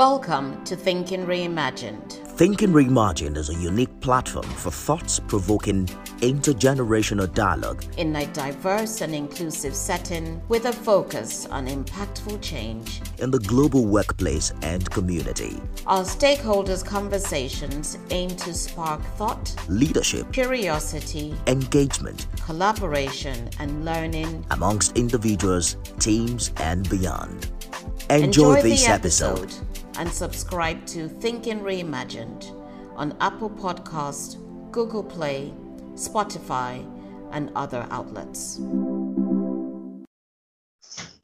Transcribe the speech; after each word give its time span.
Welcome 0.00 0.64
to 0.64 0.76
Thinking 0.76 1.26
Reimagined. 1.26 2.10
Thinking 2.38 2.72
Reimagined 2.72 3.36
is 3.36 3.50
a 3.50 3.54
unique 3.56 4.00
platform 4.00 4.46
for 4.46 4.70
thoughts 4.70 5.20
provoking 5.20 5.84
intergenerational 6.22 7.30
dialogue 7.34 7.84
in 7.98 8.16
a 8.16 8.24
diverse 8.28 9.02
and 9.02 9.14
inclusive 9.14 9.74
setting 9.74 10.40
with 10.48 10.64
a 10.64 10.72
focus 10.72 11.44
on 11.44 11.66
impactful 11.66 12.40
change 12.40 13.02
in 13.18 13.30
the 13.30 13.40
global 13.40 13.84
workplace 13.84 14.54
and 14.62 14.90
community. 14.90 15.60
Our 15.86 16.04
stakeholders' 16.04 16.82
conversations 16.82 17.98
aim 18.08 18.30
to 18.30 18.54
spark 18.54 19.02
thought, 19.18 19.54
leadership, 19.68 20.32
curiosity, 20.32 21.34
engagement, 21.46 22.26
collaboration, 22.46 23.50
and 23.58 23.84
learning 23.84 24.46
amongst 24.50 24.96
individuals, 24.96 25.76
teams, 25.98 26.52
and 26.56 26.88
beyond. 26.88 27.50
Enjoy, 28.08 28.54
Enjoy 28.54 28.62
this 28.62 28.88
episode. 28.88 29.40
episode 29.40 29.69
and 30.00 30.10
subscribe 30.10 30.86
to 30.86 31.10
Thinking 31.10 31.60
Reimagined 31.60 32.56
on 32.96 33.14
Apple 33.20 33.50
Podcast, 33.50 34.38
Google 34.72 35.04
Play, 35.04 35.52
Spotify, 35.92 36.88
and 37.32 37.52
other 37.54 37.86
outlets. 37.90 38.58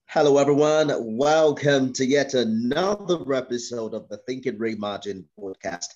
Hello, 0.08 0.36
everyone. 0.36 0.92
Welcome 1.16 1.94
to 1.94 2.04
yet 2.04 2.34
another 2.34 3.32
episode 3.32 3.94
of 3.94 4.10
the 4.10 4.18
Thinking 4.26 4.58
Reimagined 4.58 5.24
podcast. 5.40 5.86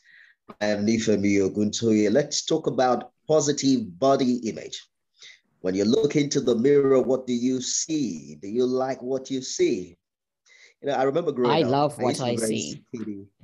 I 0.62 0.68
am 0.68 0.86
Nifemi 0.86 1.36
Oguntoye. 1.36 2.10
Let's 2.10 2.46
talk 2.46 2.66
about 2.66 3.12
positive 3.28 3.98
body 3.98 4.36
image. 4.48 4.88
When 5.60 5.74
you 5.74 5.84
look 5.84 6.16
into 6.16 6.40
the 6.40 6.56
mirror, 6.56 7.02
what 7.02 7.26
do 7.26 7.34
you 7.34 7.60
see? 7.60 8.38
Do 8.40 8.48
you 8.48 8.64
like 8.64 9.02
what 9.02 9.30
you 9.30 9.42
see? 9.42 9.98
You 10.82 10.88
know, 10.88 10.94
I 10.94 11.02
remember 11.02 11.32
growing 11.32 11.50
up. 11.50 11.56
I 11.56 11.62
up. 11.62 11.70
love 11.70 11.98
what 11.98 12.20
I, 12.20 12.30
I 12.30 12.36
see. 12.36 12.82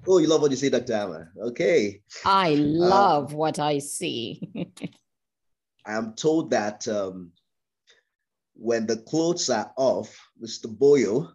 Oh, 0.09 0.19
you 0.19 0.27
love 0.27 0.41
what 0.41 0.51
you 0.51 0.57
see, 0.57 0.71
Dr. 0.71 0.95
Amma. 0.95 1.29
Okay. 1.39 2.01
I 2.25 2.55
um, 2.55 2.75
love 2.75 3.33
um, 3.33 3.37
what 3.37 3.59
I 3.59 3.79
see. 3.79 4.41
I'm 5.87 6.15
told 6.15 6.51
that 6.51 6.89
um, 6.89 7.31
when 8.55 8.87
the 8.87 8.97
clothes 8.97 9.51
are 9.51 9.71
off, 9.77 10.19
Mr. 10.43 10.67
Boyo, 10.67 11.31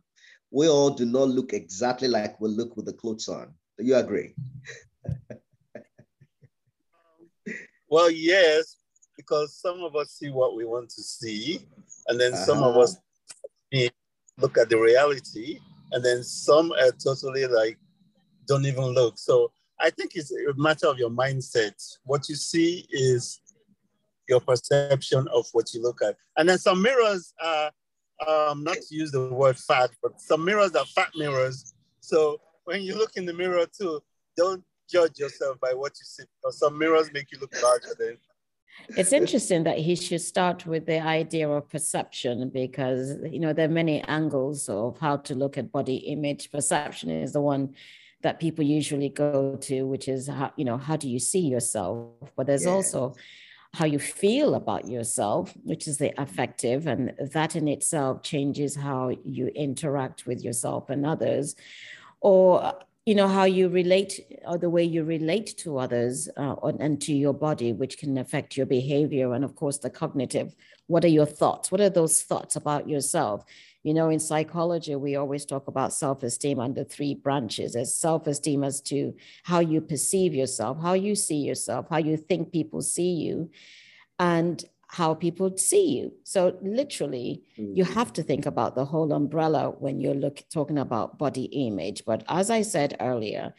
we 0.49 0.67
all 0.67 0.89
do 0.89 1.05
not 1.05 1.29
look 1.29 1.53
exactly 1.53 2.07
like 2.07 2.41
we 2.41 2.49
look 2.49 2.75
with 2.75 2.85
the 2.85 2.93
clothes 2.93 3.29
on. 3.29 3.53
Do 3.77 3.85
you 3.85 3.95
agree? 3.95 4.33
well, 7.89 8.09
yes, 8.09 8.77
because 9.15 9.55
some 9.55 9.83
of 9.83 9.95
us 9.95 10.11
see 10.11 10.31
what 10.31 10.55
we 10.55 10.65
want 10.65 10.89
to 10.89 11.03
see, 11.03 11.61
and 12.07 12.19
then 12.19 12.33
uh-huh. 12.33 12.45
some 12.45 12.63
of 12.63 12.75
uh-huh. 12.75 12.81
us 12.81 12.97
look 14.39 14.57
at 14.57 14.69
the 14.69 14.77
reality 14.77 15.59
and 15.91 16.03
then 16.03 16.23
some 16.23 16.71
are 16.71 16.91
totally 16.91 17.45
like 17.47 17.77
don't 18.47 18.65
even 18.65 18.85
look. 18.85 19.17
So 19.17 19.51
I 19.79 19.89
think 19.89 20.11
it's 20.15 20.31
a 20.31 20.53
matter 20.55 20.87
of 20.87 20.97
your 20.97 21.09
mindset. 21.09 21.73
What 22.03 22.27
you 22.29 22.35
see 22.35 22.85
is 22.91 23.41
your 24.27 24.39
perception 24.39 25.27
of 25.33 25.47
what 25.53 25.73
you 25.73 25.81
look 25.81 26.01
at. 26.01 26.15
And 26.37 26.47
then 26.47 26.57
some 26.57 26.81
mirrors 26.81 27.33
are, 27.41 27.71
um, 28.27 28.63
not 28.63 28.77
to 28.77 28.95
use 28.95 29.11
the 29.11 29.27
word 29.29 29.57
fat, 29.57 29.91
but 30.01 30.19
some 30.21 30.45
mirrors 30.45 30.75
are 30.75 30.85
fat 30.85 31.09
mirrors. 31.15 31.73
So 32.01 32.39
when 32.65 32.81
you 32.83 32.95
look 32.95 33.11
in 33.15 33.25
the 33.25 33.33
mirror 33.33 33.65
too, 33.65 34.01
don't 34.37 34.63
judge 34.89 35.19
yourself 35.19 35.59
by 35.59 35.73
what 35.73 35.93
you 35.99 36.05
see. 36.05 36.23
Because 36.41 36.59
some 36.59 36.77
mirrors 36.77 37.11
make 37.13 37.31
you 37.31 37.39
look 37.39 37.53
larger 37.61 37.95
than 37.97 38.17
it's 38.97 39.13
interesting 39.13 39.63
that 39.63 39.77
he 39.77 39.95
should 39.95 40.21
start 40.21 40.65
with 40.65 40.85
the 40.85 40.99
idea 40.99 41.49
of 41.49 41.69
perception 41.69 42.49
because 42.49 43.17
you 43.29 43.39
know 43.39 43.53
there 43.53 43.65
are 43.65 43.71
many 43.71 44.01
angles 44.03 44.67
of 44.69 44.97
how 44.99 45.17
to 45.17 45.35
look 45.35 45.57
at 45.57 45.71
body 45.71 45.95
image. 45.95 46.51
Perception 46.51 47.09
is 47.09 47.33
the 47.33 47.41
one 47.41 47.75
that 48.21 48.39
people 48.39 48.63
usually 48.63 49.09
go 49.09 49.55
to 49.55 49.83
which 49.83 50.07
is 50.07 50.27
how 50.27 50.51
you 50.55 50.65
know 50.65 50.77
how 50.77 50.95
do 50.95 51.09
you 51.09 51.19
see 51.19 51.39
yourself? 51.39 52.09
But 52.35 52.47
there's 52.47 52.65
also 52.65 53.15
how 53.73 53.85
you 53.85 53.99
feel 53.99 54.55
about 54.55 54.87
yourself 54.89 55.53
which 55.63 55.87
is 55.87 55.97
the 55.97 56.13
affective 56.21 56.87
and 56.87 57.13
that 57.33 57.55
in 57.55 57.69
itself 57.69 58.21
changes 58.21 58.75
how 58.75 59.11
you 59.23 59.47
interact 59.47 60.25
with 60.25 60.43
yourself 60.43 60.89
and 60.89 61.05
others. 61.05 61.55
Or 62.19 62.73
you 63.11 63.15
know 63.15 63.27
how 63.27 63.43
you 63.43 63.67
relate 63.67 64.21
or 64.45 64.57
the 64.57 64.69
way 64.69 64.85
you 64.85 65.03
relate 65.03 65.57
to 65.57 65.77
others 65.77 66.29
uh, 66.37 66.55
and 66.79 67.01
to 67.01 67.11
your 67.11 67.33
body 67.33 67.73
which 67.73 67.97
can 67.97 68.17
affect 68.17 68.55
your 68.55 68.65
behavior 68.65 69.33
and 69.33 69.43
of 69.43 69.53
course 69.53 69.79
the 69.79 69.89
cognitive. 69.89 70.55
What 70.87 71.03
are 71.03 71.09
your 71.09 71.25
thoughts? 71.25 71.73
What 71.73 71.81
are 71.81 71.89
those 71.89 72.21
thoughts 72.21 72.55
about 72.55 72.87
yourself? 72.87 73.43
You 73.83 73.93
know 73.93 74.07
in 74.07 74.21
psychology 74.21 74.95
we 74.95 75.17
always 75.17 75.43
talk 75.45 75.67
about 75.67 75.91
self-esteem 75.91 76.57
under 76.57 76.85
three 76.85 77.13
branches. 77.13 77.75
As 77.75 77.93
self-esteem 77.93 78.63
as 78.63 78.79
to 78.83 79.13
how 79.43 79.59
you 79.59 79.81
perceive 79.81 80.33
yourself 80.33 80.77
how 80.81 80.93
you 80.93 81.13
see 81.13 81.41
yourself 81.49 81.87
how 81.89 81.97
you 81.97 82.15
think 82.15 82.53
people 82.53 82.81
see 82.81 83.11
you 83.25 83.49
and 84.19 84.63
how 84.91 85.13
people 85.13 85.57
see 85.57 85.97
you. 85.97 86.11
So 86.25 86.57
literally, 86.61 87.43
mm-hmm. 87.57 87.75
you 87.75 87.85
have 87.85 88.11
to 88.13 88.23
think 88.23 88.45
about 88.45 88.75
the 88.75 88.83
whole 88.83 89.13
umbrella 89.13 89.69
when 89.79 90.01
you're 90.01 90.13
look, 90.13 90.43
talking 90.53 90.77
about 90.77 91.17
body 91.17 91.45
image. 91.45 92.03
But 92.05 92.25
as 92.27 92.49
I 92.49 92.61
said 92.61 92.97
earlier, 92.99 93.53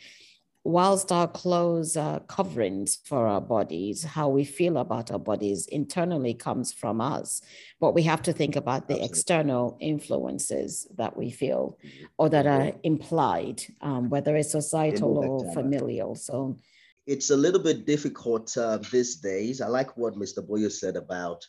whilst 0.63 1.11
our 1.11 1.27
clothes 1.27 1.97
are 1.97 2.21
coverings 2.21 2.99
for 3.07 3.27
our 3.27 3.41
bodies, 3.41 4.05
how 4.05 4.29
we 4.29 4.45
feel 4.45 4.77
about 4.77 5.11
our 5.11 5.19
bodies 5.19 5.67
internally 5.69 6.35
comes 6.35 6.71
from 6.71 7.01
us. 7.01 7.41
But 7.81 7.95
we 7.95 8.03
have 8.03 8.21
to 8.23 8.35
think 8.35 8.55
about 8.55 8.87
the 8.87 8.95
Absolutely. 8.95 9.09
external 9.09 9.79
influences 9.81 10.87
that 10.99 11.17
we 11.17 11.31
feel 11.31 11.79
mm-hmm. 11.83 12.05
or 12.19 12.29
that 12.29 12.47
are 12.47 12.73
implied, 12.83 13.63
um, 13.81 14.11
whether 14.11 14.37
it's 14.37 14.53
societal 14.53 15.17
or 15.17 15.53
familial. 15.55 16.15
So 16.15 16.59
it's 17.07 17.31
a 17.31 17.37
little 17.37 17.61
bit 17.61 17.87
difficult 17.87 18.57
uh, 18.57 18.79
these 18.91 19.17
days. 19.17 19.61
I 19.61 19.69
like 19.69 19.97
what 19.97 20.15
Mr. 20.15 20.39
Boyo 20.39 20.71
said 20.71 20.97
about, 20.97 21.45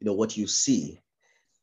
you 0.00 0.06
know, 0.06 0.14
what 0.14 0.36
you 0.36 0.46
see, 0.46 1.00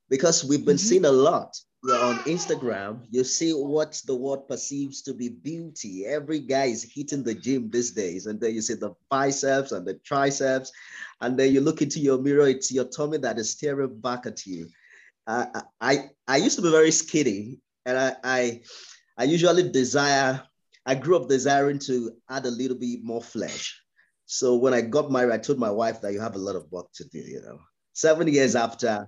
because 0.10 0.44
we've 0.44 0.66
been 0.66 0.78
mm-hmm. 0.78 0.90
seeing 0.90 1.06
a 1.06 1.12
lot 1.12 1.56
We're 1.84 2.02
on 2.02 2.18
Instagram. 2.26 3.06
You 3.12 3.24
see 3.24 3.52
what 3.52 4.02
the 4.08 4.16
world 4.16 4.48
perceives 4.48 5.04
to 5.04 5.14
be 5.14 5.30
beauty. 5.30 6.06
Every 6.08 6.40
guy 6.40 6.66
is 6.66 6.84
hitting 6.84 7.24
the 7.24 7.36
gym 7.36 7.70
these 7.70 7.92
days, 7.92 8.26
and 8.26 8.40
then 8.40 8.56
you 8.56 8.62
see 8.62 8.74
the 8.74 8.96
biceps 9.12 9.72
and 9.72 9.86
the 9.86 9.94
triceps, 9.96 10.72
and 11.22 11.38
then 11.38 11.54
you 11.54 11.62
look 11.62 11.84
into 11.84 12.00
your 12.00 12.18
mirror. 12.18 12.48
It's 12.48 12.72
your 12.72 12.86
tummy 12.86 13.20
that 13.20 13.38
is 13.38 13.52
staring 13.52 14.00
back 14.00 14.26
at 14.26 14.48
you. 14.48 14.68
Uh, 15.28 15.62
I 15.80 16.10
I 16.28 16.38
used 16.38 16.56
to 16.56 16.64
be 16.64 16.72
very 16.72 16.92
skinny, 16.92 17.60
and 17.86 17.98
I 18.00 18.16
I, 18.24 18.62
I 19.18 19.24
usually 19.26 19.70
desire 19.70 20.42
I 20.86 20.96
grew 20.96 21.16
up 21.16 21.30
desiring 21.30 21.80
to 21.80 22.12
add 22.30 22.46
a 22.46 22.52
little 22.52 22.78
bit 22.78 23.04
more 23.04 23.22
flesh. 23.22 23.82
So 24.26 24.56
when 24.56 24.74
I 24.74 24.82
got 24.82 25.12
married, 25.12 25.34
I 25.34 25.38
told 25.38 25.60
my 25.60 25.72
wife 25.72 26.02
that 26.02 26.14
you 26.14 26.20
have 26.20 26.36
a 26.36 26.40
lot 26.40 26.56
of 26.56 26.72
work 26.72 26.88
to 26.96 27.06
do, 27.06 27.20
you 27.20 27.42
know. 27.42 27.60
Seven 27.94 28.28
years 28.28 28.56
after, 28.56 29.08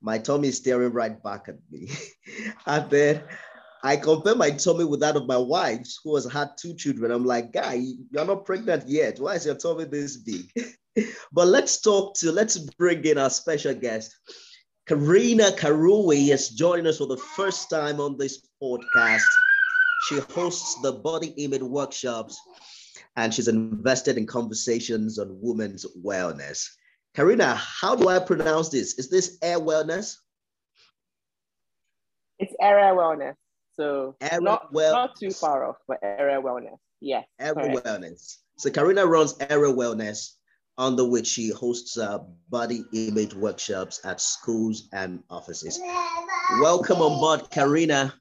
my 0.00 0.18
tummy 0.18 0.48
is 0.48 0.56
staring 0.56 0.92
right 0.92 1.22
back 1.22 1.48
at 1.48 1.56
me. 1.70 1.90
and 2.66 2.88
then 2.90 3.22
I 3.82 3.96
compare 3.96 4.34
my 4.34 4.50
tummy 4.50 4.84
with 4.84 5.00
that 5.00 5.16
of 5.16 5.26
my 5.26 5.36
wife's, 5.36 5.98
who 6.02 6.14
has 6.14 6.30
had 6.30 6.50
two 6.58 6.74
children. 6.74 7.10
I'm 7.10 7.24
like, 7.24 7.52
guy, 7.52 7.82
you're 8.10 8.24
not 8.24 8.44
pregnant 8.44 8.88
yet. 8.88 9.18
Why 9.18 9.34
is 9.34 9.46
your 9.46 9.56
tummy 9.56 9.84
this 9.84 10.16
big? 10.16 10.50
but 11.32 11.48
let's 11.48 11.80
talk 11.80 12.16
to, 12.18 12.32
let's 12.32 12.58
bring 12.58 13.04
in 13.04 13.18
our 13.18 13.30
special 13.30 13.74
guest. 13.74 14.14
Karina 14.86 15.50
Karui 15.52 16.32
is 16.32 16.50
joining 16.50 16.86
us 16.86 16.98
for 16.98 17.06
the 17.06 17.18
first 17.18 17.68
time 17.68 18.00
on 18.00 18.16
this 18.16 18.46
podcast. 18.62 19.22
She 20.00 20.18
hosts 20.34 20.80
the 20.82 20.92
body 20.92 21.34
image 21.36 21.62
workshops 21.62 22.40
and 23.16 23.34
she's 23.34 23.48
invested 23.48 24.16
in 24.16 24.26
conversations 24.26 25.18
on 25.18 25.28
women's 25.40 25.84
wellness. 26.04 26.68
Karina, 27.14 27.54
how 27.54 27.96
do 27.96 28.08
I 28.08 28.18
pronounce 28.20 28.68
this? 28.68 28.94
Is 28.98 29.10
this 29.10 29.38
air 29.42 29.58
wellness? 29.58 30.16
It's 32.38 32.54
area 32.60 32.94
wellness. 32.94 33.34
So 33.76 34.14
area 34.20 34.40
not, 34.40 34.72
well- 34.72 34.94
not 34.94 35.16
too 35.18 35.30
far 35.30 35.68
off, 35.68 35.76
but 35.88 35.98
area 36.02 36.40
wellness. 36.40 36.78
Yes. 37.00 37.24
Area 37.40 37.80
wellness. 37.80 38.36
So 38.56 38.70
Karina 38.70 39.04
runs 39.06 39.36
area 39.40 39.72
wellness, 39.72 40.34
under 40.76 41.08
which 41.08 41.26
she 41.26 41.50
hosts 41.50 41.98
uh, 41.98 42.18
body 42.50 42.84
image 42.92 43.34
workshops 43.34 44.00
at 44.04 44.20
schools 44.20 44.88
and 44.92 45.22
offices. 45.28 45.80
Welcome 46.60 46.98
on 46.98 47.18
board, 47.20 47.50
Karina. 47.50 48.14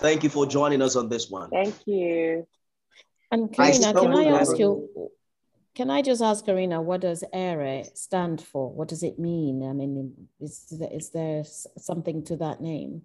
Thank 0.00 0.24
you 0.24 0.30
for 0.30 0.46
joining 0.46 0.80
us 0.80 0.96
on 0.96 1.08
this 1.08 1.30
one. 1.30 1.50
Thank 1.50 1.74
you. 1.86 2.46
And 3.30 3.52
Karina, 3.54 3.92
can 3.92 4.14
I 4.14 4.24
ask 4.24 4.58
you, 4.58 5.10
can 5.74 5.90
I 5.90 6.00
just 6.00 6.22
ask 6.22 6.44
Karina, 6.44 6.80
what 6.80 7.02
does 7.02 7.22
ERE 7.32 7.84
stand 7.94 8.40
for? 8.40 8.72
What 8.72 8.88
does 8.88 9.02
it 9.02 9.18
mean? 9.18 9.62
I 9.62 9.72
mean, 9.72 10.28
is, 10.40 10.72
is 10.92 11.10
there 11.10 11.44
something 11.44 12.24
to 12.24 12.36
that 12.36 12.62
name, 12.62 13.02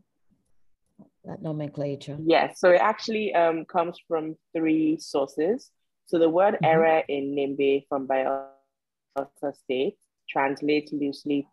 that 1.26 1.42
nomenclature? 1.42 2.18
Yes, 2.24 2.60
so 2.62 2.72
it 2.72 2.82
actually 2.82 3.36
um, 3.36 3.66
comes 3.66 4.00
from 4.08 4.38
three 4.56 4.98
sources. 4.98 5.72
So 6.08 6.18
the 6.18 6.30
word 6.30 6.56
mm-hmm. 6.56 6.66
ERE 6.66 7.04
in 7.10 7.36
Nembe 7.36 7.86
from 7.90 8.08
Bayelsa 8.08 9.54
State 9.54 9.98
translates 10.30 10.94
loosely 10.94 11.48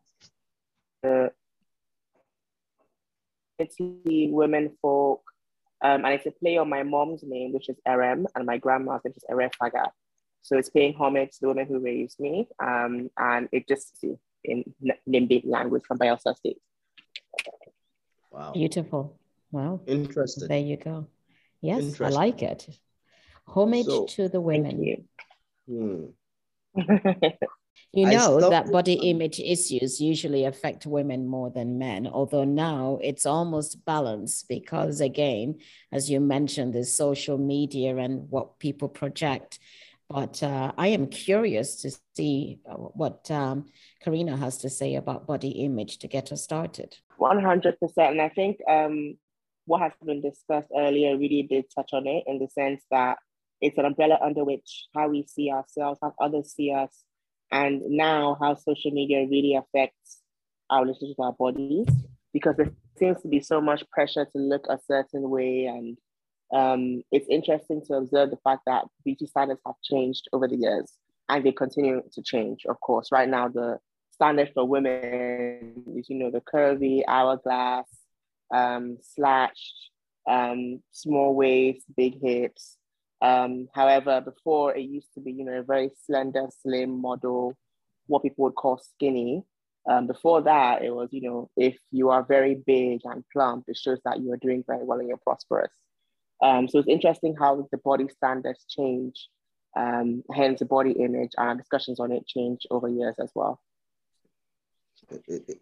to 1.03 1.31
women 4.31 4.71
folk, 4.81 5.31
Um, 5.82 6.05
and 6.05 6.14
it's 6.14 6.26
a 6.26 6.31
play 6.31 6.56
on 6.56 6.69
my 6.69 6.84
mom's 6.84 7.23
name, 7.25 7.52
which 7.52 7.69
is 7.69 7.76
Erem, 7.87 8.26
and 8.34 8.46
my 8.46 8.56
grandma's, 8.56 9.00
which 9.02 9.17
is 9.17 9.25
Erefaga. 9.31 9.90
So 10.43 10.56
it's 10.56 10.70
paying 10.70 10.94
homage 10.94 11.32
to 11.32 11.40
the 11.40 11.49
woman 11.49 11.67
who 11.67 11.79
raised 11.81 12.20
me. 12.20 12.49
Um, 12.62 13.11
and 13.17 13.49
it 13.52 13.69
just 13.69 14.05
in 14.44 14.64
Nembe 15.08 15.43
language 15.44 15.82
from 15.87 15.99
Bayelsa 15.99 16.37
State. 16.37 16.58
Wow. 18.31 18.52
Beautiful. 18.52 19.19
Wow. 19.50 19.81
Interesting. 19.87 20.49
There 20.49 20.58
you 20.58 20.76
go. 20.76 21.08
Yes, 21.61 22.00
I 22.00 22.08
like 22.08 22.43
it. 22.43 22.69
Homage 23.46 23.87
so, 23.87 24.06
to 24.06 24.28
the 24.28 24.40
women. 24.40 24.82
You. 24.82 26.14
Hmm. 26.76 26.81
you 27.93 28.07
know 28.07 28.49
that 28.49 28.73
body 28.73 28.95
image 29.11 29.39
issues 29.39 30.01
usually 30.01 30.47
affect 30.47 30.87
women 30.87 31.27
more 31.27 31.51
than 31.51 31.79
men, 31.79 32.07
although 32.07 32.45
now 32.45 32.99
it's 33.03 33.27
almost 33.27 33.85
balanced 33.85 34.49
because, 34.49 35.01
again, 35.01 35.59
as 35.93 36.11
you 36.11 36.19
mentioned, 36.19 36.75
there's 36.75 36.97
social 36.97 37.37
media 37.37 37.97
and 37.97 38.31
what 38.31 38.59
people 38.59 38.89
project. 38.89 39.59
But 40.09 40.43
uh, 40.43 40.73
I 40.77 40.89
am 40.89 41.07
curious 41.07 41.77
to 41.83 41.91
see 42.17 42.61
uh, 42.69 42.75
what 42.75 43.31
um, 43.31 43.67
Karina 44.03 44.37
has 44.37 44.59
to 44.59 44.71
say 44.71 44.95
about 44.97 45.27
body 45.27 45.51
image 45.65 45.99
to 45.99 46.09
get 46.09 46.33
us 46.33 46.43
started. 46.43 46.97
100%. 47.19 47.75
And 47.97 48.21
I 48.21 48.29
think 48.29 48.59
um, 48.69 49.17
what 49.65 49.81
has 49.81 49.93
been 50.05 50.21
discussed 50.21 50.69
earlier 50.77 51.17
really 51.17 51.43
did 51.43 51.65
touch 51.75 51.91
on 51.93 52.07
it 52.07 52.25
in 52.27 52.39
the 52.39 52.49
sense 52.49 52.83
that 52.91 53.19
it's 53.61 53.79
an 53.79 53.85
umbrella 53.85 54.19
under 54.21 54.45
which 54.45 54.87
how 54.95 55.09
we 55.09 55.25
see 55.27 55.51
ourselves, 55.51 55.99
how 56.03 56.13
others 56.21 56.53
see 56.53 56.73
us, 56.73 57.05
and 57.52 57.82
now 57.88 58.37
how 58.40 58.54
social 58.54 58.90
media 58.90 59.26
really 59.31 59.54
affects 59.54 60.19
our 60.70 60.82
relationship 60.82 61.16
with 61.19 61.26
our 61.26 61.32
bodies 61.32 61.87
because 62.32 62.56
there 62.56 62.72
seems 62.99 63.20
to 63.22 63.28
be 63.28 63.40
so 63.40 63.60
much 63.60 63.88
pressure 63.90 64.25
to 64.25 64.38
look 64.38 64.66
a 64.69 64.78
certain 64.88 65.28
way 65.31 65.66
and 65.66 65.99
um, 66.52 67.02
it's 67.10 67.28
interesting 67.28 67.82
to 67.87 67.94
observe 67.94 68.31
the 68.31 68.38
fact 68.44 68.62
that 68.66 68.84
beauty 69.04 69.26
standards 69.26 69.60
have 69.66 69.76
changed 69.82 70.28
over 70.32 70.49
the 70.49 70.56
years 70.56 70.99
and 71.28 71.44
they 71.44 71.52
continue 71.52 72.02
to 72.12 72.22
change, 72.22 72.66
of 72.69 72.78
course. 72.81 73.08
Right 73.10 73.28
now, 73.28 73.49
the 73.49 73.78
standard 74.10 74.50
for 74.52 74.66
women 74.66 75.84
is, 75.96 76.10
you 76.10 76.16
know, 76.16 76.31
the 76.31 76.43
curvy, 76.43 77.02
hourglass, 77.08 77.87
um, 78.52 78.99
slashed, 79.00 79.90
um, 80.28 80.82
small 80.90 81.34
waist, 81.34 81.87
big 81.96 82.20
hips. 82.20 82.76
Um, 83.23 83.69
however, 83.73 84.21
before 84.21 84.75
it 84.75 84.83
used 84.83 85.15
to 85.15 85.21
be, 85.21 85.33
you 85.33 85.45
know, 85.45 85.61
a 85.61 85.63
very 85.63 85.91
slender, 86.07 86.49
slim 86.61 87.01
model, 87.01 87.57
what 88.09 88.23
people 88.23 88.45
would 88.45 88.57
call 88.57 88.79
skinny. 88.79 89.45
Um, 89.89 90.09
before 90.09 90.43
that, 90.43 90.83
it 90.83 90.91
was, 90.91 91.09
you 91.13 91.23
know, 91.23 91.51
if 91.57 91.77
you 91.93 92.11
are 92.11 92.25
very 92.25 92.57
big 92.67 93.01
and 93.05 93.25
plump, 93.33 93.65
it 93.69 93.77
shows 93.77 94.01
that 94.05 94.21
you 94.21 94.33
are 94.33 94.37
doing 94.39 94.65
very 94.67 94.85
well 94.85 94.99
and 94.99 95.09
you're 95.09 95.19
prosperous. 95.19 95.71
Um, 96.43 96.69
so 96.69 96.81
it's 96.81 96.89
interesting 96.89 97.37
how 97.39 97.69
the 97.71 97.79
body 97.79 98.09
standards 98.09 98.65
change, 98.69 99.29
um, 99.77 100.25
hence 100.35 100.59
the 100.59 100.67
body 100.67 100.91
image 100.91 101.31
and 101.39 101.59
discussions 101.59 102.01
on 102.01 102.11
it 102.11 102.27
change 102.27 102.67
over 102.71 102.89
years 102.89 103.15
as 103.21 103.31
well. 103.37 103.61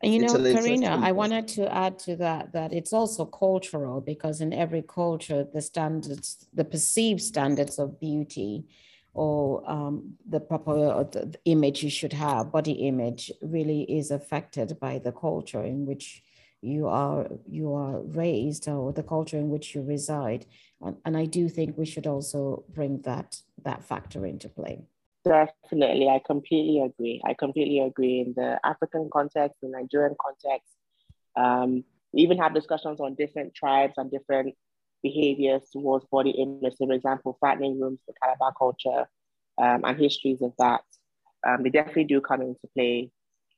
And 0.02 0.14
you 0.14 0.20
know, 0.20 0.34
Karina, 0.34 1.00
I 1.02 1.12
wanted 1.12 1.48
to 1.48 1.72
add 1.72 1.98
to 2.00 2.16
that 2.16 2.52
that 2.52 2.72
it's 2.72 2.92
also 2.92 3.24
cultural 3.24 4.00
because 4.00 4.40
in 4.40 4.52
every 4.52 4.82
culture, 4.82 5.44
the 5.44 5.60
standards, 5.60 6.46
the 6.54 6.64
perceived 6.64 7.20
standards 7.20 7.78
of 7.78 8.00
beauty 8.00 8.64
or 9.12 9.68
um, 9.68 10.14
the 10.28 10.40
proper 10.40 10.72
or 10.72 11.04
the 11.04 11.38
image 11.44 11.82
you 11.82 11.90
should 11.90 12.12
have, 12.12 12.52
body 12.52 12.72
image, 12.72 13.30
really 13.42 13.82
is 13.82 14.10
affected 14.10 14.78
by 14.78 14.98
the 14.98 15.12
culture 15.12 15.62
in 15.62 15.84
which 15.86 16.22
you 16.62 16.86
are 16.86 17.26
you 17.48 17.74
are 17.74 18.00
raised 18.00 18.68
or 18.68 18.92
the 18.92 19.02
culture 19.02 19.38
in 19.38 19.48
which 19.48 19.74
you 19.74 19.82
reside. 19.82 20.46
And, 20.80 20.96
and 21.04 21.16
I 21.16 21.24
do 21.24 21.48
think 21.48 21.76
we 21.76 21.86
should 21.86 22.06
also 22.06 22.64
bring 22.68 23.02
that 23.02 23.40
that 23.64 23.84
factor 23.84 24.24
into 24.26 24.48
play. 24.48 24.84
Definitely, 25.24 26.08
I 26.08 26.20
completely 26.24 26.80
agree. 26.80 27.20
I 27.26 27.34
completely 27.34 27.80
agree. 27.80 28.20
In 28.20 28.32
the 28.34 28.58
African 28.64 29.10
context, 29.12 29.58
the 29.60 29.68
Nigerian 29.68 30.16
context, 30.20 30.72
um, 31.36 31.84
we 32.12 32.22
even 32.22 32.38
have 32.38 32.54
discussions 32.54 33.00
on 33.00 33.14
different 33.14 33.54
tribes 33.54 33.94
and 33.98 34.10
different 34.10 34.54
behaviors 35.02 35.62
towards 35.72 36.06
body 36.06 36.30
image. 36.30 36.74
So, 36.76 36.86
for 36.86 36.92
example, 36.94 37.36
fattening 37.40 37.78
rooms, 37.80 38.00
the 38.06 38.14
Calabar 38.22 38.52
culture, 38.58 39.08
um, 39.60 39.84
and 39.84 39.98
histories 39.98 40.40
of 40.42 40.52
that. 40.58 40.82
Um, 41.46 41.62
they 41.62 41.70
definitely 41.70 42.04
do 42.04 42.20
come 42.20 42.42
into 42.42 42.66
play 42.74 43.10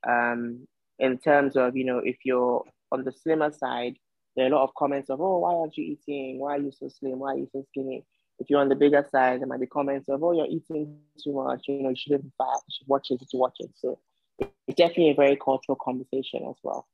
um, 0.06 0.66
in 0.98 1.18
terms 1.18 1.56
of, 1.56 1.76
you 1.76 1.84
know, 1.84 1.98
if 1.98 2.16
you're 2.24 2.64
on 2.90 3.04
the 3.04 3.12
slimmer 3.12 3.52
side, 3.52 3.96
there 4.36 4.46
are 4.46 4.48
a 4.48 4.52
lot 4.52 4.64
of 4.64 4.74
comments 4.74 5.10
of, 5.10 5.20
oh, 5.20 5.38
why 5.38 5.54
aren't 5.54 5.76
you 5.76 5.84
eating? 5.84 6.38
Why 6.40 6.56
are 6.56 6.60
you 6.60 6.72
so 6.72 6.88
slim? 6.88 7.18
Why 7.18 7.32
are 7.34 7.38
you 7.38 7.48
so 7.52 7.64
skinny? 7.70 8.04
If 8.38 8.50
you're 8.50 8.60
on 8.60 8.68
the 8.68 8.74
bigger 8.74 9.06
side, 9.10 9.40
there 9.40 9.46
might 9.46 9.60
be 9.60 9.66
comments 9.66 10.08
of, 10.08 10.22
oh, 10.22 10.32
you're 10.32 10.46
eating 10.46 10.98
too 11.22 11.32
much. 11.32 11.64
You 11.68 11.82
know, 11.82 11.90
you 11.90 11.96
shouldn't 11.96 12.24
be 12.24 12.32
fat. 12.38 12.60
You 12.66 12.74
should 12.76 12.88
watch 12.88 13.10
it. 13.10 13.20
You 13.20 13.26
should 13.30 13.38
watch 13.38 13.56
it. 13.60 13.70
So 13.76 13.98
it's 14.38 14.76
definitely 14.76 15.10
a 15.10 15.14
very 15.14 15.36
cultural 15.36 15.78
conversation 15.80 16.46
as 16.48 16.56
well. 16.62 16.88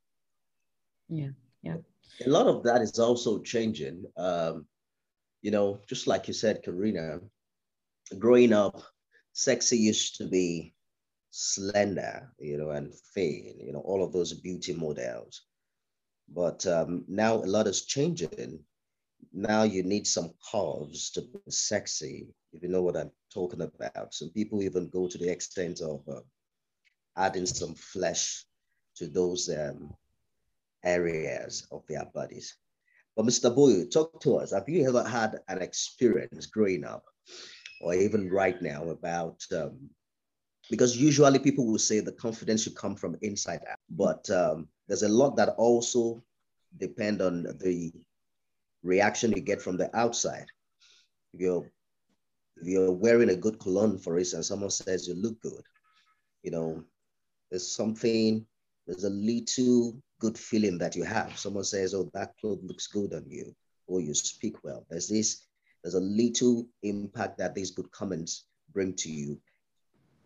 Yeah, 1.08 1.30
yeah. 1.62 1.76
A 2.26 2.28
lot 2.28 2.46
of 2.46 2.62
that 2.64 2.82
is 2.82 2.98
also 2.98 3.38
changing. 3.40 4.04
Um, 4.16 4.66
you 5.42 5.50
know, 5.50 5.80
just 5.88 6.06
like 6.06 6.28
you 6.28 6.34
said, 6.34 6.62
Karina, 6.62 7.20
growing 8.18 8.52
up, 8.52 8.82
sexy 9.32 9.78
used 9.78 10.16
to 10.16 10.26
be 10.26 10.74
slender, 11.30 12.32
you 12.38 12.58
know, 12.58 12.70
and 12.70 12.92
thin, 13.14 13.54
you 13.60 13.72
know, 13.72 13.80
all 13.80 14.02
of 14.02 14.12
those 14.12 14.32
beauty 14.32 14.74
models. 14.74 15.42
But 16.28 16.66
um, 16.66 17.04
now 17.08 17.36
a 17.36 17.46
lot 17.46 17.66
is 17.66 17.84
changing. 17.84 18.60
Now 19.32 19.62
you 19.62 19.82
need 19.82 20.06
some 20.06 20.32
curves 20.52 21.10
to 21.10 21.22
be 21.22 21.50
sexy, 21.50 22.28
if 22.52 22.62
you 22.62 22.68
know 22.68 22.82
what 22.82 22.96
I'm 22.96 23.10
talking 23.32 23.60
about. 23.60 24.14
Some 24.14 24.30
people 24.30 24.62
even 24.62 24.88
go 24.88 25.08
to 25.08 25.18
the 25.18 25.30
extent 25.30 25.80
of 25.80 26.02
uh, 26.08 26.20
adding 27.16 27.46
some 27.46 27.74
flesh 27.74 28.44
to 28.96 29.06
those 29.06 29.48
um, 29.48 29.94
areas 30.84 31.66
of 31.70 31.82
their 31.88 32.04
bodies. 32.14 32.56
But 33.16 33.26
Mr. 33.26 33.54
Boyo, 33.54 33.90
talk 33.90 34.20
to 34.22 34.36
us. 34.36 34.52
Have 34.52 34.68
you 34.68 34.88
ever 34.88 35.02
had 35.02 35.40
an 35.48 35.60
experience 35.60 36.46
growing 36.46 36.84
up 36.84 37.04
or 37.80 37.94
even 37.94 38.30
right 38.30 38.60
now 38.62 38.88
about 38.90 39.42
um, 39.52 39.90
because 40.70 40.96
usually 40.96 41.38
people 41.38 41.66
will 41.66 41.78
say 41.78 42.00
the 42.00 42.12
confidence 42.12 42.62
should 42.62 42.76
come 42.76 42.94
from 42.94 43.16
inside 43.22 43.60
out, 43.70 43.78
but 43.90 44.28
um, 44.30 44.68
there's 44.86 45.02
a 45.02 45.08
lot 45.08 45.36
that 45.36 45.50
also 45.56 46.22
depend 46.78 47.22
on 47.22 47.44
the 47.60 47.92
reaction 48.88 49.32
you 49.32 49.40
get 49.40 49.62
from 49.62 49.76
the 49.76 49.94
outside. 49.96 50.46
If 51.34 51.40
you're 51.40 51.70
if 52.60 52.66
you're 52.66 52.90
wearing 52.90 53.30
a 53.30 53.36
good 53.36 53.60
cologne, 53.60 53.98
for 53.98 54.18
instance, 54.18 54.48
someone 54.48 54.70
says 54.70 55.06
you 55.06 55.14
look 55.14 55.40
good, 55.40 55.62
you 56.42 56.50
know, 56.50 56.82
there's 57.50 57.70
something, 57.70 58.44
there's 58.84 59.04
a 59.04 59.10
little 59.10 59.96
good 60.18 60.36
feeling 60.36 60.76
that 60.78 60.96
you 60.96 61.04
have. 61.04 61.38
Someone 61.38 61.62
says, 61.62 61.94
oh, 61.94 62.10
that 62.14 62.34
clothes 62.40 62.64
looks 62.64 62.88
good 62.88 63.14
on 63.14 63.24
you, 63.28 63.54
or 63.86 64.00
you 64.00 64.12
speak 64.12 64.56
well. 64.64 64.84
There's 64.90 65.08
this, 65.08 65.46
there's 65.84 65.94
a 65.94 66.00
little 66.00 66.66
impact 66.82 67.38
that 67.38 67.54
these 67.54 67.70
good 67.70 67.92
comments 67.92 68.46
bring 68.72 68.94
to 68.94 69.08
you. 69.08 69.40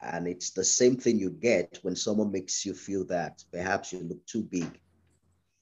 And 0.00 0.26
it's 0.26 0.50
the 0.50 0.64
same 0.64 0.96
thing 0.96 1.18
you 1.18 1.30
get 1.30 1.80
when 1.82 1.94
someone 1.94 2.32
makes 2.32 2.64
you 2.64 2.72
feel 2.72 3.04
that 3.08 3.44
perhaps 3.52 3.92
you 3.92 4.00
look 4.00 4.24
too 4.24 4.42
big 4.42 4.80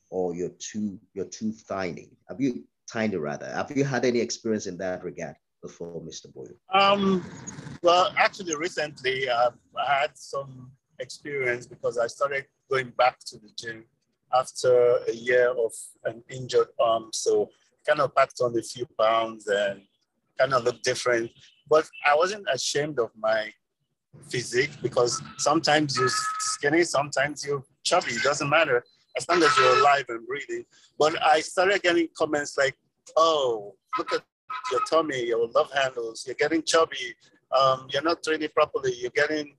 or 0.08 0.34
you're 0.34 0.56
too 0.58 0.98
you're 1.14 1.26
too 1.26 1.52
tiny. 1.68 2.10
Have 2.28 2.40
you 2.40 2.64
tiny 2.90 3.16
rather? 3.16 3.46
Have 3.46 3.70
you 3.76 3.84
had 3.84 4.04
any 4.04 4.20
experience 4.20 4.66
in 4.66 4.76
that 4.78 5.04
regard 5.04 5.36
before, 5.62 6.00
Mr. 6.02 6.26
Boyo? 6.34 6.54
Um, 6.72 7.24
well, 7.82 8.12
actually, 8.16 8.54
recently 8.56 9.28
uh, 9.28 9.50
I 9.78 10.00
had 10.00 10.10
some 10.14 10.70
experience 10.98 11.66
because 11.66 11.98
I 11.98 12.06
started 12.06 12.46
going 12.70 12.90
back 12.98 13.18
to 13.26 13.38
the 13.38 13.50
gym 13.58 13.84
after 14.32 14.98
a 15.08 15.12
year 15.12 15.50
of 15.50 15.72
an 16.04 16.22
injured 16.28 16.68
arm. 16.78 17.10
So 17.12 17.48
kind 17.86 18.00
of 18.00 18.14
packed 18.14 18.40
on 18.40 18.56
a 18.58 18.62
few 18.62 18.86
pounds 18.98 19.46
and 19.46 19.80
kind 20.38 20.54
of 20.54 20.64
looked 20.64 20.84
different. 20.84 21.30
But 21.68 21.88
I 22.06 22.14
wasn't 22.14 22.46
ashamed 22.52 22.98
of 22.98 23.10
my 23.18 23.52
physique 24.28 24.70
because 24.82 25.22
sometimes 25.38 25.96
you're 25.96 26.10
skinny, 26.38 26.84
sometimes 26.84 27.44
you're 27.46 27.62
chubby. 27.84 28.12
It 28.12 28.22
doesn't 28.22 28.48
matter 28.48 28.84
as 29.16 29.28
long 29.28 29.42
as 29.42 29.56
you're 29.56 29.78
alive 29.78 30.04
and 30.08 30.26
breathing. 30.26 30.64
But 30.98 31.20
I 31.22 31.40
started 31.40 31.82
getting 31.82 32.08
comments 32.16 32.56
like, 32.56 32.76
oh, 33.16 33.74
look 33.98 34.12
at 34.12 34.22
your 34.70 34.80
tummy, 34.88 35.26
your 35.26 35.48
love 35.48 35.70
handles, 35.72 36.24
you're 36.26 36.36
getting 36.36 36.62
chubby, 36.62 37.14
um, 37.58 37.86
you're 37.92 38.02
not 38.02 38.22
training 38.22 38.50
properly, 38.54 38.94
you're 38.94 39.10
getting 39.10 39.54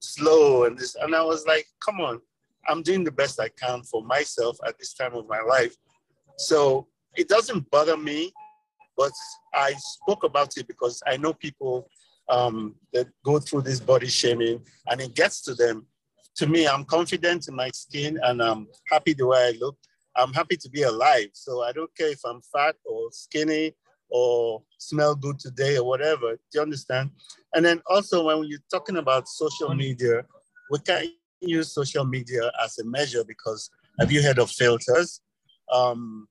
slow 0.00 0.64
and 0.64 0.78
this. 0.78 0.96
And 0.96 1.14
I 1.14 1.22
was 1.22 1.46
like, 1.46 1.66
come 1.84 2.00
on, 2.00 2.20
I'm 2.68 2.82
doing 2.82 3.04
the 3.04 3.12
best 3.12 3.40
I 3.40 3.48
can 3.48 3.82
for 3.82 4.02
myself 4.02 4.58
at 4.66 4.78
this 4.78 4.94
time 4.94 5.14
of 5.14 5.28
my 5.28 5.40
life. 5.40 5.74
So 6.36 6.88
it 7.16 7.28
doesn't 7.28 7.70
bother 7.70 7.96
me, 7.96 8.32
but 8.96 9.12
I 9.54 9.74
spoke 9.78 10.24
about 10.24 10.56
it 10.56 10.66
because 10.68 11.02
I 11.06 11.16
know 11.16 11.32
people 11.32 11.88
um, 12.28 12.76
that 12.92 13.08
go 13.24 13.38
through 13.38 13.62
this 13.62 13.80
body 13.80 14.06
shaming 14.06 14.64
and 14.88 15.00
it 15.00 15.14
gets 15.14 15.40
to 15.42 15.54
them 15.54 15.86
to 16.36 16.46
me, 16.46 16.66
I'm 16.66 16.84
confident 16.84 17.48
in 17.48 17.54
my 17.54 17.70
skin 17.70 18.18
and 18.22 18.42
I'm 18.42 18.68
happy 18.90 19.12
the 19.14 19.26
way 19.26 19.48
I 19.48 19.58
look. 19.60 19.76
I'm 20.16 20.32
happy 20.32 20.56
to 20.56 20.68
be 20.70 20.82
alive. 20.82 21.28
So 21.32 21.62
I 21.62 21.72
don't 21.72 21.94
care 21.96 22.10
if 22.10 22.20
I'm 22.24 22.40
fat 22.52 22.76
or 22.84 23.08
skinny 23.12 23.74
or 24.08 24.62
smell 24.78 25.14
good 25.14 25.38
today 25.38 25.76
or 25.76 25.84
whatever. 25.84 26.32
Do 26.32 26.40
you 26.54 26.60
understand? 26.62 27.10
And 27.54 27.64
then 27.64 27.80
also 27.86 28.26
when 28.26 28.48
you're 28.48 28.58
talking 28.70 28.96
about 28.96 29.28
social 29.28 29.74
media, 29.74 30.24
we 30.70 30.78
can't 30.80 31.10
use 31.40 31.72
social 31.72 32.04
media 32.04 32.50
as 32.62 32.78
a 32.78 32.84
measure 32.84 33.24
because 33.24 33.70
have 33.98 34.10
you 34.10 34.22
heard 34.22 34.38
of 34.38 34.50
filters? 34.50 35.20
Um, 35.72 36.28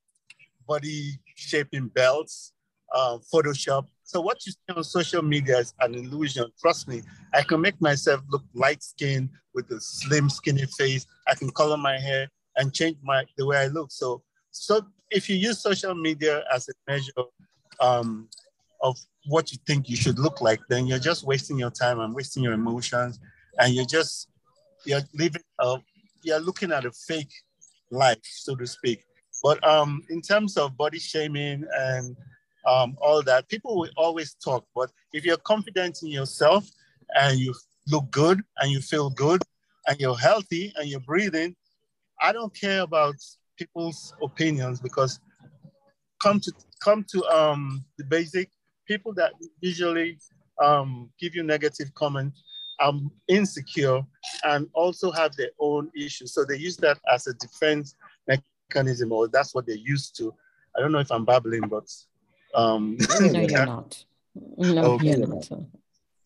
body 0.67 1.19
shaping 1.35 1.87
belts, 1.87 2.53
uh, 2.93 3.17
Photoshop. 3.33 3.87
So 4.09 4.21
what 4.21 4.43
you 4.43 4.53
see 4.53 4.75
on 4.75 4.83
social 4.83 5.21
media 5.21 5.59
is 5.59 5.75
an 5.81 5.93
illusion. 5.93 6.45
Trust 6.59 6.87
me, 6.87 7.03
I 7.31 7.43
can 7.43 7.61
make 7.61 7.79
myself 7.79 8.21
look 8.31 8.41
light 8.55 8.81
skinned 8.81 9.29
with 9.53 9.69
a 9.69 9.79
slim, 9.79 10.31
skinny 10.31 10.65
face. 10.79 11.05
I 11.27 11.35
can 11.35 11.51
color 11.51 11.77
my 11.77 11.99
hair 11.99 12.27
and 12.55 12.73
change 12.73 12.97
my 13.03 13.23
the 13.37 13.45
way 13.45 13.57
I 13.57 13.67
look. 13.67 13.91
So, 13.91 14.23
so 14.49 14.81
if 15.11 15.29
you 15.29 15.35
use 15.35 15.59
social 15.59 15.93
media 15.93 16.43
as 16.51 16.67
a 16.69 16.73
measure 16.91 17.11
um, 17.79 18.27
of 18.81 18.97
what 19.27 19.51
you 19.51 19.59
think 19.67 19.87
you 19.87 19.95
should 19.95 20.17
look 20.17 20.41
like, 20.41 20.59
then 20.69 20.87
you're 20.87 20.97
just 20.97 21.23
wasting 21.23 21.59
your 21.59 21.69
time 21.69 21.99
and 21.99 22.15
wasting 22.15 22.41
your 22.41 22.53
emotions, 22.53 23.19
and 23.59 23.75
you're 23.75 23.85
just 23.85 24.29
you're 24.87 25.01
living 25.13 25.43
a 25.59 25.77
you're 26.23 26.39
looking 26.39 26.71
at 26.71 26.83
a 26.83 26.91
fake 26.91 27.33
life, 27.91 28.17
so 28.23 28.55
to 28.55 28.65
speak. 28.65 29.03
But 29.43 29.63
um, 29.63 30.01
in 30.09 30.23
terms 30.23 30.57
of 30.57 30.75
body 30.75 30.97
shaming 30.97 31.63
and 31.77 32.17
um, 32.69 32.95
all 33.01 33.23
that, 33.23 33.49
people 33.49 33.77
will 33.79 33.89
always 33.97 34.35
talk. 34.35 34.65
But 34.75 34.91
if 35.13 35.25
you're 35.25 35.38
confident 35.38 35.99
in 36.03 36.09
yourself 36.09 36.69
and 37.19 37.39
you 37.39 37.53
look 37.88 38.09
good 38.11 38.41
and 38.57 38.71
you 38.71 38.79
feel 38.79 39.09
good 39.09 39.41
and 39.88 39.99
you're 39.99 40.17
healthy 40.17 40.71
and 40.75 40.88
you're 40.88 40.99
breathing, 40.99 41.55
I 42.21 42.31
don't 42.31 42.53
care 42.53 42.81
about 42.81 43.15
people's 43.57 44.13
opinions 44.21 44.79
because 44.79 45.19
come 46.21 46.39
to 46.39 46.51
come 46.83 47.05
to 47.11 47.23
um, 47.25 47.83
the 47.97 48.03
basic 48.03 48.49
people 48.88 49.13
that 49.13 49.33
usually 49.61 50.17
um, 50.61 51.09
give 51.19 51.35
you 51.35 51.43
negative 51.43 51.93
comments 51.95 52.43
are 52.79 52.93
insecure 53.27 54.01
and 54.45 54.67
also 54.73 55.11
have 55.11 55.35
their 55.35 55.51
own 55.59 55.89
issues. 55.95 56.33
So 56.33 56.45
they 56.45 56.57
use 56.57 56.77
that 56.77 56.97
as 57.11 57.27
a 57.27 57.33
defense 57.33 57.95
mechanism, 58.27 59.11
or 59.11 59.27
that's 59.27 59.53
what 59.53 59.65
they're 59.65 59.75
used 59.75 60.15
to. 60.17 60.33
I 60.77 60.81
don't 60.81 60.91
know 60.91 60.99
if 60.99 61.11
I'm 61.11 61.25
babbling, 61.25 61.67
but 61.67 61.89
um, 62.55 62.97
no, 63.19 63.39
you're 63.39 63.65
not. 63.65 64.03
No, 64.35 64.83
okay. 64.93 65.17
you're 65.17 65.27
not. 65.27 65.43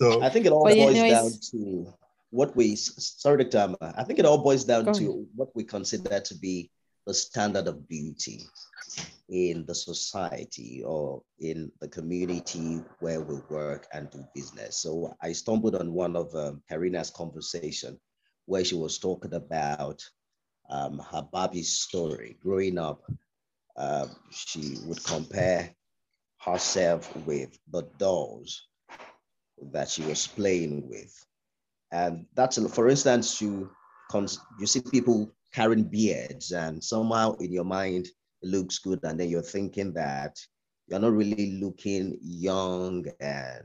So 0.02 0.22
I 0.22 0.30
think 0.30 0.46
it 0.46 0.52
all 0.52 0.64
boils 0.64 0.96
down 0.96 1.32
to 1.52 1.94
what 2.30 2.56
we. 2.56 2.76
Sorry, 2.76 3.44
Dr. 3.46 3.78
I 3.82 4.04
think 4.04 4.20
it 4.20 4.26
all 4.26 4.40
boils 4.40 4.66
down 4.66 4.86
Go 4.86 4.94
to 4.94 5.10
ahead. 5.10 5.26
what 5.36 5.56
we 5.56 5.64
consider 5.64 6.20
to 6.20 6.36
be 6.36 6.72
the 7.06 7.14
standard 7.14 7.68
of 7.68 7.88
beauty 7.88 8.42
in 9.30 9.66
the 9.66 9.76
society 9.76 10.84
or 10.86 11.22
in 11.40 11.72
the 11.82 11.88
community 11.88 12.82
where 13.00 13.22
we 13.22 13.36
work 13.50 13.88
and 13.94 14.10
do 14.12 14.24
business. 14.36 14.78
So 14.78 15.16
I 15.22 15.32
stumbled 15.32 15.76
on 15.76 15.94
one 15.94 16.16
of 16.16 16.34
um, 16.36 16.62
Karina's 16.70 17.10
conversation 17.10 18.00
where 18.46 18.64
she 18.64 18.76
was 18.76 19.00
talking 19.00 19.34
about 19.34 20.04
um, 20.70 21.00
her 21.12 21.28
Barbie 21.32 21.64
story. 21.64 22.38
Growing 22.42 22.78
up, 22.78 23.04
uh, 23.76 24.08
she 24.32 24.78
would 24.86 25.04
compare 25.04 25.74
herself 26.46 27.16
with 27.26 27.58
the 27.72 27.84
dolls 27.98 28.68
that 29.72 29.90
she 29.90 30.04
was 30.04 30.28
playing 30.28 30.88
with. 30.90 31.14
And 31.92 32.26
that's, 32.34 32.58
for 32.74 32.90
instance, 32.90 33.42
you, 33.42 33.70
you 34.60 34.68
see 34.68 34.82
people 34.82 35.32
carrying 35.54 35.84
beards 35.84 36.52
and 36.52 36.84
somehow 36.84 37.34
in 37.36 37.52
your 37.52 37.64
mind, 37.64 38.08
it 38.42 38.50
looks 38.50 38.80
good. 38.80 39.00
And 39.04 39.20
then 39.20 39.30
you're 39.30 39.42
thinking 39.42 39.94
that 39.94 40.38
you're 40.88 41.00
not 41.00 41.14
really 41.14 41.60
looking 41.62 42.18
young 42.22 43.06
and, 43.20 43.64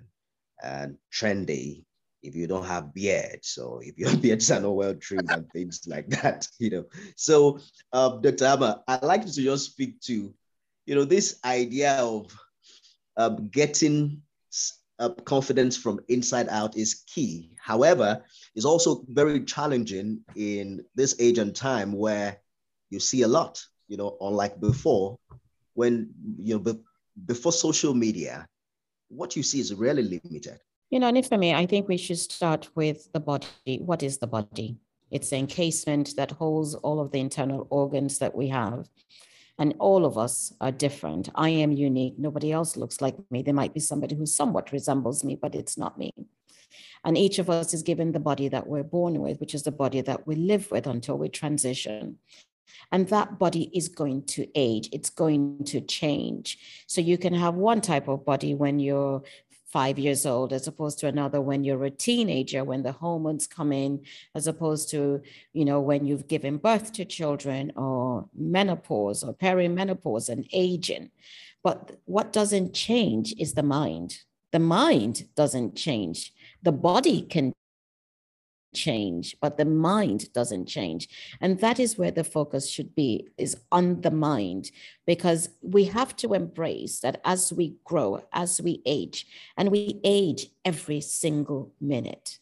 and 0.63 0.97
trendy 1.13 1.85
if 2.23 2.35
you 2.35 2.47
don't 2.47 2.67
have 2.67 2.93
beards 2.93 3.59
or 3.59 3.83
if 3.83 3.97
your 3.97 4.15
beards 4.19 4.51
are 4.51 4.61
not 4.61 4.75
well 4.75 4.95
trimmed 4.95 5.31
and 5.31 5.51
things 5.51 5.83
like 5.87 6.09
that, 6.09 6.47
you 6.59 6.71
know. 6.71 6.85
So, 7.17 7.61
um, 7.93 8.21
Dr. 8.21 8.45
Ama, 8.45 8.83
I'd 8.87 9.03
like 9.03 9.25
to 9.25 9.33
just 9.33 9.73
speak 9.73 10.01
to, 10.03 10.35
you 10.87 10.95
know, 10.95 11.05
this 11.05 11.39
idea 11.45 11.93
of 11.95 12.31
um, 13.19 13.49
getting 13.49 14.23
uh, 14.99 15.11
confidence 15.25 15.77
from 15.77 16.01
inside 16.09 16.49
out 16.49 16.77
is 16.77 17.05
key. 17.07 17.51
However, 17.61 18.25
it's 18.55 18.65
also 18.65 19.05
very 19.09 19.45
challenging 19.45 20.21
in 20.35 20.85
this 20.95 21.15
age 21.21 21.39
and 21.39 21.55
time 21.55 21.93
where 21.93 22.39
you 22.91 23.01
see 23.01 23.23
a 23.23 23.29
lot, 23.29 23.63
you 23.89 23.97
know, 23.97 24.17
unlike 24.21 24.59
before, 24.61 25.19
when, 25.75 26.11
you 26.41 26.55
know, 26.55 26.61
be, 26.61 26.79
before 27.27 27.53
social 27.53 27.95
media, 27.95 28.47
what 29.09 29.37
you 29.37 29.43
see 29.43 29.61
is 29.61 29.75
really 29.75 30.03
limited. 30.03 30.59
You 30.91 31.01
know, 31.01 31.09
and 31.09 31.27
for 31.27 31.37
me, 31.37 31.53
I 31.53 31.67
think 31.67 31.87
we 31.87 31.99
should 31.99 32.19
start 32.19 32.71
with 32.75 33.13
the 33.13 33.21
body. 33.21 33.47
What 33.67 34.03
is 34.03 34.19
the 34.19 34.27
body? 34.27 34.79
It's 35.11 35.31
the 35.31 35.37
encasement 35.37 36.17
that 36.17 36.33
holds 36.33 36.75
all 36.75 37.01
of 37.01 37.13
the 37.13 37.21
internal 37.21 37.67
organs 37.71 38.19
that 38.19 38.35
we 38.35 38.49
have. 38.49 38.89
And 39.59 39.75
all 39.79 40.05
of 40.05 40.17
us 40.17 40.53
are 40.61 40.71
different. 40.71 41.29
I 41.35 41.51
am 41.51 41.73
unique. 41.73 42.15
Nobody 42.19 42.53
else 42.53 42.77
looks 42.77 43.01
like 43.01 43.17
me. 43.31 43.43
There 43.43 43.55
might 43.55 43.75
be 43.75 43.81
somebody 43.81 44.15
who 44.15 44.27
somewhat 44.27 44.71
resembles 44.73 45.25
me, 45.25 45.35
but 45.35 45.55
it's 45.55 45.77
not 45.77 45.99
me. 45.99 46.13
And 47.05 47.19
each 47.19 47.39
of 47.39 47.51
us 47.51 47.75
is 47.75 47.83
given 47.83 48.13
the 48.13 48.21
body 48.21 48.49
that 48.49 48.67
we're 48.67 48.85
born 48.85 49.21
with, 49.21 49.41
which 49.41 49.55
is 49.55 49.63
the 49.63 49.73
body 49.73 50.01
that 50.03 50.27
we 50.27 50.37
live 50.37 50.71
with 50.71 50.87
until 50.87 51.19
we 51.19 51.29
transition. 51.29 52.19
And 52.93 53.09
that 53.09 53.39
body 53.39 53.71
is 53.75 53.89
going 53.89 54.25
to 54.27 54.47
age, 54.55 54.89
it's 54.93 55.11
going 55.11 55.65
to 55.65 55.81
change. 55.81 56.85
So 56.87 57.01
you 57.01 57.19
can 57.19 57.35
have 57.35 57.55
one 57.55 57.81
type 57.81 58.09
of 58.09 58.25
body 58.25 58.55
when 58.55 58.79
you're 58.79 59.23
five 59.73 59.99
years 59.99 60.25
old 60.25 60.53
as 60.53 60.67
opposed 60.67 60.99
to 60.99 61.07
another 61.07 61.41
when 61.41 61.63
you're 61.63 61.85
a 61.85 61.91
teenager 61.91 62.65
when 62.65 62.83
the 62.83 62.93
hormones 62.93 63.47
come 63.47 63.73
in 63.73 64.03
as 64.35 64.47
opposed 64.47 64.91
to 64.91 65.21
you 65.53 65.65
know 65.65 65.81
when 65.81 66.07
you've 66.07 66.27
given 66.27 66.57
birth 66.57 66.93
to 66.93 67.05
children 67.05 67.73
or 67.77 68.29
menopause 68.35 69.23
or 69.23 69.35
perimenopause 69.35 70.29
and 70.29 70.47
aging. 70.53 71.11
But 71.63 71.99
what 72.05 72.33
doesn't 72.33 72.73
change 72.73 73.35
is 73.39 73.55
the 73.55 73.63
mind. 73.63 74.19
The 74.53 74.59
mind 74.59 75.29
doesn't 75.37 75.77
change. 75.77 76.33
The 76.63 76.73
body 76.73 77.23
can 77.23 77.53
change 78.87 79.37
but 79.43 79.57
the 79.57 79.65
mind 79.65 80.33
doesn't 80.33 80.67
change. 80.67 81.09
And 81.41 81.61
that 81.61 81.79
is 81.79 81.99
where 81.99 82.11
the 82.11 82.25
focus 82.25 82.65
should 82.71 82.95
be 82.95 83.29
is 83.37 83.57
on 83.71 84.01
the 84.01 84.11
mind 84.11 84.71
because 85.07 85.51
we 85.63 85.85
have 85.85 86.13
to 86.17 86.35
embrace 86.35 87.01
that 87.01 87.21
as 87.25 87.53
we 87.53 87.77
grow 87.85 88.23
as 88.33 88.61
we 88.61 88.83
age 88.87 89.27
and 89.57 89.71
we 89.71 90.01
age 90.05 90.43
every 90.65 91.01
single 91.01 91.73
minute 91.81 92.39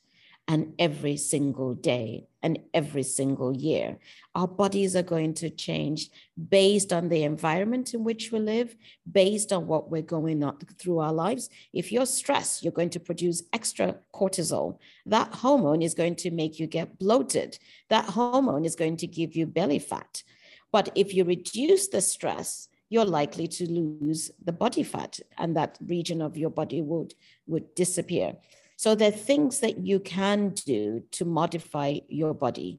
and 0.49 0.75
every 0.79 1.17
single 1.17 1.75
day 1.75 2.27
and 2.43 2.61
every 2.73 3.03
single 3.03 3.57
year. 3.57 3.99
Our 4.35 4.47
bodies 4.47 4.95
are 4.95 5.03
going 5.03 5.35
to 5.35 5.51
change 5.51 6.11
based 6.49 6.93
on 6.93 7.09
the 7.09 7.25
environment 7.25 7.95
in 7.95 8.05
which 8.05 8.31
we 8.31 8.39
live, 8.39 8.77
based 9.11 9.53
on 9.53 9.67
what 9.67 9.91
we're 9.91 10.03
going 10.03 10.45
on 10.45 10.59
through 10.79 11.01
our 11.01 11.13
lives. 11.13 11.51
If 11.73 11.91
you're 11.91 12.07
stressed, 12.07 12.63
you're 12.63 12.73
going 12.73 12.91
to 12.91 13.01
produce 13.01 13.43
extra 13.53 13.97
cortisol. 14.15 14.79
That 15.07 15.35
hormone 15.35 15.83
is 15.83 15.95
going 15.95 16.15
to 16.17 16.31
make 16.31 16.61
you 16.61 16.69
get 16.69 16.99
bloated. 16.99 17.59
That 17.89 18.05
hormone 18.05 18.65
is 18.65 18.77
going 18.77 18.99
to 18.99 19.09
give 19.09 19.35
you 19.35 19.47
belly 19.47 19.81
fat. 19.81 20.23
But 20.71 20.91
if 20.95 21.13
you 21.13 21.25
reduce 21.25 21.89
the 21.89 22.01
stress, 22.01 22.69
you're 22.89 23.05
likely 23.05 23.49
to 23.49 23.69
lose 23.69 24.31
the 24.45 24.53
body 24.53 24.85
fat 24.85 25.19
and 25.39 25.57
that 25.57 25.79
region 25.85 26.23
of 26.23 26.37
your 26.37 26.51
body 26.51 26.83
would, 26.83 27.15
would 27.49 27.75
disappear. 27.75 28.37
So 28.77 28.95
there 28.95 29.09
are 29.09 29.17
things 29.17 29.61
that 29.61 29.79
you 29.79 30.01
can 30.01 30.51
do 30.51 31.03
to 31.13 31.25
modify 31.25 31.99
your 32.09 32.35
body. 32.35 32.79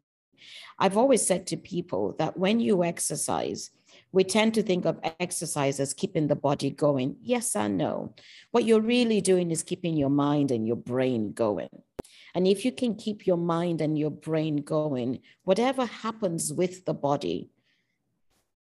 I've 0.78 0.96
always 0.96 1.26
said 1.26 1.48
to 1.48 1.58
people 1.58 2.16
that 2.20 2.38
when 2.38 2.60
you 2.60 2.84
exercise, 2.84 3.72
we 4.12 4.24
tend 4.24 4.54
to 4.54 4.64
think 4.64 4.86
of 4.86 5.00
exercise 5.20 5.80
as 5.80 5.94
keeping 5.94 6.28
the 6.28 6.36
body 6.36 6.70
going. 6.70 7.18
Yes 7.22 7.56
and 7.56 7.78
no. 7.78 8.14
What 8.52 8.66
you're 8.66 8.80
really 8.80 9.22
doing 9.22 9.52
is 9.52 9.64
keeping 9.64 9.98
your 9.98 10.10
mind 10.10 10.52
and 10.52 10.68
your 10.68 10.76
brain 10.76 11.34
going. 11.34 11.70
And 12.36 12.48
if 12.48 12.64
you 12.64 12.72
can 12.72 12.96
keep 12.96 13.26
your 13.26 13.38
mind 13.38 13.82
and 13.82 13.98
your 13.98 14.12
brain 14.12 14.58
going, 14.58 15.22
whatever 15.44 15.86
happens 15.86 16.54
with 16.54 16.86
the 16.86 16.94
body 16.94 17.50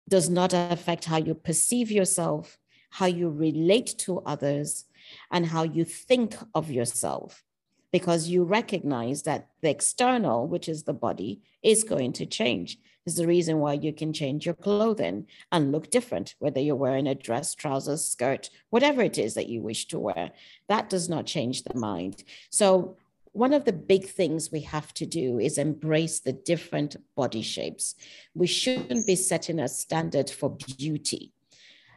does 0.07 0.29
not 0.29 0.53
affect 0.53 1.05
how 1.05 1.17
you 1.17 1.33
perceive 1.33 1.91
yourself, 1.91 2.57
how 2.91 3.07
you 3.07 3.29
relate 3.29 3.93
to 3.97 4.19
others, 4.19 4.85
and 5.31 5.45
how 5.45 5.63
you 5.63 5.85
think 5.85 6.35
of 6.53 6.71
yourself 6.71 7.43
because 7.91 8.27
you 8.27 8.43
recognize 8.43 9.23
that 9.23 9.47
the 9.61 9.69
external, 9.69 10.47
which 10.47 10.67
is 10.67 10.83
the 10.83 10.93
body, 10.93 11.41
is 11.63 11.85
going 11.85 12.11
to 12.11 12.25
change. 12.25 12.77
Is 13.05 13.15
the 13.15 13.27
reason 13.27 13.59
why 13.59 13.73
you 13.73 13.93
can 13.93 14.11
change 14.11 14.45
your 14.45 14.55
clothing 14.55 15.27
and 15.51 15.71
look 15.71 15.91
different, 15.91 16.35
whether 16.39 16.59
you're 16.59 16.75
wearing 16.75 17.07
a 17.07 17.15
dress, 17.15 17.53
trousers, 17.53 18.03
skirt, 18.03 18.49
whatever 18.71 19.03
it 19.03 19.17
is 19.17 19.35
that 19.35 19.47
you 19.47 19.61
wish 19.61 19.87
to 19.89 19.99
wear. 19.99 20.31
That 20.67 20.89
does 20.89 21.07
not 21.07 21.27
change 21.27 21.63
the 21.63 21.77
mind. 21.77 22.23
So 22.49 22.97
one 23.31 23.53
of 23.53 23.65
the 23.65 23.73
big 23.73 24.07
things 24.07 24.51
we 24.51 24.61
have 24.61 24.93
to 24.95 25.05
do 25.05 25.39
is 25.39 25.57
embrace 25.57 26.19
the 26.19 26.33
different 26.33 26.95
body 27.15 27.43
shapes. 27.43 27.93
We 28.33 28.47
shouldn't 28.47 29.05
be 29.05 29.15
setting 29.15 29.59
a 29.59 29.67
standard 29.67 30.29
for 30.29 30.49
beauty. 30.49 31.34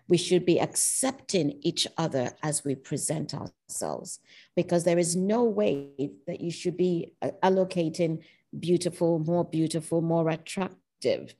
We 0.09 0.17
should 0.17 0.47
be 0.47 0.61
accepting 0.61 1.59
each 1.63 1.87
other 1.97 2.33
as 2.43 2.65
we 2.65 2.75
present 2.75 3.35
ourselves 3.35 4.21
because 4.57 4.85
there 4.85 4.99
is 4.99 5.15
no 5.15 5.45
way 5.45 6.11
that 6.27 6.41
you 6.41 6.51
should 6.51 6.77
be 6.77 7.13
uh, 7.21 7.31
allocating 7.43 8.23
beautiful, 8.59 9.19
more 9.19 9.45
beautiful, 9.45 10.01
more 10.01 10.31
attractive. 10.31 11.35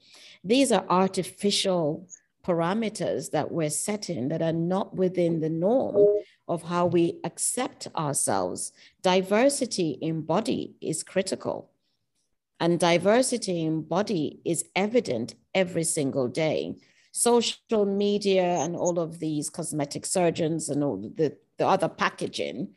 These 0.45 0.71
are 0.71 0.85
artificial 0.89 2.09
parameters 2.47 3.31
that 3.31 3.51
we're 3.51 3.71
setting 3.71 4.29
that 4.29 4.43
are 4.43 4.53
not 4.53 4.95
within 4.95 5.41
the 5.41 5.51
norm 5.51 6.07
of 6.47 6.63
how 6.63 6.87
we 6.87 7.21
accept 7.25 7.89
ourselves. 7.95 8.73
Diversity 9.03 9.91
in 10.01 10.23
body 10.23 10.75
is 10.81 11.03
critical. 11.03 11.71
And 12.61 12.81
diversity 12.81 13.65
in 13.65 13.83
body 13.83 14.41
is 14.45 14.65
evident 14.75 15.35
every 15.55 15.85
single 15.85 16.29
day. 16.29 16.77
Social 17.13 17.87
media 17.87 18.43
and 18.43 18.77
all 18.77 18.99
of 18.99 19.19
these 19.19 19.51
cosmetic 19.51 20.07
surgeons 20.07 20.69
and 20.69 20.85
all 20.85 20.97
the, 20.97 21.37
the 21.57 21.67
other 21.67 21.89
packaging 21.89 22.75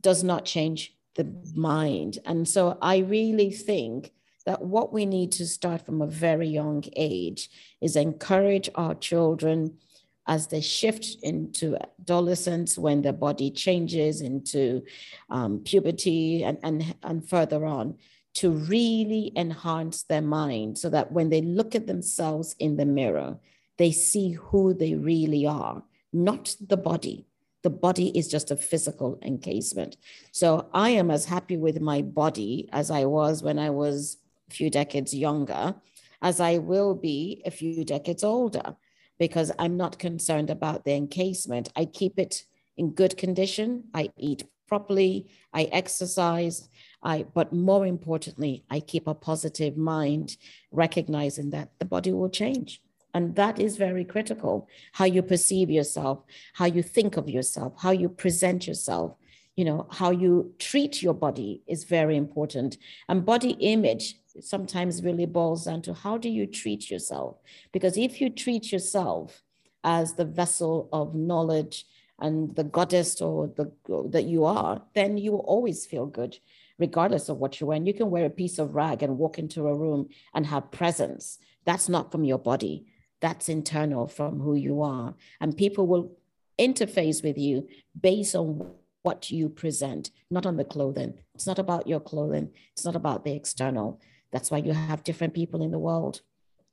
does 0.00 0.22
not 0.24 0.44
change 0.44 0.94
the 1.14 1.32
mind. 1.54 2.18
And 2.24 2.48
so 2.48 2.78
I 2.80 2.98
really 2.98 3.50
think 3.50 4.12
that 4.46 4.62
what 4.62 4.92
we 4.92 5.06
need 5.06 5.32
to 5.32 5.46
start 5.46 5.84
from 5.84 6.00
a 6.00 6.06
very 6.06 6.48
young 6.48 6.84
age 6.96 7.50
is 7.80 7.96
encourage 7.96 8.70
our 8.74 8.94
children 8.94 9.78
as 10.26 10.46
they 10.46 10.60
shift 10.60 11.16
into 11.22 11.76
adolescence 12.00 12.78
when 12.78 13.02
their 13.02 13.12
body 13.12 13.50
changes 13.50 14.20
into 14.20 14.82
um, 15.28 15.60
puberty 15.60 16.44
and, 16.44 16.58
and, 16.62 16.94
and 17.02 17.28
further 17.28 17.66
on 17.66 17.96
to 18.34 18.50
really 18.50 19.32
enhance 19.34 20.04
their 20.04 20.22
mind 20.22 20.78
so 20.78 20.88
that 20.88 21.10
when 21.10 21.30
they 21.30 21.42
look 21.42 21.74
at 21.74 21.86
themselves 21.86 22.54
in 22.58 22.76
the 22.76 22.86
mirror, 22.86 23.36
they 23.80 23.90
see 23.90 24.32
who 24.32 24.74
they 24.74 24.94
really 24.94 25.46
are, 25.46 25.82
not 26.12 26.54
the 26.68 26.76
body. 26.76 27.26
The 27.62 27.70
body 27.70 28.08
is 28.16 28.28
just 28.28 28.50
a 28.50 28.56
physical 28.56 29.18
encasement. 29.22 29.96
So 30.32 30.68
I 30.74 30.90
am 30.90 31.10
as 31.10 31.24
happy 31.24 31.56
with 31.56 31.80
my 31.80 32.02
body 32.02 32.68
as 32.72 32.90
I 32.90 33.06
was 33.06 33.42
when 33.42 33.58
I 33.58 33.70
was 33.70 34.18
a 34.50 34.54
few 34.54 34.68
decades 34.68 35.14
younger, 35.14 35.74
as 36.20 36.40
I 36.40 36.58
will 36.58 36.94
be 36.94 37.42
a 37.46 37.50
few 37.50 37.82
decades 37.86 38.22
older 38.22 38.76
because 39.18 39.50
I'm 39.58 39.78
not 39.78 39.98
concerned 39.98 40.50
about 40.50 40.84
the 40.84 40.92
encasement. 40.92 41.72
I 41.74 41.86
keep 41.86 42.18
it 42.18 42.44
in 42.76 42.90
good 42.90 43.16
condition. 43.16 43.84
I 43.94 44.10
eat 44.18 44.44
properly. 44.68 45.30
I 45.54 45.62
exercise. 45.72 46.68
I, 47.02 47.22
but 47.22 47.54
more 47.54 47.86
importantly, 47.86 48.62
I 48.68 48.80
keep 48.80 49.06
a 49.06 49.14
positive 49.14 49.78
mind, 49.78 50.36
recognizing 50.70 51.48
that 51.50 51.70
the 51.78 51.86
body 51.86 52.12
will 52.12 52.28
change. 52.28 52.82
And 53.14 53.34
that 53.36 53.58
is 53.58 53.76
very 53.76 54.04
critical. 54.04 54.68
How 54.92 55.04
you 55.04 55.22
perceive 55.22 55.70
yourself, 55.70 56.22
how 56.54 56.66
you 56.66 56.82
think 56.82 57.16
of 57.16 57.28
yourself, 57.28 57.74
how 57.78 57.90
you 57.90 58.08
present 58.08 58.66
yourself, 58.66 59.16
you 59.56 59.64
know, 59.64 59.86
how 59.90 60.10
you 60.10 60.54
treat 60.58 61.02
your 61.02 61.14
body 61.14 61.62
is 61.66 61.84
very 61.84 62.16
important. 62.16 62.78
And 63.08 63.26
body 63.26 63.50
image 63.60 64.16
sometimes 64.40 65.02
really 65.02 65.26
boils 65.26 65.64
down 65.64 65.82
to 65.82 65.94
how 65.94 66.18
do 66.18 66.28
you 66.28 66.46
treat 66.46 66.90
yourself? 66.90 67.36
Because 67.72 67.98
if 67.98 68.20
you 68.20 68.30
treat 68.30 68.70
yourself 68.72 69.42
as 69.82 70.14
the 70.14 70.24
vessel 70.24 70.88
of 70.92 71.14
knowledge 71.14 71.84
and 72.20 72.54
the 72.54 72.64
goddess 72.64 73.20
or 73.20 73.48
the 73.56 73.72
that 74.10 74.24
you 74.24 74.44
are, 74.44 74.82
then 74.94 75.18
you 75.18 75.32
will 75.32 75.40
always 75.40 75.86
feel 75.86 76.06
good, 76.06 76.38
regardless 76.78 77.28
of 77.28 77.38
what 77.38 77.60
you 77.60 77.66
wear. 77.66 77.76
And 77.76 77.86
you 77.86 77.94
can 77.94 78.10
wear 78.10 78.26
a 78.26 78.30
piece 78.30 78.58
of 78.58 78.74
rag 78.74 79.02
and 79.02 79.18
walk 79.18 79.38
into 79.38 79.66
a 79.66 79.74
room 79.76 80.08
and 80.34 80.46
have 80.46 80.70
presence. 80.70 81.38
That's 81.64 81.88
not 81.88 82.12
from 82.12 82.24
your 82.24 82.38
body. 82.38 82.86
That's 83.20 83.48
internal 83.48 84.06
from 84.06 84.40
who 84.40 84.54
you 84.54 84.82
are. 84.82 85.14
And 85.40 85.56
people 85.56 85.86
will 85.86 86.16
interface 86.58 87.22
with 87.22 87.38
you 87.38 87.68
based 87.98 88.34
on 88.34 88.72
what 89.02 89.30
you 89.30 89.48
present, 89.48 90.10
not 90.30 90.46
on 90.46 90.56
the 90.56 90.64
clothing. 90.64 91.14
It's 91.34 91.46
not 91.46 91.58
about 91.58 91.86
your 91.86 92.00
clothing. 92.00 92.50
It's 92.72 92.84
not 92.84 92.96
about 92.96 93.24
the 93.24 93.34
external. 93.34 94.00
That's 94.30 94.50
why 94.50 94.58
you 94.58 94.72
have 94.72 95.04
different 95.04 95.34
people 95.34 95.62
in 95.62 95.70
the 95.70 95.78
world. 95.78 96.20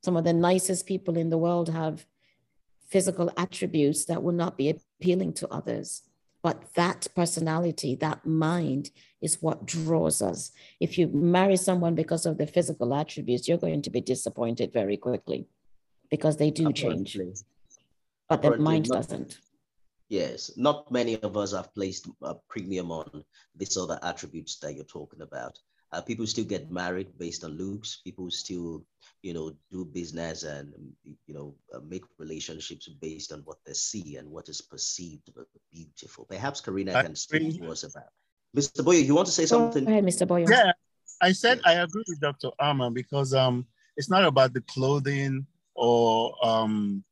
Some 0.03 0.17
of 0.17 0.23
the 0.23 0.33
nicest 0.33 0.85
people 0.85 1.17
in 1.17 1.29
the 1.29 1.37
world 1.37 1.69
have 1.69 2.05
physical 2.87 3.31
attributes 3.37 4.05
that 4.05 4.23
will 4.23 4.33
not 4.33 4.57
be 4.57 4.69
appealing 4.69 5.33
to 5.33 5.47
others. 5.49 6.03
But 6.43 6.73
that 6.75 7.07
personality, 7.15 7.95
that 7.95 8.25
mind 8.25 8.91
is 9.21 9.41
what 9.41 9.65
draws 9.65 10.21
us. 10.21 10.51
If 10.79 10.97
you 10.97 11.07
marry 11.07 11.57
someone 11.57 11.95
because 11.95 12.25
of 12.25 12.37
the 12.37 12.47
physical 12.47 12.93
attributes, 12.93 13.47
you're 13.47 13.57
going 13.57 13.81
to 13.81 13.89
be 13.89 14.01
disappointed 14.01 14.71
very 14.71 14.97
quickly 14.97 15.47
because 16.09 16.37
they 16.37 16.51
do 16.51 16.69
Apparently. 16.69 17.05
change. 17.05 17.41
But 18.29 18.41
the 18.41 18.57
mind 18.57 18.89
not, 18.89 18.97
doesn't. 18.97 19.37
Yes, 20.09 20.51
not 20.57 20.91
many 20.91 21.15
of 21.21 21.35
us 21.37 21.53
have 21.53 21.73
placed 21.73 22.07
a 22.21 22.35
premium 22.49 22.91
on 22.91 23.23
these 23.55 23.77
other 23.77 23.99
attributes 24.03 24.57
that 24.59 24.75
you're 24.75 24.85
talking 24.85 25.21
about. 25.21 25.57
Uh, 25.93 26.01
people 26.01 26.27
still 26.27 26.43
get 26.43 26.69
married 26.69 27.07
based 27.17 27.45
on 27.45 27.57
looks. 27.57 28.01
People 28.03 28.29
still, 28.29 28.85
you 29.21 29.33
know, 29.33 29.53
do 29.71 29.85
business 29.85 30.43
and 30.43 30.73
you 31.03 31.33
know 31.33 31.55
uh, 31.73 31.79
make 31.87 32.03
relationships 32.17 32.89
based 32.89 33.31
on 33.31 33.39
what 33.45 33.57
they 33.65 33.73
see 33.73 34.17
and 34.17 34.29
what 34.29 34.49
is 34.49 34.61
perceived 34.61 35.29
as 35.29 35.45
beautiful. 35.71 36.25
Perhaps 36.25 36.59
Karina 36.59 36.93
I 36.93 37.03
can 37.03 37.15
speak 37.15 37.61
to 37.61 37.71
us 37.71 37.83
about. 37.83 38.11
Mr. 38.55 38.83
Boyo, 38.83 39.05
you 39.05 39.15
want 39.15 39.27
to 39.27 39.33
say 39.33 39.45
something? 39.45 39.85
Go 39.85 39.91
ahead, 39.91 40.03
Mr. 40.03 40.27
Boyo. 40.27 40.49
Yeah, 40.49 40.71
I 41.21 41.31
said 41.31 41.61
I 41.65 41.73
agree 41.73 42.03
with 42.07 42.19
Dr. 42.19 42.49
Ama 42.59 42.91
because 42.91 43.33
um, 43.33 43.65
it's 43.95 44.09
not 44.09 44.25
about 44.25 44.53
the 44.53 44.61
clothing 44.61 45.45
or 45.77 46.35
um, 46.45 47.03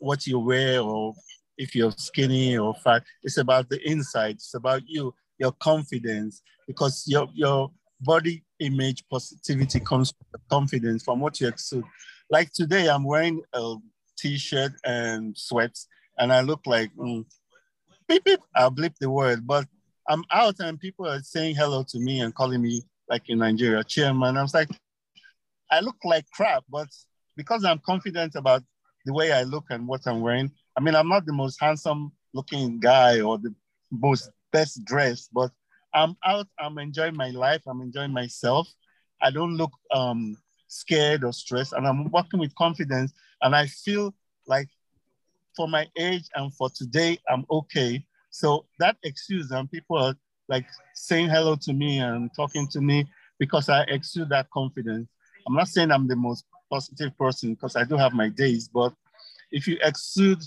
what 0.00 0.26
you 0.26 0.38
wear 0.38 0.80
or 0.80 1.14
if 1.56 1.74
you're 1.74 1.92
skinny 1.92 2.58
or 2.58 2.74
fat. 2.74 3.04
It's 3.22 3.38
about 3.38 3.70
the 3.70 3.80
inside. 3.88 4.34
It's 4.34 4.54
about 4.54 4.82
you 4.86 5.14
your 5.38 5.52
confidence, 5.52 6.40
because 6.68 7.04
your, 7.06 7.28
your 7.34 7.70
body 8.00 8.44
image 8.60 9.02
positivity 9.10 9.80
comes 9.80 10.12
from 10.30 10.40
confidence 10.48 11.02
from 11.02 11.18
what 11.18 11.40
you 11.40 11.48
exude. 11.48 11.84
Like 12.30 12.52
today, 12.52 12.88
I'm 12.88 13.02
wearing 13.02 13.42
a 13.52 13.74
t-shirt 14.16 14.72
and 14.84 15.36
sweats, 15.36 15.88
and 16.18 16.32
I 16.32 16.42
look 16.42 16.60
like, 16.64 16.94
mm, 16.94 17.24
beep, 18.06 18.24
beep, 18.24 18.40
I'll 18.54 18.70
blip 18.70 18.94
the 19.00 19.10
word, 19.10 19.46
but 19.46 19.66
I'm 20.08 20.22
out 20.30 20.60
and 20.60 20.78
people 20.78 21.08
are 21.08 21.20
saying 21.20 21.56
hello 21.56 21.84
to 21.88 21.98
me 21.98 22.20
and 22.20 22.32
calling 22.32 22.62
me, 22.62 22.82
like 23.08 23.28
in 23.28 23.38
Nigeria, 23.38 23.82
chairman. 23.82 24.36
I 24.36 24.42
was 24.42 24.54
like, 24.54 24.68
I 25.72 25.80
look 25.80 25.96
like 26.04 26.26
crap, 26.32 26.62
but 26.70 26.88
because 27.36 27.64
I'm 27.64 27.80
confident 27.84 28.34
about 28.34 28.62
the 29.04 29.12
way 29.12 29.32
I 29.32 29.42
look 29.42 29.64
and 29.70 29.86
what 29.86 30.06
I'm 30.06 30.20
wearing, 30.20 30.50
I 30.76 30.80
mean, 30.80 30.94
I'm 30.94 31.08
not 31.08 31.26
the 31.26 31.32
most 31.32 31.60
handsome 31.60 32.12
looking 32.34 32.80
guy 32.80 33.20
or 33.20 33.38
the 33.38 33.54
most 33.90 34.30
best 34.52 34.84
dressed, 34.84 35.30
but 35.32 35.50
I'm 35.94 36.16
out, 36.24 36.46
I'm 36.58 36.78
enjoying 36.78 37.16
my 37.16 37.30
life, 37.30 37.62
I'm 37.66 37.80
enjoying 37.82 38.12
myself. 38.12 38.68
I 39.20 39.30
don't 39.30 39.56
look 39.56 39.72
um, 39.92 40.36
scared 40.68 41.24
or 41.24 41.32
stressed, 41.32 41.74
and 41.74 41.86
I'm 41.86 42.10
walking 42.10 42.40
with 42.40 42.54
confidence. 42.54 43.12
And 43.42 43.54
I 43.54 43.66
feel 43.66 44.14
like 44.46 44.68
for 45.54 45.68
my 45.68 45.86
age 45.98 46.24
and 46.34 46.52
for 46.54 46.70
today, 46.70 47.18
I'm 47.28 47.44
okay. 47.50 48.04
So 48.30 48.66
that 48.78 48.96
excuse, 49.04 49.50
and 49.50 49.70
people 49.70 49.98
are 49.98 50.14
like 50.48 50.66
saying 50.94 51.28
hello 51.28 51.56
to 51.56 51.72
me 51.72 51.98
and 51.98 52.30
talking 52.34 52.66
to 52.68 52.80
me 52.80 53.06
because 53.38 53.68
I 53.68 53.82
exude 53.82 54.30
that 54.30 54.50
confidence. 54.50 55.08
I'm 55.46 55.54
not 55.54 55.68
saying 55.68 55.90
I'm 55.90 56.08
the 56.08 56.16
most 56.16 56.44
positive 56.72 57.16
person 57.18 57.54
because 57.54 57.76
I 57.76 57.84
do 57.84 57.96
have 57.96 58.14
my 58.14 58.28
days, 58.30 58.68
but 58.68 58.92
if 59.50 59.68
you 59.68 59.76
exude 59.82 60.42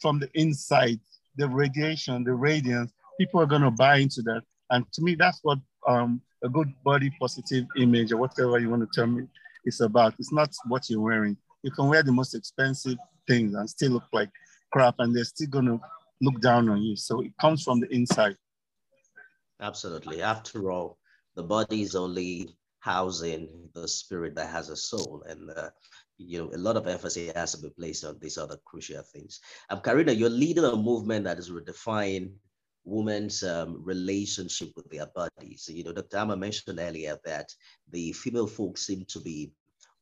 from 0.00 0.20
the 0.20 0.30
inside, 0.34 1.00
the 1.36 1.48
radiation, 1.48 2.24
the 2.24 2.34
radiance, 2.34 2.92
people 3.18 3.40
are 3.40 3.46
going 3.46 3.62
to 3.62 3.70
buy 3.70 3.96
into 3.96 4.22
that. 4.22 4.42
And 4.70 4.84
to 4.92 5.02
me, 5.02 5.16
that's 5.16 5.40
what 5.42 5.58
um, 5.86 6.20
a 6.44 6.48
good 6.48 6.72
body 6.84 7.10
positive 7.20 7.66
image 7.76 8.12
or 8.12 8.18
whatever 8.18 8.58
you 8.58 8.70
want 8.70 8.82
to 8.82 8.88
tell 8.94 9.08
me 9.08 9.24
is 9.64 9.80
about. 9.80 10.14
It's 10.18 10.32
not 10.32 10.50
what 10.66 10.88
you're 10.88 11.00
wearing. 11.00 11.36
You 11.62 11.72
can 11.72 11.88
wear 11.88 12.02
the 12.04 12.12
most 12.12 12.34
expensive 12.34 12.98
things 13.26 13.54
and 13.54 13.68
still 13.68 13.92
look 13.92 14.08
like 14.12 14.30
crap, 14.72 14.94
and 15.00 15.14
they're 15.14 15.24
still 15.24 15.48
going 15.48 15.66
to 15.66 15.80
look 16.20 16.40
down 16.40 16.68
on 16.68 16.80
you. 16.82 16.96
So 16.96 17.22
it 17.22 17.32
comes 17.40 17.64
from 17.64 17.80
the 17.80 17.88
inside. 17.92 18.36
Absolutely. 19.60 20.22
After 20.22 20.70
all, 20.70 20.98
the 21.34 21.42
body 21.42 21.82
is 21.82 21.96
only 21.96 22.56
housing 22.80 23.48
the 23.74 23.86
spirit 23.88 24.34
that 24.36 24.50
has 24.50 24.68
a 24.68 24.76
soul. 24.76 25.24
And 25.28 25.50
uh, 25.50 25.70
you 26.18 26.38
know, 26.42 26.50
a 26.54 26.58
lot 26.58 26.76
of 26.76 26.86
emphasis 26.86 27.32
has 27.34 27.52
to 27.52 27.62
be 27.62 27.70
placed 27.70 28.04
on 28.04 28.18
these 28.20 28.38
other 28.38 28.56
crucial 28.64 29.02
things. 29.02 29.40
Um, 29.70 29.80
Karina, 29.80 30.12
you're 30.12 30.30
leading 30.30 30.64
a 30.64 30.76
movement 30.76 31.24
that 31.24 31.38
is 31.38 31.50
redefining 31.50 32.32
women's 32.84 33.42
um, 33.42 33.82
relationship 33.84 34.70
with 34.74 34.88
their 34.90 35.06
bodies. 35.06 35.68
You 35.72 35.84
know, 35.84 35.92
Dr. 35.92 36.18
Ama 36.18 36.36
mentioned 36.36 36.78
earlier 36.80 37.18
that 37.24 37.52
the 37.90 38.12
female 38.12 38.46
folks 38.46 38.86
seem 38.86 39.04
to 39.08 39.20
be 39.20 39.52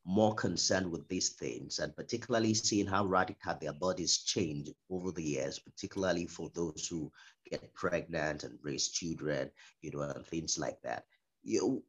more 0.07 0.35
concerned 0.35 0.89
with 0.89 1.07
these 1.09 1.31
things 1.31 1.81
and 1.81 1.95
particularly 1.97 2.55
seeing 2.55 2.87
how 2.87 3.05
radical 3.05 3.57
their 3.61 3.73
bodies 3.73 4.19
change 4.19 4.71
over 4.89 5.11
the 5.11 5.23
years, 5.23 5.59
particularly 5.59 6.27
for 6.27 6.49
those 6.55 6.87
who 6.89 7.11
get 7.51 7.75
pregnant 7.75 8.45
and 8.45 8.57
raise 8.62 8.89
children, 8.89 9.51
you 9.83 9.91
know, 9.91 10.03
and 10.03 10.25
things 10.27 10.59
like 10.59 10.81
that. 10.83 11.05
You 11.47 11.85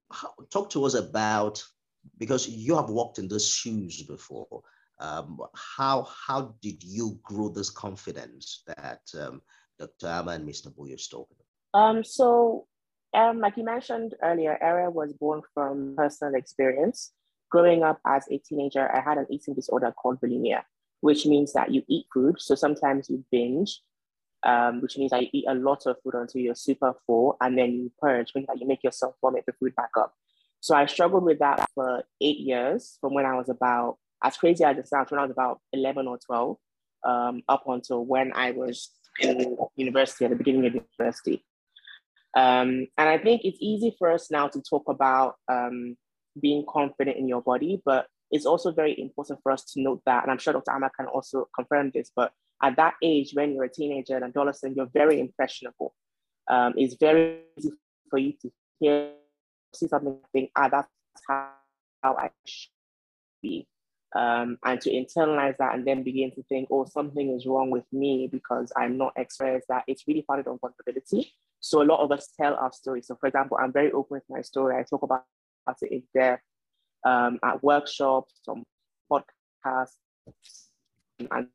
talk 0.51 0.69
to 0.71 0.85
us 0.85 0.93
about 0.93 1.63
because 2.17 2.47
you 2.47 2.75
have 2.75 2.89
walked 2.89 3.17
in 3.17 3.27
those 3.27 3.47
shoes 3.49 4.03
before. 4.03 4.61
Um, 4.99 5.39
how 5.55 6.03
how 6.03 6.55
did 6.61 6.83
you 6.83 7.19
grow 7.23 7.49
this 7.49 7.69
confidence 7.69 8.63
that 8.67 9.01
um, 9.19 9.41
Dr. 9.79 10.07
Ama 10.07 10.31
and 10.31 10.47
Mr. 10.47 10.73
Boyo 10.73 10.99
spoke 10.99 11.29
about? 11.31 11.47
Um, 11.73 12.03
so, 12.03 12.67
um, 13.13 13.39
like 13.39 13.57
you 13.57 13.63
mentioned 13.63 14.15
earlier, 14.23 14.57
Era 14.61 14.89
was 14.89 15.13
born 15.13 15.41
from 15.53 15.95
personal 15.97 16.35
experience. 16.35 17.11
Growing 17.49 17.83
up 17.83 17.99
as 18.05 18.25
a 18.29 18.37
teenager, 18.39 18.91
I 18.93 19.01
had 19.01 19.17
an 19.17 19.27
eating 19.29 19.53
disorder 19.53 19.91
called 19.91 20.19
bulimia, 20.19 20.63
which 21.01 21.25
means 21.25 21.53
that 21.53 21.71
you 21.71 21.83
eat 21.87 22.05
food. 22.13 22.35
So 22.39 22.55
sometimes 22.55 23.09
you 23.09 23.23
binge, 23.31 23.81
um, 24.43 24.81
which 24.81 24.97
means 24.97 25.11
that 25.11 25.23
you 25.23 25.29
eat 25.33 25.45
a 25.47 25.55
lot 25.55 25.85
of 25.85 25.97
food 26.03 26.15
until 26.15 26.41
you're 26.41 26.55
super 26.55 26.93
full, 27.05 27.37
and 27.41 27.57
then 27.57 27.73
you 27.73 27.91
purge, 28.01 28.33
meaning 28.33 28.47
that 28.49 28.59
you 28.59 28.67
make 28.67 28.83
yourself 28.83 29.15
vomit 29.21 29.45
the 29.45 29.53
food 29.53 29.75
back 29.75 29.91
up. 29.97 30.13
So 30.59 30.75
I 30.75 30.85
struggled 30.85 31.23
with 31.23 31.39
that 31.39 31.69
for 31.73 32.03
eight 32.21 32.39
years 32.39 32.97
from 33.01 33.13
when 33.13 33.25
I 33.25 33.35
was 33.35 33.49
about, 33.49 33.97
as 34.23 34.37
crazy 34.37 34.63
as 34.63 34.77
it 34.77 34.87
sounds, 34.87 35.11
when 35.11 35.19
I 35.19 35.23
was 35.23 35.31
about 35.31 35.59
11 35.73 36.07
or 36.07 36.17
12, 36.17 36.57
um, 37.05 37.43
up 37.47 37.63
until 37.67 38.05
when 38.05 38.31
I 38.33 38.51
was 38.51 38.91
in 39.19 39.57
university, 39.75 40.25
at 40.25 40.31
the 40.31 40.37
beginning 40.37 40.65
of 40.65 40.75
university. 40.75 41.43
Um, 42.35 42.87
and 42.97 43.09
I 43.09 43.17
think 43.17 43.41
it's 43.43 43.57
easy 43.61 43.95
for 43.97 44.11
us 44.11 44.29
now 44.29 44.47
to 44.47 44.61
talk 44.61 44.83
about 44.87 45.35
um, 45.51 45.95
being 46.39 46.65
confident 46.67 47.17
in 47.17 47.27
your 47.27 47.41
body, 47.41 47.81
but 47.85 48.07
it's 48.31 48.45
also 48.45 48.71
very 48.71 48.99
important 48.99 49.39
for 49.41 49.51
us 49.51 49.63
to 49.73 49.81
note 49.81 50.01
that, 50.05 50.23
and 50.23 50.31
I'm 50.31 50.37
sure 50.37 50.53
Dr. 50.53 50.71
Ama 50.71 50.89
can 50.95 51.07
also 51.07 51.47
confirm 51.55 51.91
this, 51.93 52.11
but 52.15 52.31
at 52.61 52.75
that 52.77 52.95
age, 53.03 53.31
when 53.33 53.53
you're 53.53 53.65
a 53.65 53.69
teenager 53.69 54.15
and 54.15 54.25
adolescent, 54.25 54.75
you're 54.75 54.89
very 54.93 55.19
impressionable. 55.19 55.93
Um, 56.49 56.73
it's 56.77 56.95
very 56.99 57.41
easy 57.57 57.71
for 58.09 58.17
you 58.17 58.33
to 58.41 58.51
hear, 58.79 59.11
see 59.75 59.87
something, 59.87 60.17
think, 60.33 60.51
ah, 60.55 60.69
that's 60.69 60.87
how, 61.27 61.51
I 62.03 62.29
should 62.45 62.69
be. 63.41 63.67
Um, 64.15 64.57
and 64.63 64.79
to 64.81 64.89
internalize 64.89 65.57
that 65.57 65.75
and 65.75 65.85
then 65.85 66.03
begin 66.03 66.31
to 66.31 66.43
think, 66.43 66.69
oh, 66.71 66.85
something 66.85 67.35
is 67.35 67.45
wrong 67.45 67.69
with 67.69 67.83
me 67.91 68.29
because 68.31 68.71
I'm 68.77 68.97
not 68.97 69.13
expressed 69.17 69.67
that 69.67 69.83
it's 69.87 70.07
really 70.07 70.23
founded 70.25 70.47
on 70.47 70.59
vulnerability. 70.59 71.33
So 71.59 71.81
a 71.81 71.83
lot 71.83 71.99
of 71.99 72.11
us 72.11 72.29
tell 72.39 72.55
our 72.55 72.71
story. 72.71 73.01
So 73.01 73.17
for 73.19 73.27
example, 73.27 73.57
I'm 73.59 73.73
very 73.73 73.91
open 73.91 74.15
with 74.15 74.23
my 74.29 74.41
story. 74.41 74.77
I 74.77 74.83
talk 74.83 75.03
about 75.03 75.25
it 75.81 75.91
in 75.91 76.03
depth 76.13 76.41
um, 77.03 77.39
at 77.43 77.61
workshops, 77.61 78.39
on 78.47 78.63
podcasts, 79.11 79.97
and 81.19 81.47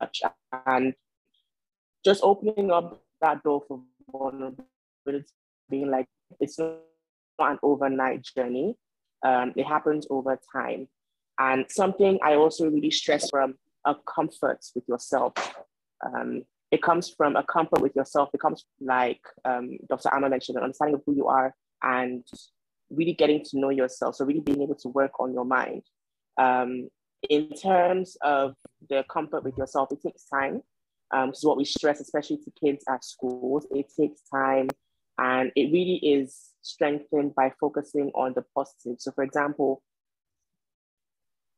such. 0.00 0.22
And 0.66 0.94
just 2.04 2.22
opening 2.22 2.70
up 2.70 3.02
that 3.20 3.42
door 3.42 3.62
for 3.66 3.82
vulnerability, 4.10 5.28
being 5.68 5.90
like, 5.90 6.06
it's 6.40 6.58
not 6.58 6.78
an 7.38 7.58
overnight 7.62 8.22
journey. 8.22 8.76
Um, 9.24 9.52
it 9.56 9.66
happens 9.66 10.06
over 10.10 10.38
time. 10.52 10.88
And 11.38 11.64
something 11.68 12.18
I 12.22 12.34
also 12.34 12.68
really 12.68 12.90
stress 12.90 13.30
from 13.30 13.54
a 13.86 13.94
comfort 14.06 14.64
with 14.74 14.84
yourself. 14.88 15.32
Um, 16.04 16.42
it 16.70 16.82
comes 16.82 17.10
from 17.10 17.36
a 17.36 17.42
comfort 17.42 17.80
with 17.80 17.96
yourself. 17.96 18.30
It 18.32 18.40
comes 18.40 18.64
like 18.80 19.20
um, 19.44 19.78
Dr. 19.88 20.14
Ama 20.14 20.28
mentioned, 20.28 20.58
an 20.58 20.64
understanding 20.64 20.96
of 20.96 21.02
who 21.04 21.14
you 21.14 21.26
are 21.26 21.54
and 21.82 22.24
really 22.90 23.14
getting 23.14 23.42
to 23.44 23.58
know 23.58 23.70
yourself. 23.70 24.16
So 24.16 24.24
really 24.24 24.40
being 24.40 24.62
able 24.62 24.76
to 24.76 24.88
work 24.88 25.18
on 25.18 25.32
your 25.32 25.44
mind. 25.44 25.82
Um, 26.38 26.88
in 27.28 27.50
terms 27.50 28.16
of 28.22 28.54
the 28.88 29.04
comfort 29.10 29.44
with 29.44 29.56
yourself, 29.58 29.92
it 29.92 30.02
takes 30.02 30.24
time. 30.24 30.62
Um, 31.12 31.34
so 31.34 31.48
what 31.48 31.56
we 31.56 31.64
stress, 31.64 32.00
especially 32.00 32.38
to 32.38 32.52
kids 32.64 32.84
at 32.88 33.04
schools, 33.04 33.66
it 33.70 33.86
takes 33.98 34.22
time 34.32 34.68
and 35.18 35.52
it 35.54 35.72
really 35.72 35.96
is 35.96 36.50
strengthened 36.62 37.34
by 37.34 37.52
focusing 37.60 38.10
on 38.14 38.32
the 38.34 38.44
positive. 38.54 38.96
So 38.98 39.10
for 39.12 39.24
example, 39.24 39.82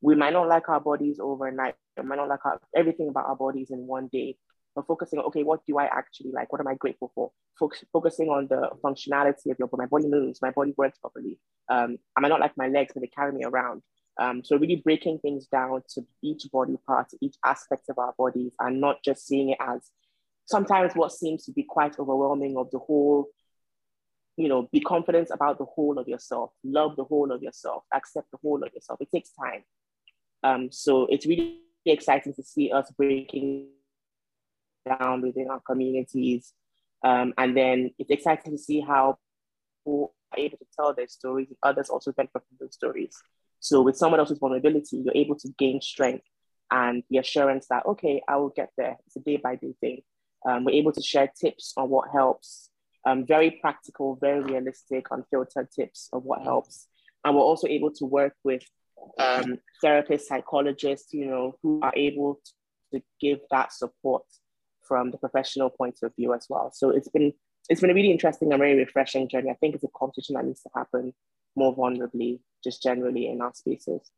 we 0.01 0.17
might 0.17 0.33
not 0.33 0.49
like 0.49 0.69
our 0.69 0.81
bodies 0.81 1.19
overnight. 1.21 1.75
We 1.97 2.03
might 2.05 2.17
not 2.17 2.29
like 2.29 2.45
our, 2.45 2.61
everything 2.75 3.09
about 3.09 3.27
our 3.27 3.37
bodies 3.37 3.71
in 3.71 3.87
one 3.87 4.09
day, 4.11 4.37
but 4.75 4.87
focusing 4.87 5.21
on, 5.21 5.27
okay, 5.27 5.45
what 5.45 5.61
do 5.67 5.79
I 5.79 5.85
actually 5.85 6.33
like? 6.33 6.51
What 6.51 6.61
am 6.61 6.67
I 6.67 6.75
grateful 6.75 7.13
for? 7.15 7.31
Focus, 7.59 7.85
focusing 7.93 8.29
on 8.31 8.49
the 8.49 8.71
functionality 8.83 9.51
of 9.51 9.59
your 9.59 9.69
body. 9.69 9.83
My 9.83 9.87
body 9.87 10.09
moves, 10.09 10.43
my 10.43 10.51
body 10.51 10.75
works 10.77 10.99
properly. 10.99 11.39
Um, 11.69 11.99
I 12.17 12.21
might 12.21 12.29
not 12.29 12.41
like 12.41 12.57
my 12.57 12.69
legs, 12.69 12.93
but 12.95 13.03
they 13.03 13.07
carry 13.07 13.33
me 13.33 13.45
around. 13.45 13.83
Um, 14.21 14.45
so 14.45 14.57
really 14.57 14.77
breaking 14.77 15.21
things 15.21 15.47
down 15.47 15.83
to 15.95 16.03
each 16.23 16.47
body 16.53 16.77
part, 16.87 17.09
each 17.21 17.37
aspect 17.45 17.89
of 17.89 17.99
our 17.99 18.15
bodies, 18.19 18.55
and 18.61 18.81
not 18.81 19.03
just 19.03 19.27
seeing 19.27 19.51
it 19.51 19.59
as 19.61 19.91
sometimes 20.45 20.95
what 20.95 21.13
seems 21.13 21.45
to 21.45 21.53
be 21.53 21.63
quite 21.63 21.99
overwhelming 21.99 22.57
of 22.57 22.71
the 22.71 22.79
whole, 22.79 23.29
you 24.37 24.49
know, 24.49 24.69
be 24.73 24.81
confident 24.81 25.29
about 25.33 25.59
the 25.59 25.65
whole 25.65 25.99
of 25.99 26.09
yourself, 26.09 26.51
love 26.65 26.97
the 26.97 27.05
whole 27.05 27.33
of 27.33 27.43
yourself, 27.43 27.85
accept 27.95 28.31
the 28.31 28.39
whole 28.43 28.63
of 28.63 28.73
yourself. 28.75 29.01
It 29.01 29.11
takes 29.11 29.31
time. 29.31 29.65
Um, 30.43 30.71
so 30.73 31.07
it's 31.09 31.27
really 31.27 31.61
exciting 31.87 32.35
to 32.35 32.43
see 32.43 32.71
us 32.71 32.91
breaking 32.97 33.69
down 34.87 35.23
within 35.23 35.49
our 35.49 35.61
communities. 35.61 36.53
Um, 37.05 37.35
and 37.39 37.57
then 37.57 37.91
it's 37.99 38.11
exciting 38.11 38.53
to 38.53 38.59
see 38.59 38.81
how 38.81 39.19
people 39.81 40.15
are 40.33 40.39
able 40.39 40.59
to 40.59 40.67
tell 40.77 40.95
their 40.95 41.09
stories 41.09 41.49
and 41.49 41.57
others 41.63 41.89
also 41.89 42.13
benefit 42.13 42.43
from 42.49 42.57
those 42.61 42.75
stories. 42.75 43.17
So 43.63 43.81
with 43.81 43.97
someone 43.97 44.19
else's 44.19 44.39
vulnerability, 44.39 44.97
you're 45.05 45.15
able 45.15 45.37
to 45.37 45.49
gain 45.57 45.81
strength 45.81 46.27
and 46.73 47.05
the 47.09 47.19
assurance 47.19 47.69
that, 47.71 47.87
okay, 47.87 48.21
I 48.29 48.37
will 48.37 48.49
get 48.49 48.71
there. 48.77 48.97
It's 49.07 49.15
a 49.15 49.21
day 49.21 49.37
by 49.37 49.55
day 49.55 49.73
thing. 49.81 50.03
Um, 50.45 50.65
we're 50.65 50.73
able 50.73 50.91
to 50.91 51.01
share 51.01 51.31
tips 51.41 51.73
on 51.77 51.89
what 51.89 52.11
helps, 52.11 52.71
um, 53.07 53.25
very 53.25 53.53
practical, 53.53 54.19
very 54.21 54.41
realistic, 54.41 55.07
unfiltered 55.13 55.71
tips 55.71 56.09
of 56.13 56.25
what 56.25 56.43
helps. 56.43 56.89
And 57.25 57.37
we're 57.37 57.43
also 57.43 57.69
able 57.69 57.93
to 57.93 58.05
work 58.05 58.35
with 58.43 58.65
um, 59.21 59.59
therapists, 59.83 60.23
psychologists, 60.23 61.15
you 61.15 61.27
know, 61.27 61.55
who 61.63 61.79
are 61.85 61.93
able 61.95 62.41
to 62.93 63.01
give 63.21 63.39
that 63.53 63.73
support 63.73 64.25
from 64.83 65.13
the 65.13 65.19
professional 65.19 65.71
point 65.71 66.01
of 66.03 66.13
view 66.17 66.35
as 66.35 66.47
well. 66.51 66.73
So 66.75 66.91
it's 66.91 67.09
been 67.09 67.33
it's 67.69 67.81
been 67.81 67.91
a 67.91 67.95
really 67.95 68.11
interesting 68.11 68.51
and 68.51 68.59
very 68.59 68.77
refreshing 68.77 69.29
journey. 69.29 69.51
I 69.51 69.55
think 69.55 69.77
it's 69.77 69.85
a 69.85 69.89
competition 69.97 70.35
that 70.35 70.45
needs 70.45 70.63
to 70.63 70.71
happen 70.75 71.15
more 71.57 71.75
vulnerably, 71.75 72.41
just 72.63 72.83
generally 72.83 73.29
in 73.29 73.41
our 73.41 73.53
spaces. 73.55 74.11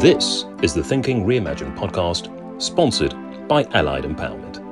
This 0.00 0.44
is 0.62 0.74
the 0.74 0.82
Thinking 0.84 1.24
Reimagined 1.24 1.76
podcast, 1.76 2.30
sponsored 2.60 3.14
by 3.48 3.64
Allied 3.72 4.04
Empowerment. 4.04 4.62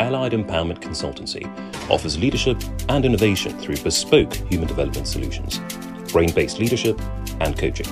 Allied 0.00 0.32
Empowerment 0.32 0.80
Consultancy 0.80 1.44
offers 1.90 2.18
leadership 2.18 2.60
and 2.88 3.04
innovation 3.04 3.58
through 3.58 3.76
bespoke 3.78 4.32
human 4.34 4.68
development 4.68 5.08
solutions, 5.08 5.60
brain 6.12 6.32
based 6.32 6.58
leadership, 6.58 7.00
and 7.40 7.58
coaching. 7.58 7.86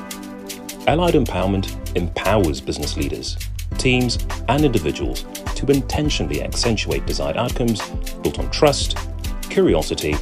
Allied 0.87 1.15
Empowerment 1.15 1.97
empowers 1.97 2.61
business 2.61 2.97
leaders 2.97 3.37
teams, 3.79 4.19
and 4.49 4.65
individuals 4.65 5.25
to 5.55 5.67
intentionally 5.71 6.43
accentuate 6.43 7.07
desired 7.07 7.37
outcomes 7.37 7.81
built 8.23 8.39
on 8.39 8.51
trust, 8.51 8.97
curiosity, 9.43 10.15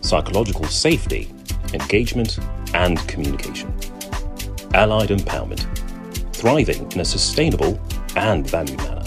psychological 0.00 0.64
safety, 0.66 1.32
engagement, 1.74 2.38
and 2.74 2.98
communication. 3.08 3.72
Allied 4.74 5.10
empowerment, 5.10 5.66
thriving 6.34 6.90
in 6.92 7.00
a 7.00 7.04
sustainable 7.04 7.80
and 8.16 8.48
valued 8.48 8.78
manner. 8.78 9.04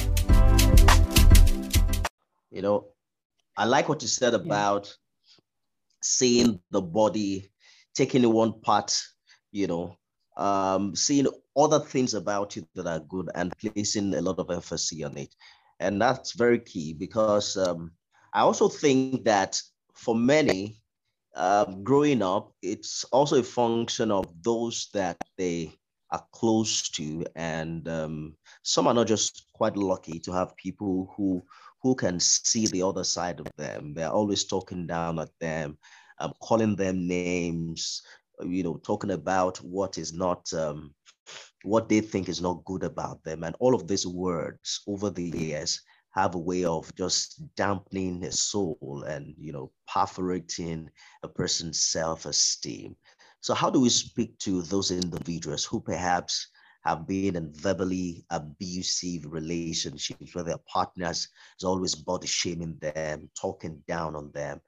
You 2.52 2.62
know, 2.62 2.88
I 3.58 3.66
like 3.66 3.90
what 3.90 4.02
you 4.02 4.08
said 4.08 4.34
about 4.34 4.86
yeah. 4.86 5.34
seeing 6.02 6.60
the 6.72 6.82
body, 6.82 7.52
taking 7.96 8.32
one 8.32 8.60
part, 8.62 9.00
you 9.52 9.68
know, 9.68 9.98
um, 10.38 10.96
seeing 10.96 11.28
other 11.56 11.80
things 11.80 12.14
about 12.14 12.56
you 12.56 12.68
that 12.76 12.88
are 12.88 13.00
good 13.00 13.30
and 13.36 13.54
placing 13.60 14.14
a 14.16 14.22
lot 14.22 14.40
of 14.40 14.50
emphasis 14.50 15.04
on 15.04 15.18
it. 15.18 15.34
And 15.80 16.02
that's 16.02 16.34
very 16.34 16.60
key 16.60 16.94
because 16.94 17.58
um, 17.58 17.92
I 18.34 18.42
also 18.42 18.68
think 18.70 19.26
that 19.26 19.62
for 19.94 20.16
many, 20.16 20.82
um, 21.36 21.84
growing 21.84 22.22
up, 22.22 22.54
it's 22.62 23.04
also 23.06 23.40
a 23.40 23.44
function 23.44 24.12
of 24.12 24.26
those 24.44 24.90
that 24.94 25.18
they 25.38 25.74
are 26.12 26.24
close 26.32 26.90
to. 26.90 27.26
And 27.36 27.88
um, 27.88 28.36
some 28.62 28.88
are 28.88 28.94
not 28.94 29.08
just 29.08 29.48
quite 29.54 29.76
lucky 29.76 30.20
to 30.20 30.32
have 30.32 30.56
people 30.58 31.14
who 31.16 31.44
who 31.82 31.96
can 31.96 32.18
see 32.20 32.66
the 32.68 32.82
other 32.82 33.04
side 33.04 33.42
of 33.42 33.48
them. 33.58 33.94
They're 33.94 34.10
always 34.10 34.46
talking 34.46 34.88
down 34.88 35.20
at 35.20 35.32
them, 35.42 35.78
um, 36.20 36.34
calling 36.42 36.78
them 36.78 37.08
names, 37.08 38.02
you 38.42 38.64
know, 38.64 38.78
talking 38.78 39.12
about 39.12 39.58
what 39.58 39.98
is 39.98 40.14
not 40.14 40.52
um, 40.54 40.94
what 41.64 41.90
they 41.90 42.00
think 42.00 42.30
is 42.30 42.42
not 42.42 42.64
good 42.64 42.84
about 42.84 43.22
them. 43.24 43.44
And 43.44 43.56
all 43.60 43.76
of 43.76 43.88
these 43.88 44.08
words 44.08 44.82
over 44.88 45.10
the 45.10 45.24
years 45.24 45.82
have 46.14 46.36
a 46.36 46.40
way 46.40 46.64
of 46.64 46.94
just 46.96 47.42
dampening 47.56 48.22
his 48.22 48.40
soul 48.40 49.04
and, 49.08 49.34
you 49.38 49.52
know, 49.52 49.72
perforating 49.92 50.90
a 51.24 51.28
person's 51.28 51.80
self-esteem. 51.80 52.96
So 53.42 53.54
how 53.54 53.70
do 53.70 53.80
we 53.80 53.90
speak 53.90 54.38
to 54.40 54.62
those 54.62 54.92
individuals 54.92 55.66
who 55.66 55.82
perhaps 55.82 56.50
have 56.86 57.08
been 57.08 57.36
in 57.36 57.52
verbally 57.54 58.26
abusive 58.30 59.26
relationships 59.26 60.36
where 60.36 60.44
their 60.44 60.60
partners 60.68 61.30
is 61.60 61.64
always 61.64 61.96
body 61.96 62.28
shaming 62.28 62.78
them, 62.80 63.30
talking 63.40 63.82
down 63.88 64.16
on 64.16 64.32
them, 64.34 64.62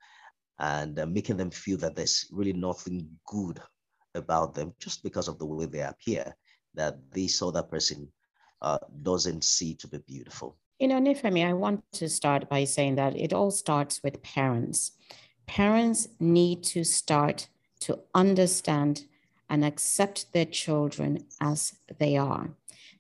and 0.60 0.98
uh, 1.00 1.06
making 1.06 1.38
them 1.38 1.52
feel 1.52 1.78
that 1.78 1.96
there's 1.96 2.28
really 2.32 2.54
nothing 2.54 3.08
good 3.28 3.62
about 4.16 4.54
them 4.54 4.74
just 4.80 5.04
because 5.04 5.28
of 5.28 5.38
the 5.38 5.46
way 5.46 5.66
they 5.66 5.82
appear, 5.82 6.34
that 6.74 6.98
this 7.12 7.42
other 7.42 7.64
person 7.64 8.08
uh, 8.62 8.80
doesn't 9.04 9.44
see 9.44 9.76
to 9.76 9.88
be 9.88 10.00
beautiful. 10.08 10.58
You 10.80 10.90
know, 10.90 11.00
Nifemi, 11.00 11.46
I 11.48 11.54
want 11.54 11.84
to 11.94 12.10
start 12.10 12.50
by 12.50 12.66
saying 12.66 12.96
that 12.96 13.16
it 13.16 13.32
all 13.32 13.50
starts 13.50 14.02
with 14.04 14.22
parents. 14.22 14.92
Parents 15.48 16.10
need 16.20 16.64
to 16.64 16.84
start 16.84 17.48
to 17.82 18.00
understand 18.14 19.06
and 19.50 19.64
accept 19.64 20.34
their 20.34 20.46
children 20.46 21.26
as 21.40 21.76
they 21.98 22.18
are. 22.18 22.50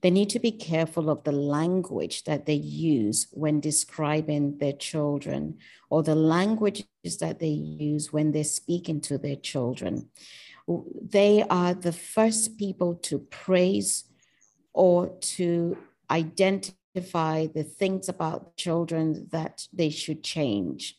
They 0.02 0.10
need 0.10 0.30
to 0.30 0.40
be 0.40 0.52
careful 0.52 1.10
of 1.10 1.26
the 1.26 1.34
language 1.34 2.24
that 2.24 2.46
they 2.46 2.54
use 2.54 3.28
when 3.32 3.60
describing 3.60 4.58
their 4.60 4.74
children 4.74 5.58
or 5.90 6.02
the 6.02 6.16
languages 6.16 6.86
that 7.20 7.40
they 7.40 7.48
use 7.48 8.14
when 8.14 8.32
they're 8.32 8.44
speaking 8.46 9.02
to 9.02 9.18
their 9.18 9.36
children. 9.36 10.10
They 11.02 11.44
are 11.50 11.74
the 11.74 11.92
first 11.92 12.58
people 12.58 12.96
to 13.04 13.20
praise 13.20 14.06
or 14.74 15.10
to 15.36 15.78
identify 16.10 16.76
the 16.96 17.64
things 17.64 18.10
about 18.10 18.58
children 18.58 19.28
that 19.32 19.68
they 19.74 19.90
should 19.90 20.24
change. 20.24 20.96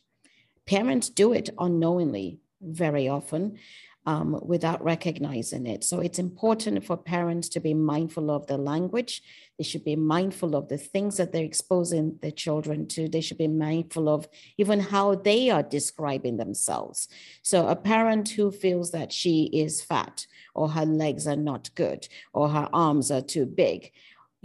Parents 0.66 1.08
do 1.08 1.32
it 1.32 1.50
unknowingly 1.58 2.40
very 2.60 3.08
often 3.08 3.58
um, 4.06 4.38
without 4.42 4.82
recognizing 4.84 5.66
it. 5.66 5.82
So 5.82 5.98
it's 5.98 6.20
important 6.20 6.84
for 6.84 6.96
parents 6.96 7.48
to 7.50 7.60
be 7.60 7.74
mindful 7.74 8.30
of 8.30 8.46
the 8.46 8.56
language. 8.56 9.20
They 9.58 9.64
should 9.64 9.84
be 9.84 9.96
mindful 9.96 10.54
of 10.54 10.68
the 10.68 10.78
things 10.78 11.16
that 11.16 11.32
they're 11.32 11.44
exposing 11.44 12.18
their 12.22 12.30
children 12.30 12.86
to. 12.88 13.08
They 13.08 13.20
should 13.20 13.38
be 13.38 13.48
mindful 13.48 14.08
of 14.08 14.28
even 14.58 14.78
how 14.78 15.16
they 15.16 15.50
are 15.50 15.62
describing 15.62 16.36
themselves. 16.36 17.08
So 17.42 17.66
a 17.66 17.74
parent 17.74 18.28
who 18.28 18.52
feels 18.52 18.92
that 18.92 19.12
she 19.12 19.50
is 19.52 19.82
fat 19.82 20.26
or 20.54 20.68
her 20.68 20.86
legs 20.86 21.26
are 21.26 21.36
not 21.36 21.74
good 21.74 22.06
or 22.32 22.48
her 22.50 22.68
arms 22.72 23.10
are 23.10 23.22
too 23.22 23.44
big, 23.44 23.90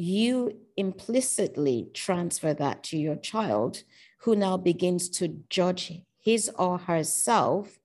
you 0.01 0.57
implicitly 0.77 1.89
transfer 1.93 2.53
that 2.53 2.83
to 2.83 2.97
your 2.97 3.15
child 3.15 3.83
who 4.19 4.35
now 4.35 4.57
begins 4.57 5.09
to 5.09 5.27
judge 5.49 5.93
his 6.19 6.49
or 6.57 6.77
herself 6.77 7.79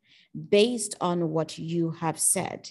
based 0.48 0.94
on 1.00 1.30
what 1.30 1.58
you 1.58 1.90
have 1.90 2.18
said. 2.18 2.70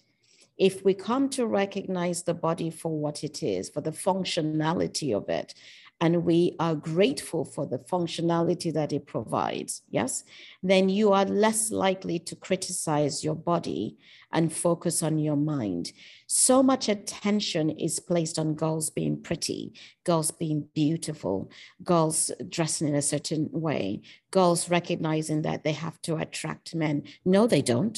If 0.57 0.83
we 0.85 0.93
come 0.93 1.29
to 1.29 1.45
recognize 1.45 2.23
the 2.23 2.33
body 2.33 2.69
for 2.69 2.91
what 2.91 3.23
it 3.23 3.43
is, 3.43 3.69
for 3.69 3.81
the 3.81 3.91
functionality 3.91 5.15
of 5.15 5.29
it, 5.29 5.53
and 6.01 6.25
we 6.25 6.55
are 6.59 6.75
grateful 6.75 7.45
for 7.45 7.65
the 7.65 7.79
functionality 7.79 8.71
that 8.73 8.91
it 8.91 9.07
provides, 9.07 9.81
yes, 9.89 10.25
then 10.61 10.89
you 10.89 11.13
are 11.13 11.25
less 11.25 11.71
likely 11.71 12.19
to 12.19 12.35
criticize 12.35 13.23
your 13.23 13.35
body 13.35 13.97
and 14.33 14.51
focus 14.51 15.01
on 15.01 15.17
your 15.17 15.37
mind. 15.37 15.93
So 16.27 16.61
much 16.61 16.89
attention 16.89 17.69
is 17.69 17.99
placed 17.99 18.37
on 18.37 18.55
girls 18.55 18.89
being 18.89 19.21
pretty, 19.21 19.73
girls 20.03 20.31
being 20.31 20.67
beautiful, 20.73 21.49
girls 21.83 22.29
dressing 22.49 22.89
in 22.89 22.95
a 22.95 23.01
certain 23.01 23.49
way, 23.53 24.01
girls 24.31 24.69
recognizing 24.69 25.43
that 25.43 25.63
they 25.63 25.71
have 25.71 26.01
to 26.01 26.17
attract 26.17 26.75
men. 26.75 27.03
No, 27.23 27.47
they 27.47 27.61
don't. 27.61 27.97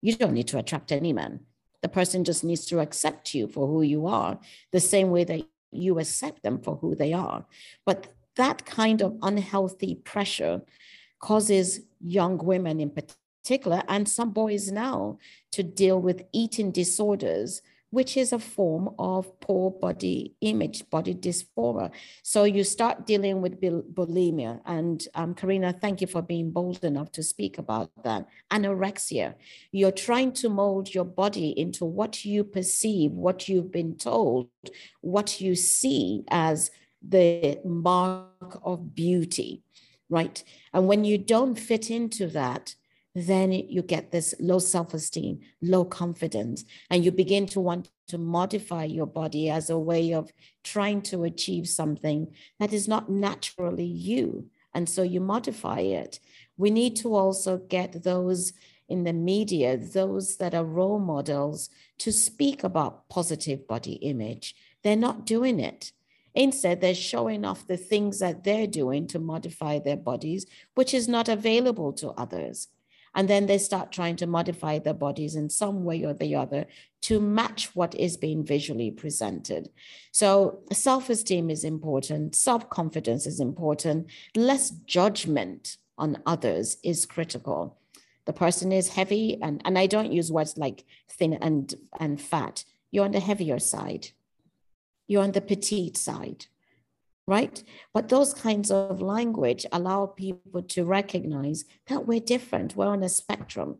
You 0.00 0.16
don't 0.16 0.34
need 0.34 0.48
to 0.48 0.58
attract 0.58 0.90
any 0.90 1.12
man. 1.12 1.40
The 1.82 1.88
person 1.88 2.24
just 2.24 2.42
needs 2.42 2.64
to 2.66 2.80
accept 2.80 3.34
you 3.34 3.46
for 3.46 3.66
who 3.66 3.82
you 3.82 4.06
are, 4.06 4.40
the 4.72 4.80
same 4.80 5.10
way 5.10 5.24
that 5.24 5.46
you 5.76 5.98
accept 5.98 6.42
them 6.42 6.60
for 6.60 6.76
who 6.76 6.94
they 6.94 7.12
are. 7.12 7.44
But 7.84 8.08
that 8.36 8.66
kind 8.66 9.02
of 9.02 9.16
unhealthy 9.22 9.96
pressure 9.96 10.62
causes 11.20 11.80
young 12.00 12.38
women 12.38 12.80
in 12.80 12.90
particular, 12.90 13.82
and 13.88 14.08
some 14.08 14.30
boys 14.30 14.70
now, 14.70 15.18
to 15.52 15.62
deal 15.62 16.00
with 16.00 16.24
eating 16.32 16.70
disorders 16.70 17.62
which 17.90 18.16
is 18.16 18.32
a 18.32 18.38
form 18.38 18.90
of 18.98 19.38
poor 19.40 19.70
body 19.70 20.34
image, 20.40 20.88
body 20.90 21.14
dysphoria. 21.14 21.90
So 22.22 22.44
you 22.44 22.64
start 22.64 23.06
dealing 23.06 23.40
with 23.40 23.60
bulimia. 23.60 24.60
And 24.66 25.06
um, 25.14 25.34
Karina, 25.34 25.72
thank 25.72 26.00
you 26.00 26.06
for 26.06 26.22
being 26.22 26.50
bold 26.50 26.84
enough 26.84 27.12
to 27.12 27.22
speak 27.22 27.58
about 27.58 27.90
that. 28.02 28.26
Anorexia. 28.52 29.34
You're 29.70 29.92
trying 29.92 30.32
to 30.32 30.48
mold 30.48 30.94
your 30.94 31.04
body 31.04 31.58
into 31.58 31.84
what 31.84 32.24
you 32.24 32.44
perceive, 32.44 33.12
what 33.12 33.48
you've 33.48 33.72
been 33.72 33.96
told, 33.96 34.48
what 35.00 35.40
you 35.40 35.54
see 35.54 36.24
as 36.28 36.70
the 37.08 37.60
mark 37.64 38.60
of 38.64 38.94
beauty, 38.94 39.62
right? 40.10 40.42
And 40.72 40.88
when 40.88 41.04
you 41.04 41.18
don't 41.18 41.54
fit 41.54 41.90
into 41.90 42.26
that, 42.28 42.74
then 43.16 43.50
you 43.50 43.80
get 43.80 44.12
this 44.12 44.34
low 44.38 44.58
self 44.58 44.92
esteem, 44.92 45.40
low 45.62 45.86
confidence, 45.86 46.66
and 46.90 47.02
you 47.02 47.10
begin 47.10 47.46
to 47.46 47.60
want 47.60 47.88
to 48.08 48.18
modify 48.18 48.84
your 48.84 49.06
body 49.06 49.48
as 49.48 49.70
a 49.70 49.78
way 49.78 50.12
of 50.12 50.30
trying 50.62 51.00
to 51.00 51.24
achieve 51.24 51.66
something 51.66 52.30
that 52.60 52.74
is 52.74 52.86
not 52.86 53.08
naturally 53.08 53.86
you. 53.86 54.50
And 54.74 54.86
so 54.86 55.02
you 55.02 55.20
modify 55.20 55.80
it. 55.80 56.20
We 56.58 56.70
need 56.70 56.94
to 56.96 57.14
also 57.14 57.56
get 57.56 58.02
those 58.02 58.52
in 58.86 59.04
the 59.04 59.14
media, 59.14 59.78
those 59.78 60.36
that 60.36 60.54
are 60.54 60.64
role 60.64 60.98
models, 60.98 61.70
to 62.00 62.12
speak 62.12 62.62
about 62.62 63.08
positive 63.08 63.66
body 63.66 63.94
image. 63.94 64.54
They're 64.82 64.94
not 64.94 65.24
doing 65.24 65.58
it. 65.58 65.90
Instead, 66.34 66.82
they're 66.82 66.94
showing 66.94 67.46
off 67.46 67.66
the 67.66 67.78
things 67.78 68.18
that 68.18 68.44
they're 68.44 68.66
doing 68.66 69.06
to 69.06 69.18
modify 69.18 69.78
their 69.78 69.96
bodies, 69.96 70.44
which 70.74 70.92
is 70.92 71.08
not 71.08 71.30
available 71.30 71.94
to 71.94 72.10
others. 72.10 72.68
And 73.16 73.28
then 73.30 73.46
they 73.46 73.56
start 73.56 73.90
trying 73.90 74.16
to 74.16 74.26
modify 74.26 74.78
their 74.78 74.94
bodies 74.94 75.34
in 75.34 75.48
some 75.48 75.84
way 75.84 76.04
or 76.04 76.12
the 76.12 76.36
other 76.36 76.66
to 77.02 77.18
match 77.18 77.74
what 77.74 77.94
is 77.94 78.18
being 78.18 78.44
visually 78.44 78.90
presented. 78.90 79.70
So 80.12 80.60
self 80.70 81.08
esteem 81.08 81.48
is 81.48 81.64
important, 81.64 82.36
self 82.36 82.68
confidence 82.68 83.26
is 83.26 83.40
important, 83.40 84.08
less 84.36 84.70
judgment 84.70 85.78
on 85.96 86.22
others 86.26 86.76
is 86.84 87.06
critical. 87.06 87.78
The 88.26 88.34
person 88.34 88.70
is 88.70 88.90
heavy, 88.90 89.38
and, 89.40 89.62
and 89.64 89.78
I 89.78 89.86
don't 89.86 90.12
use 90.12 90.30
words 90.30 90.58
like 90.58 90.84
thin 91.08 91.34
and, 91.34 91.74
and 91.98 92.20
fat. 92.20 92.64
You're 92.90 93.06
on 93.06 93.12
the 93.12 93.20
heavier 93.20 93.58
side, 93.58 94.08
you're 95.06 95.22
on 95.22 95.32
the 95.32 95.40
petite 95.40 95.96
side 95.96 96.46
right? 97.26 97.62
But 97.92 98.08
those 98.08 98.32
kinds 98.32 98.70
of 98.70 99.02
language 99.02 99.66
allow 99.72 100.06
people 100.06 100.62
to 100.62 100.84
recognize 100.84 101.64
that 101.88 102.06
we're 102.06 102.20
different, 102.20 102.76
we're 102.76 102.86
on 102.86 103.02
a 103.02 103.08
spectrum. 103.08 103.78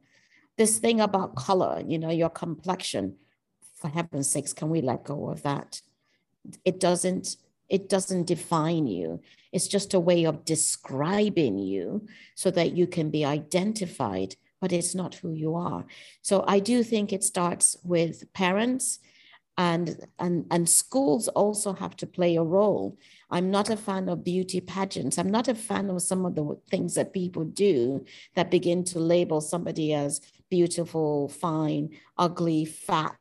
This 0.59 0.79
thing 0.79 1.01
about 1.01 1.37
color, 1.37 1.83
you 1.87 1.99
know, 1.99 2.11
your 2.11 2.31
complexion, 2.31 3.17
for 3.75 3.89
heaven's 3.89 4.31
sakes, 4.31 4.53
can 4.53 4.71
we 4.71 4.81
let 4.81 5.05
go 5.05 5.29
of 5.31 5.43
that? 5.43 5.81
It 6.65 6.81
doesn't 6.81 7.37
it 7.69 7.89
doesn't 7.89 8.27
define 8.27 8.87
you. 8.87 9.21
It's 9.53 9.67
just 9.67 9.93
a 9.93 9.99
way 10.01 10.25
of 10.25 10.45
describing 10.45 11.59
you 11.59 12.07
so 12.37 12.51
that 12.53 12.77
you 12.77 12.87
can 12.87 13.11
be 13.11 13.25
identified, 13.25 14.37
but 14.61 14.73
it's 14.73 14.95
not 14.95 15.17
who 15.17 15.33
you 15.33 15.57
are. 15.57 15.85
So 16.23 16.45
I 16.47 16.61
do 16.61 16.85
think 16.85 17.13
it 17.13 17.25
starts 17.25 17.77
with 17.83 18.33
parents 18.33 19.01
and 19.59 20.07
and 20.19 20.47
and 20.51 20.69
schools 20.69 21.29
also 21.29 21.73
have 21.73 21.97
to 21.97 22.07
play 22.07 22.37
a 22.37 22.43
role 22.43 22.97
i'm 23.31 23.51
not 23.51 23.71
a 23.71 23.77
fan 23.77 24.09
of 24.09 24.25
beauty 24.25 24.61
pageants. 24.61 25.19
I'm 25.19 25.31
not 25.31 25.49
a 25.49 25.55
fan 25.55 25.91
of 25.91 26.03
some 26.03 26.25
of 26.27 26.35
the 26.35 26.59
things 26.71 26.95
that 26.95 27.13
people 27.13 27.45
do 27.45 28.05
that 28.35 28.51
begin 28.51 28.85
to 28.85 28.99
label 28.99 29.41
somebody 29.41 29.93
as 29.93 30.21
beautiful 30.51 31.29
fine 31.29 31.91
ugly 32.17 32.65
fat. 32.65 33.17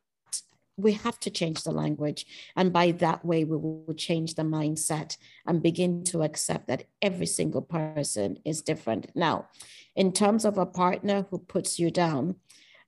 We 0.76 0.92
have 0.92 1.18
to 1.20 1.30
change 1.30 1.62
the 1.62 1.72
language. 1.72 2.26
And 2.54 2.72
by 2.72 2.92
that 2.92 3.24
way 3.24 3.44
we 3.44 3.56
will 3.56 3.94
change 3.96 4.34
the 4.34 4.42
mindset 4.42 5.16
and 5.46 5.62
begin 5.62 6.04
to 6.04 6.22
accept 6.22 6.66
that 6.68 6.84
every 7.00 7.26
single 7.26 7.62
person 7.62 8.38
is 8.44 8.62
different. 8.62 9.10
Now 9.14 9.48
in 9.94 10.12
terms 10.12 10.44
of 10.44 10.58
a 10.58 10.66
partner 10.66 11.26
who 11.30 11.38
puts 11.38 11.78
you 11.78 11.90
down 11.90 12.36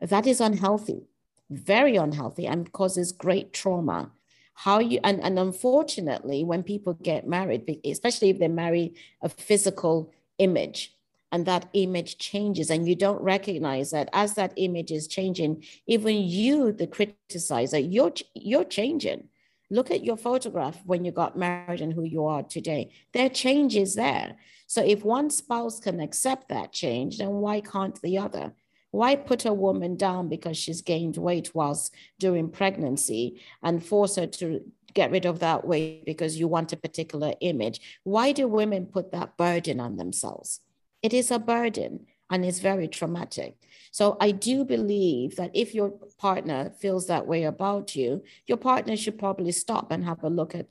that 0.00 0.26
is 0.26 0.40
unhealthy 0.40 1.09
very 1.50 1.96
unhealthy 1.96 2.46
and 2.46 2.72
causes 2.72 3.12
great 3.12 3.52
trauma 3.52 4.11
how 4.59 4.81
you 4.81 4.99
and, 5.05 5.23
and 5.23 5.38
unfortunately 5.38 6.42
when 6.42 6.64
people 6.64 6.94
get 6.94 7.29
married 7.29 7.62
especially 7.85 8.31
if 8.31 8.40
they 8.40 8.49
marry 8.49 8.92
a 9.23 9.29
physical 9.29 10.12
image 10.38 10.97
and 11.31 11.47
that 11.47 11.68
image 11.75 12.18
changes 12.18 12.68
and 12.68 12.88
you 12.88 12.97
don't 12.97 13.23
recognize 13.23 13.92
that 13.92 14.09
as 14.12 14.35
that 14.35 14.53
image 14.57 14.90
is 14.90 15.07
changing 15.07 15.62
even 15.87 16.16
you 16.16 16.73
the 16.73 16.88
criticizer 16.88 17.81
you're 17.81 18.12
you're 18.35 18.64
changing. 18.64 19.29
Look 19.71 19.90
at 19.90 20.03
your 20.03 20.16
photograph 20.16 20.81
when 20.87 21.05
you 21.05 21.12
got 21.12 21.38
married 21.38 21.83
and 21.83 21.92
who 21.92 22.03
you 22.03 22.25
are 22.25 22.42
today. 22.42 22.90
There 23.12 23.29
changes 23.29 23.94
there. 23.94 24.37
So 24.66 24.83
if 24.83 25.05
one 25.05 25.29
spouse 25.31 25.79
can 25.79 26.01
accept 26.01 26.49
that 26.49 26.73
change 26.73 27.18
then 27.18 27.35
why 27.44 27.61
can't 27.61 28.01
the 28.03 28.18
other 28.18 28.55
Why 28.90 29.16
put 29.16 29.44
a 29.44 29.53
woman 29.53 29.96
down 29.96 30.29
because 30.29 30.57
she's 30.57 30.83
gained 30.83 31.16
weight 31.16 31.55
whilst 31.55 31.94
during 32.18 32.51
pregnancy 32.51 33.40
and 33.62 33.85
force 33.85 34.16
her 34.16 34.27
to 34.27 34.61
get 34.94 35.11
rid 35.11 35.27
of 35.27 35.40
that 35.40 35.66
weight 35.66 36.05
because 36.07 36.38
you 36.38 36.48
want 36.48 36.72
a 36.72 36.77
particular 36.77 37.35
image? 37.40 37.81
Why 38.05 38.33
do 38.33 38.48
women 38.48 38.87
put 38.87 39.12
that 39.12 39.37
burden 39.37 39.79
on 39.81 39.96
themselves? 39.96 40.61
It 41.03 41.12
is 41.12 41.31
a 41.31 41.38
burden 41.38 42.07
and 42.31 42.44
it's 42.44 42.59
very 42.61 42.88
traumatic. 42.88 43.57
So 43.90 44.16
I 44.20 44.31
do 44.31 44.64
believe 44.64 45.37
that 45.37 45.51
if 45.55 45.74
your 45.74 45.90
partner 46.18 46.70
feels 46.79 47.07
that 47.07 47.27
way 47.27 47.44
about 47.44 47.94
you, 47.94 48.22
your 48.46 48.59
partner 48.59 48.96
should 48.96 49.18
probably 49.18 49.53
stop 49.53 49.90
and 49.90 50.05
have 50.05 50.22
a 50.22 50.29
look 50.29 50.55
at 50.55 50.66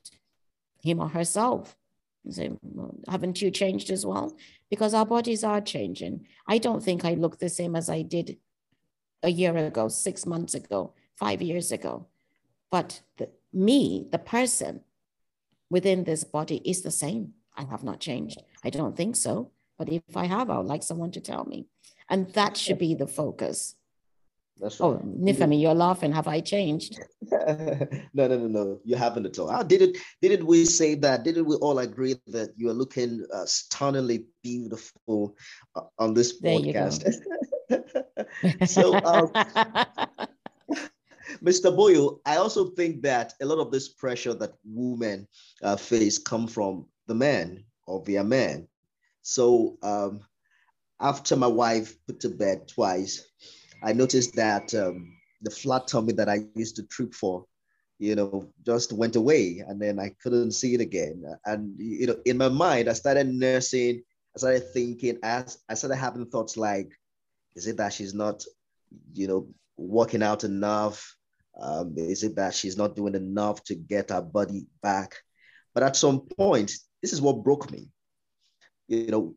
him 0.82 1.00
or 1.00 1.10
herself 1.10 1.76
well, 2.62 2.96
haven't 3.08 3.42
you 3.42 3.52
changed 3.52 3.90
as 3.90 4.06
well? 4.06 4.36
Because 4.70 4.94
our 4.94 5.06
bodies 5.06 5.44
are 5.44 5.62
changing. 5.62 6.28
I 6.48 6.58
don't 6.58 6.84
think 6.84 7.06
I 7.06 7.14
look 7.14 7.40
the 7.40 7.50
same 7.50 7.76
as 7.76 7.90
I 7.90 8.02
did 8.02 8.38
a 9.24 9.30
year 9.30 9.56
ago, 9.58 9.88
six 9.88 10.26
months 10.26 10.54
ago, 10.54 10.94
five 11.16 11.42
years 11.42 11.72
ago. 11.72 12.08
But 12.72 13.02
the, 13.18 13.30
me, 13.54 14.08
the 14.12 14.20
person 14.20 14.82
within 15.70 16.04
this 16.04 16.24
body 16.24 16.62
is 16.66 16.82
the 16.82 16.92
same. 16.92 17.34
I 17.56 17.64
have 17.64 17.84
not 17.84 18.00
changed. 18.00 18.42
I 18.64 18.70
don't 18.70 18.96
think 18.96 19.16
so. 19.16 19.52
But 19.78 19.90
if 19.90 20.16
I 20.16 20.26
have, 20.26 20.50
I 20.50 20.58
would 20.58 20.68
like 20.68 20.84
someone 20.84 21.12
to 21.12 21.22
tell 21.22 21.46
me. 21.46 21.68
And 22.10 22.34
that 22.34 22.58
should 22.58 22.78
be 22.80 22.96
the 22.96 23.08
focus. 23.08 23.76
That's 24.60 24.82
oh, 24.82 24.94
right. 24.94 25.02
Oh, 25.04 25.16
Nifemi, 25.20 25.62
you're 25.62 25.74
laughing. 25.74 26.12
Have 26.12 26.28
I 26.28 26.40
changed? 26.40 27.00
no, 27.32 27.88
no, 28.14 28.28
no, 28.28 28.48
no. 28.48 28.80
You 28.84 28.96
haven't 28.96 29.26
at 29.26 29.38
all. 29.38 29.50
How 29.50 29.64
did 29.64 29.82
it? 29.82 29.98
Didn't 30.22 30.46
we 30.46 30.66
say 30.66 30.96
that? 30.96 31.24
Didn't 31.24 31.46
we 31.46 31.56
all 31.56 31.80
agree 31.80 32.16
that 32.28 32.50
you 32.58 32.70
are 32.70 32.74
looking 32.74 33.26
uh, 33.34 33.46
stunningly 33.46 34.26
beautiful 34.44 35.36
uh, 35.76 35.82
on 36.00 36.14
this 36.14 36.42
podcast? 36.42 37.14
so, 38.68 38.96
um, 39.06 39.32
Mr. 41.44 41.76
Boyo, 41.76 42.20
I 42.26 42.38
also 42.38 42.72
think 42.72 43.04
that 43.04 43.34
a 43.42 43.46
lot 43.46 43.60
of 43.60 43.72
this 43.72 43.90
pressure 43.90 44.34
that 44.36 44.54
women 44.66 45.28
uh, 45.62 45.76
face 45.76 46.18
come 46.18 46.48
from 46.48 46.88
the 47.06 47.16
man 47.16 47.64
or 47.86 48.04
via 48.04 48.24
men. 48.24 48.68
So 49.22 49.78
um, 49.84 50.22
after 51.00 51.36
my 51.36 51.48
wife 51.48 51.96
put 52.08 52.22
to 52.22 52.30
bed 52.30 52.68
twice, 52.68 53.26
I 53.84 53.94
noticed 53.94 54.36
that 54.36 54.74
um, 54.74 55.14
the 55.42 55.52
flat 55.52 55.88
tummy 55.88 56.14
that 56.14 56.30
I 56.30 56.46
used 56.56 56.76
to 56.78 56.84
trip 56.84 57.14
for, 57.14 57.46
you 58.00 58.16
know, 58.16 58.48
just 58.66 58.94
went 58.94 59.16
away 59.16 59.64
and 59.68 59.82
then 59.82 60.00
I 60.00 60.14
couldn't 60.22 60.52
see 60.52 60.74
it 60.74 60.82
again. 60.82 61.24
And, 61.46 61.76
you 61.78 62.08
know, 62.08 62.18
in 62.26 62.38
my 62.38 62.50
mind, 62.50 62.90
I 62.90 62.94
started 62.94 63.28
nursing, 63.28 64.02
I 64.36 64.40
started 64.40 64.74
thinking, 64.74 65.18
as 65.24 65.60
I 65.70 65.74
started 65.76 65.98
having 65.98 66.26
thoughts 66.26 66.58
like, 66.58 66.92
is 67.56 67.68
it 67.68 67.78
that 67.78 67.94
she's 67.94 68.14
not, 68.14 68.44
you 69.14 69.28
know, 69.28 69.48
working 69.78 70.24
out 70.24 70.44
enough? 70.44 71.16
Um, 71.60 71.96
is 71.98 72.24
it 72.24 72.36
that 72.36 72.54
she's 72.54 72.78
not 72.78 72.96
doing 72.96 73.16
enough 73.16 73.64
to 73.66 73.76
get 73.76 74.12
her 74.12 74.22
body 74.22 74.68
back? 74.82 75.16
But 75.74 75.84
at 75.84 75.96
some 75.96 76.22
point, 76.22 76.72
this 77.02 77.14
is 77.14 77.22
what 77.22 77.44
broke 77.44 77.72
me. 77.72 77.90
You 78.88 79.08
know, 79.08 79.36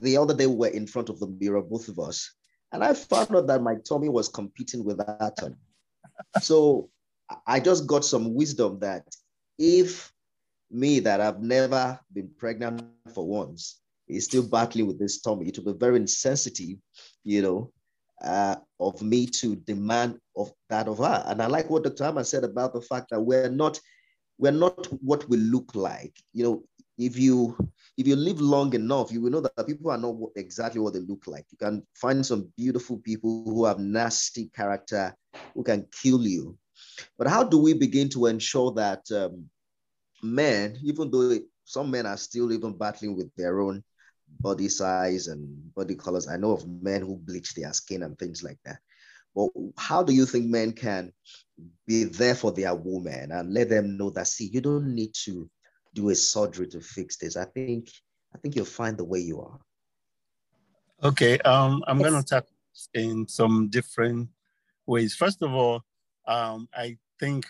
the 0.00 0.16
other 0.16 0.34
day 0.34 0.46
we 0.46 0.54
were 0.54 0.68
in 0.68 0.86
front 0.86 1.08
of 1.08 1.18
the 1.18 1.26
mirror, 1.26 1.62
both 1.62 1.88
of 1.88 1.98
us, 1.98 2.32
and 2.72 2.82
I 2.82 2.94
found 2.94 3.36
out 3.36 3.46
that 3.46 3.62
my 3.62 3.76
tummy 3.76 4.08
was 4.08 4.28
competing 4.28 4.84
with 4.84 4.98
that 4.98 5.36
tummy. 5.38 5.56
so 6.40 6.88
I 7.46 7.60
just 7.60 7.86
got 7.86 8.04
some 8.04 8.34
wisdom 8.34 8.78
that 8.80 9.06
if 9.58 10.12
me 10.70 11.00
that 11.00 11.20
I've 11.20 11.42
never 11.42 12.00
been 12.12 12.30
pregnant 12.38 12.82
for 13.14 13.26
once 13.26 13.80
is 14.08 14.24
still 14.24 14.42
battling 14.42 14.86
with 14.86 14.98
this 14.98 15.20
tummy, 15.20 15.48
it 15.48 15.58
will 15.58 15.74
be 15.74 15.78
very 15.78 15.96
insensitive, 15.96 16.78
you 17.24 17.42
know, 17.42 17.72
uh, 18.24 18.56
of 18.80 19.02
me 19.02 19.26
to 19.26 19.56
demand 19.56 20.18
of 20.36 20.52
that 20.70 20.88
of 20.88 20.98
her. 20.98 21.24
And 21.26 21.42
I 21.42 21.46
like 21.46 21.68
what 21.68 21.84
Dr. 21.84 22.04
Ama 22.04 22.24
said 22.24 22.44
about 22.44 22.72
the 22.72 22.80
fact 22.80 23.10
that 23.10 23.20
we're 23.20 23.50
not, 23.50 23.80
we're 24.38 24.52
not 24.52 24.86
what 25.02 25.28
we 25.28 25.36
look 25.36 25.74
like. 25.74 26.14
You 26.32 26.44
know, 26.44 26.64
if 26.98 27.18
you 27.18 27.56
if 27.96 28.06
you 28.06 28.16
live 28.16 28.40
long 28.40 28.74
enough, 28.74 29.12
you 29.12 29.20
will 29.20 29.30
know 29.30 29.40
that 29.40 29.66
people 29.66 29.90
are 29.90 29.98
not 29.98 30.16
exactly 30.36 30.80
what 30.80 30.94
they 30.94 31.00
look 31.00 31.26
like. 31.26 31.46
You 31.50 31.58
can 31.58 31.86
find 31.94 32.24
some 32.24 32.52
beautiful 32.56 32.98
people 32.98 33.44
who 33.44 33.64
have 33.64 33.78
nasty 33.78 34.50
character 34.54 35.14
who 35.54 35.62
can 35.62 35.86
kill 36.02 36.22
you. 36.22 36.56
But 37.18 37.28
how 37.28 37.44
do 37.44 37.58
we 37.58 37.74
begin 37.74 38.08
to 38.10 38.26
ensure 38.26 38.72
that 38.72 39.10
um, 39.12 39.48
men, 40.22 40.78
even 40.82 41.10
though 41.10 41.38
some 41.64 41.90
men 41.90 42.06
are 42.06 42.16
still 42.16 42.52
even 42.52 42.76
battling 42.76 43.16
with 43.16 43.30
their 43.36 43.60
own 43.60 43.82
body 44.40 44.68
size 44.68 45.26
and 45.28 45.74
body 45.74 45.94
colors, 45.94 46.28
I 46.28 46.36
know 46.36 46.52
of 46.52 46.66
men 46.66 47.02
who 47.02 47.16
bleach 47.16 47.54
their 47.54 47.72
skin 47.72 48.02
and 48.02 48.18
things 48.18 48.42
like 48.42 48.58
that. 48.64 48.78
But 49.34 49.50
how 49.76 50.02
do 50.02 50.12
you 50.12 50.26
think 50.26 50.46
men 50.46 50.72
can 50.72 51.12
be 51.86 52.04
there 52.04 52.34
for 52.34 52.52
their 52.52 52.74
woman 52.74 53.32
and 53.32 53.52
let 53.52 53.68
them 53.68 53.96
know 53.96 54.10
that, 54.10 54.28
see, 54.28 54.46
you 54.46 54.60
don't 54.60 54.94
need 54.94 55.12
to 55.24 55.48
do 55.94 56.10
a 56.10 56.14
surgery 56.14 56.66
to 56.68 56.80
fix 56.80 57.16
this. 57.16 57.36
I 57.36 57.44
think 57.44 57.90
I 58.34 58.38
think 58.38 58.56
you'll 58.56 58.64
find 58.64 58.96
the 58.96 59.04
way 59.04 59.20
you 59.20 59.40
are. 59.40 59.58
Okay, 61.04 61.38
um, 61.40 61.82
I'm 61.86 61.98
yes. 61.98 62.10
going 62.10 62.22
to 62.22 62.28
talk 62.28 62.46
in 62.94 63.26
some 63.28 63.68
different 63.68 64.28
ways. 64.86 65.14
First 65.14 65.42
of 65.42 65.52
all, 65.52 65.82
um, 66.26 66.68
I 66.74 66.96
think 67.18 67.44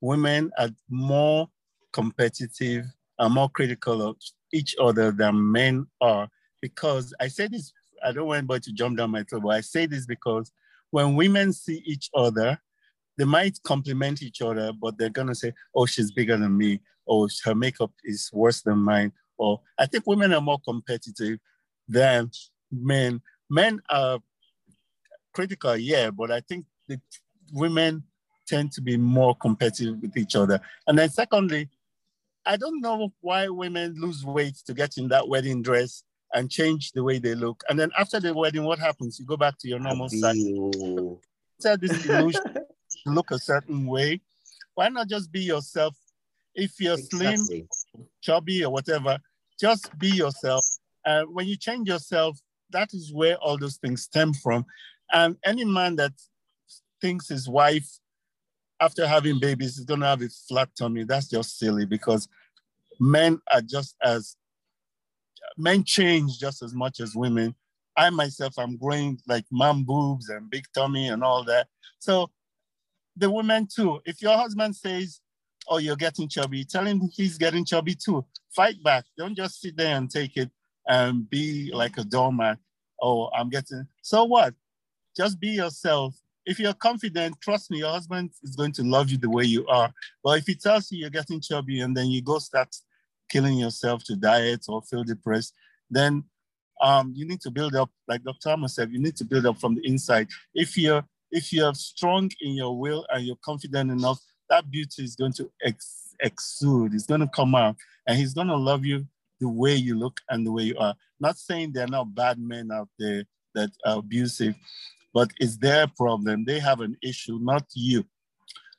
women 0.00 0.50
are 0.58 0.70
more 0.88 1.48
competitive 1.92 2.86
and 3.18 3.34
more 3.34 3.48
critical 3.50 4.02
of 4.02 4.16
each 4.52 4.74
other 4.80 5.10
than 5.10 5.52
men 5.52 5.86
are. 6.00 6.28
Because 6.60 7.12
I 7.20 7.28
say 7.28 7.48
this, 7.48 7.72
I 8.04 8.12
don't 8.12 8.26
want 8.26 8.38
anybody 8.38 8.60
to 8.60 8.72
jump 8.72 8.98
down 8.98 9.10
my 9.10 9.24
throat, 9.24 9.42
but 9.42 9.56
I 9.56 9.60
say 9.60 9.86
this 9.86 10.06
because 10.06 10.52
when 10.90 11.16
women 11.16 11.52
see 11.52 11.82
each 11.84 12.08
other, 12.14 12.58
they 13.18 13.24
might 13.24 13.58
compliment 13.64 14.22
each 14.22 14.40
other, 14.42 14.72
but 14.72 14.96
they're 14.96 15.10
gonna 15.10 15.34
say, 15.34 15.52
"Oh, 15.74 15.86
she's 15.86 16.12
bigger 16.12 16.36
than 16.36 16.56
me," 16.56 16.80
or 17.06 17.28
"Her 17.44 17.54
makeup 17.54 17.92
is 18.04 18.30
worse 18.32 18.62
than 18.62 18.78
mine." 18.78 19.12
Or 19.38 19.60
I 19.78 19.86
think 19.86 20.06
women 20.06 20.32
are 20.32 20.40
more 20.40 20.60
competitive 20.64 21.38
than 21.88 22.30
men. 22.70 23.20
Men 23.50 23.80
are 23.88 24.20
critical, 25.32 25.76
yeah, 25.76 26.10
but 26.10 26.30
I 26.30 26.40
think 26.40 26.66
the 26.88 27.00
women 27.52 28.04
tend 28.46 28.72
to 28.72 28.80
be 28.80 28.96
more 28.96 29.34
competitive 29.36 30.00
with 30.00 30.16
each 30.16 30.36
other. 30.36 30.60
And 30.86 30.98
then 30.98 31.10
secondly, 31.10 31.68
I 32.44 32.56
don't 32.56 32.80
know 32.80 33.12
why 33.20 33.48
women 33.48 33.94
lose 33.98 34.24
weight 34.24 34.56
to 34.66 34.74
get 34.74 34.96
in 34.96 35.08
that 35.08 35.28
wedding 35.28 35.62
dress 35.62 36.02
and 36.34 36.50
change 36.50 36.92
the 36.92 37.02
way 37.02 37.18
they 37.18 37.34
look. 37.34 37.62
And 37.68 37.78
then 37.78 37.90
after 37.98 38.18
the 38.20 38.34
wedding, 38.34 38.64
what 38.64 38.78
happens? 38.78 39.18
You 39.18 39.26
go 39.26 39.36
back 39.36 39.58
to 39.58 39.68
your 39.68 39.78
normal 39.78 40.08
size. 40.08 40.36
This 41.80 42.06
illusion 42.06 42.42
look 43.06 43.30
a 43.30 43.38
certain 43.38 43.86
way. 43.86 44.20
Why 44.74 44.88
not 44.88 45.08
just 45.08 45.30
be 45.30 45.40
yourself? 45.40 45.96
If 46.54 46.80
you're 46.80 46.98
exactly. 46.98 47.66
slim, 47.94 48.08
chubby, 48.22 48.64
or 48.64 48.72
whatever, 48.72 49.18
just 49.60 49.96
be 49.98 50.08
yourself. 50.08 50.66
And 51.04 51.34
when 51.34 51.46
you 51.46 51.56
change 51.56 51.88
yourself, 51.88 52.38
that 52.70 52.92
is 52.94 53.12
where 53.12 53.36
all 53.36 53.58
those 53.58 53.76
things 53.76 54.02
stem 54.02 54.32
from. 54.32 54.64
And 55.12 55.36
any 55.44 55.64
man 55.64 55.96
that 55.96 56.12
thinks 57.00 57.28
his 57.28 57.48
wife, 57.48 57.88
after 58.80 59.06
having 59.06 59.38
babies, 59.38 59.78
is 59.78 59.84
going 59.84 60.00
to 60.00 60.06
have 60.06 60.22
a 60.22 60.28
flat 60.28 60.70
tummy, 60.76 61.04
that's 61.04 61.28
just 61.28 61.58
silly 61.58 61.86
because 61.86 62.28
men 62.98 63.40
are 63.52 63.60
just 63.60 63.96
as, 64.02 64.36
men 65.56 65.84
change 65.84 66.38
just 66.38 66.62
as 66.62 66.74
much 66.74 67.00
as 67.00 67.14
women. 67.14 67.54
I 67.96 68.08
myself, 68.10 68.54
I'm 68.58 68.76
growing 68.76 69.18
like 69.28 69.44
man 69.52 69.84
boobs 69.84 70.28
and 70.30 70.48
big 70.48 70.64
tummy 70.74 71.08
and 71.08 71.22
all 71.22 71.44
that. 71.44 71.68
So 71.98 72.30
the 73.16 73.30
women 73.30 73.68
too. 73.72 74.00
If 74.06 74.22
your 74.22 74.36
husband 74.36 74.74
says, 74.74 75.20
oh, 75.68 75.78
you're 75.78 75.96
getting 75.96 76.28
chubby, 76.28 76.64
tell 76.64 76.84
him 76.84 77.08
he's 77.12 77.38
getting 77.38 77.64
chubby 77.64 77.94
too. 77.94 78.24
Fight 78.54 78.82
back. 78.82 79.04
Don't 79.16 79.36
just 79.36 79.60
sit 79.60 79.76
there 79.76 79.96
and 79.96 80.10
take 80.10 80.36
it 80.36 80.50
and 80.86 81.28
be 81.28 81.70
like 81.72 81.98
a 81.98 82.04
doormat. 82.04 82.58
Oh, 83.00 83.30
I'm 83.36 83.48
getting, 83.48 83.86
so 84.02 84.24
what? 84.24 84.54
Just 85.16 85.40
be 85.40 85.48
yourself. 85.48 86.14
If 86.44 86.58
you're 86.58 86.74
confident, 86.74 87.36
trust 87.40 87.70
me, 87.70 87.78
your 87.78 87.90
husband 87.90 88.30
is 88.42 88.56
going 88.56 88.72
to 88.72 88.82
love 88.82 89.10
you 89.10 89.18
the 89.18 89.30
way 89.30 89.44
you 89.44 89.66
are. 89.66 89.92
But 90.24 90.38
if 90.38 90.46
he 90.46 90.54
tells 90.54 90.90
you 90.90 90.98
you're 90.98 91.10
getting 91.10 91.40
chubby 91.40 91.80
and 91.80 91.96
then 91.96 92.06
you 92.06 92.22
go 92.22 92.38
start 92.38 92.74
killing 93.30 93.58
yourself 93.58 94.04
to 94.04 94.16
diet 94.16 94.64
or 94.68 94.82
feel 94.82 95.04
depressed, 95.04 95.54
then 95.90 96.24
um, 96.80 97.12
you 97.14 97.26
need 97.26 97.40
to 97.42 97.50
build 97.50 97.76
up, 97.76 97.90
like 98.08 98.24
Dr. 98.24 98.50
Ama 98.50 98.68
said, 98.68 98.90
you 98.90 98.98
need 98.98 99.16
to 99.16 99.24
build 99.24 99.46
up 99.46 99.58
from 99.58 99.76
the 99.76 99.86
inside. 99.86 100.28
If 100.54 100.76
you're 100.76 101.04
if 101.32 101.50
you're 101.50 101.74
strong 101.74 102.30
in 102.42 102.52
your 102.52 102.78
will 102.78 103.06
and 103.08 103.24
you're 103.24 103.38
confident 103.42 103.90
enough, 103.90 104.20
that 104.52 104.70
beauty 104.70 105.02
is 105.02 105.16
going 105.16 105.32
to 105.32 105.50
ex- 105.64 106.14
exude. 106.20 106.92
It's 106.92 107.06
going 107.06 107.22
to 107.22 107.26
come 107.26 107.54
out, 107.54 107.76
and 108.06 108.18
he's 108.18 108.34
going 108.34 108.48
to 108.48 108.56
love 108.56 108.84
you 108.84 109.06
the 109.40 109.48
way 109.48 109.74
you 109.74 109.98
look 109.98 110.20
and 110.28 110.46
the 110.46 110.52
way 110.52 110.64
you 110.64 110.76
are. 110.78 110.94
Not 111.18 111.38
saying 111.38 111.72
there 111.72 111.84
are 111.84 111.94
not 111.98 112.14
bad 112.14 112.38
men 112.38 112.70
out 112.70 112.88
there 112.98 113.24
that 113.54 113.70
are 113.86 113.98
abusive, 113.98 114.54
but 115.14 115.30
it's 115.40 115.56
their 115.56 115.86
problem. 115.86 116.44
They 116.44 116.58
have 116.60 116.80
an 116.80 116.98
issue, 117.02 117.38
not 117.40 117.64
you. 117.74 118.04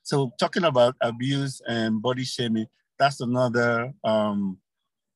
So 0.04 0.32
talking 0.40 0.64
about 0.64 0.96
abuse 1.02 1.60
and 1.68 2.02
body 2.02 2.24
shaming, 2.24 2.68
that's 3.00 3.20
another 3.20 3.94
um, 4.04 4.60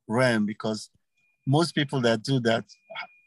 realm 0.07 0.47
because 0.47 0.89
most 1.45 1.75
people 1.75 2.01
that 2.01 2.23
do 2.23 2.39
that 2.41 2.65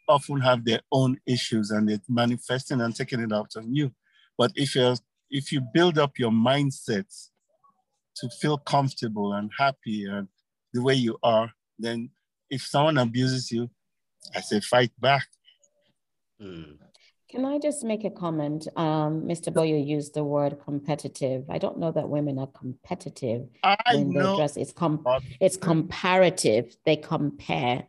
often 0.09 0.41
have 0.41 0.65
their 0.65 0.81
own 0.91 1.17
issues 1.27 1.71
and 1.71 1.89
they're 1.89 2.01
manifesting 2.09 2.81
and 2.81 2.97
taking 2.97 3.21
it 3.21 3.33
out 3.33 3.53
on 3.57 3.73
you. 3.73 3.93
But 4.37 4.51
if 4.57 4.75
you 4.75 4.97
if 5.31 5.53
you 5.53 5.61
build 5.61 5.99
up 5.99 6.19
your 6.19 6.31
mindset 6.31 7.07
to 8.17 8.29
feel 8.41 8.59
comfortable 8.59 9.33
and 9.33 9.51
happy 9.59 10.05
and 10.05 10.29
the 10.73 10.83
way 10.83 10.95
you 10.95 11.17
are, 11.23 11.51
then 11.79 12.11
if 12.51 12.63
someone 12.63 12.99
abuses 12.99 13.51
you, 13.51 13.71
I 14.35 14.41
say 14.41 14.61
fight 14.61 14.93
back. 15.01 15.27
Mm. 16.43 16.77
Can 17.31 17.45
I 17.45 17.59
just 17.59 17.85
make 17.85 18.05
a 18.05 18.11
comment? 18.11 18.67
Um, 18.77 19.23
Mr. 19.23 19.53
Boyo 19.53 19.87
used 19.87 20.15
the 20.15 20.25
word 20.25 20.59
competitive. 20.65 21.45
I 21.49 21.59
don't 21.59 21.79
know 21.79 21.93
that 21.93 22.09
women 22.09 22.41
are 22.41 22.49
competitive 22.49 23.47
I 23.63 23.77
when 23.95 24.11
know. 24.11 24.33
they 24.33 24.37
dress. 24.39 24.57
It's 24.57 24.73
com- 24.73 25.07
it's 25.41 25.57
comparative. 25.57 26.77
They 26.85 26.97
compare. 26.97 27.85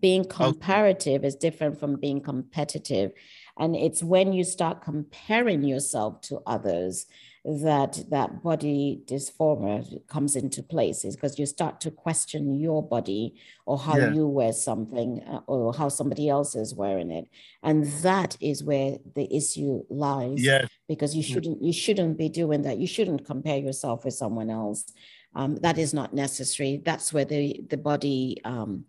Being 0.00 0.24
comparative 0.24 1.20
okay. 1.20 1.28
is 1.28 1.36
different 1.36 1.78
from 1.78 1.96
being 1.96 2.22
competitive. 2.22 3.12
And 3.58 3.74
it's 3.74 4.02
when 4.02 4.32
you 4.32 4.44
start 4.44 4.82
comparing 4.82 5.64
yourself 5.64 6.20
to 6.22 6.40
others 6.46 7.06
that 7.46 8.02
that 8.10 8.42
body 8.42 9.00
dysphoria 9.06 10.04
comes 10.08 10.34
into 10.34 10.62
place. 10.64 11.04
Is 11.04 11.14
because 11.14 11.38
you 11.38 11.46
start 11.46 11.80
to 11.82 11.92
question 11.92 12.58
your 12.58 12.82
body 12.82 13.36
or 13.64 13.78
how 13.78 13.96
yeah. 13.96 14.12
you 14.12 14.26
wear 14.26 14.52
something 14.52 15.22
uh, 15.28 15.40
or 15.46 15.72
how 15.72 15.88
somebody 15.88 16.28
else 16.28 16.56
is 16.56 16.74
wearing 16.74 17.12
it. 17.12 17.28
And 17.62 17.86
that 18.02 18.36
is 18.40 18.64
where 18.64 18.98
the 19.14 19.32
issue 19.34 19.84
lies 19.88 20.44
yeah. 20.44 20.66
because 20.88 21.14
you 21.14 21.22
shouldn't 21.22 21.62
you 21.62 21.72
shouldn't 21.72 22.18
be 22.18 22.28
doing 22.28 22.62
that. 22.62 22.78
You 22.78 22.88
shouldn't 22.88 23.24
compare 23.24 23.58
yourself 23.58 24.04
with 24.04 24.14
someone 24.14 24.50
else. 24.50 24.92
Um, 25.34 25.56
that 25.56 25.78
is 25.78 25.94
not 25.94 26.14
necessary. 26.14 26.82
That's 26.84 27.12
where 27.12 27.24
the 27.24 27.60
the 27.68 27.76
body 27.76 28.40
um, 28.44 28.86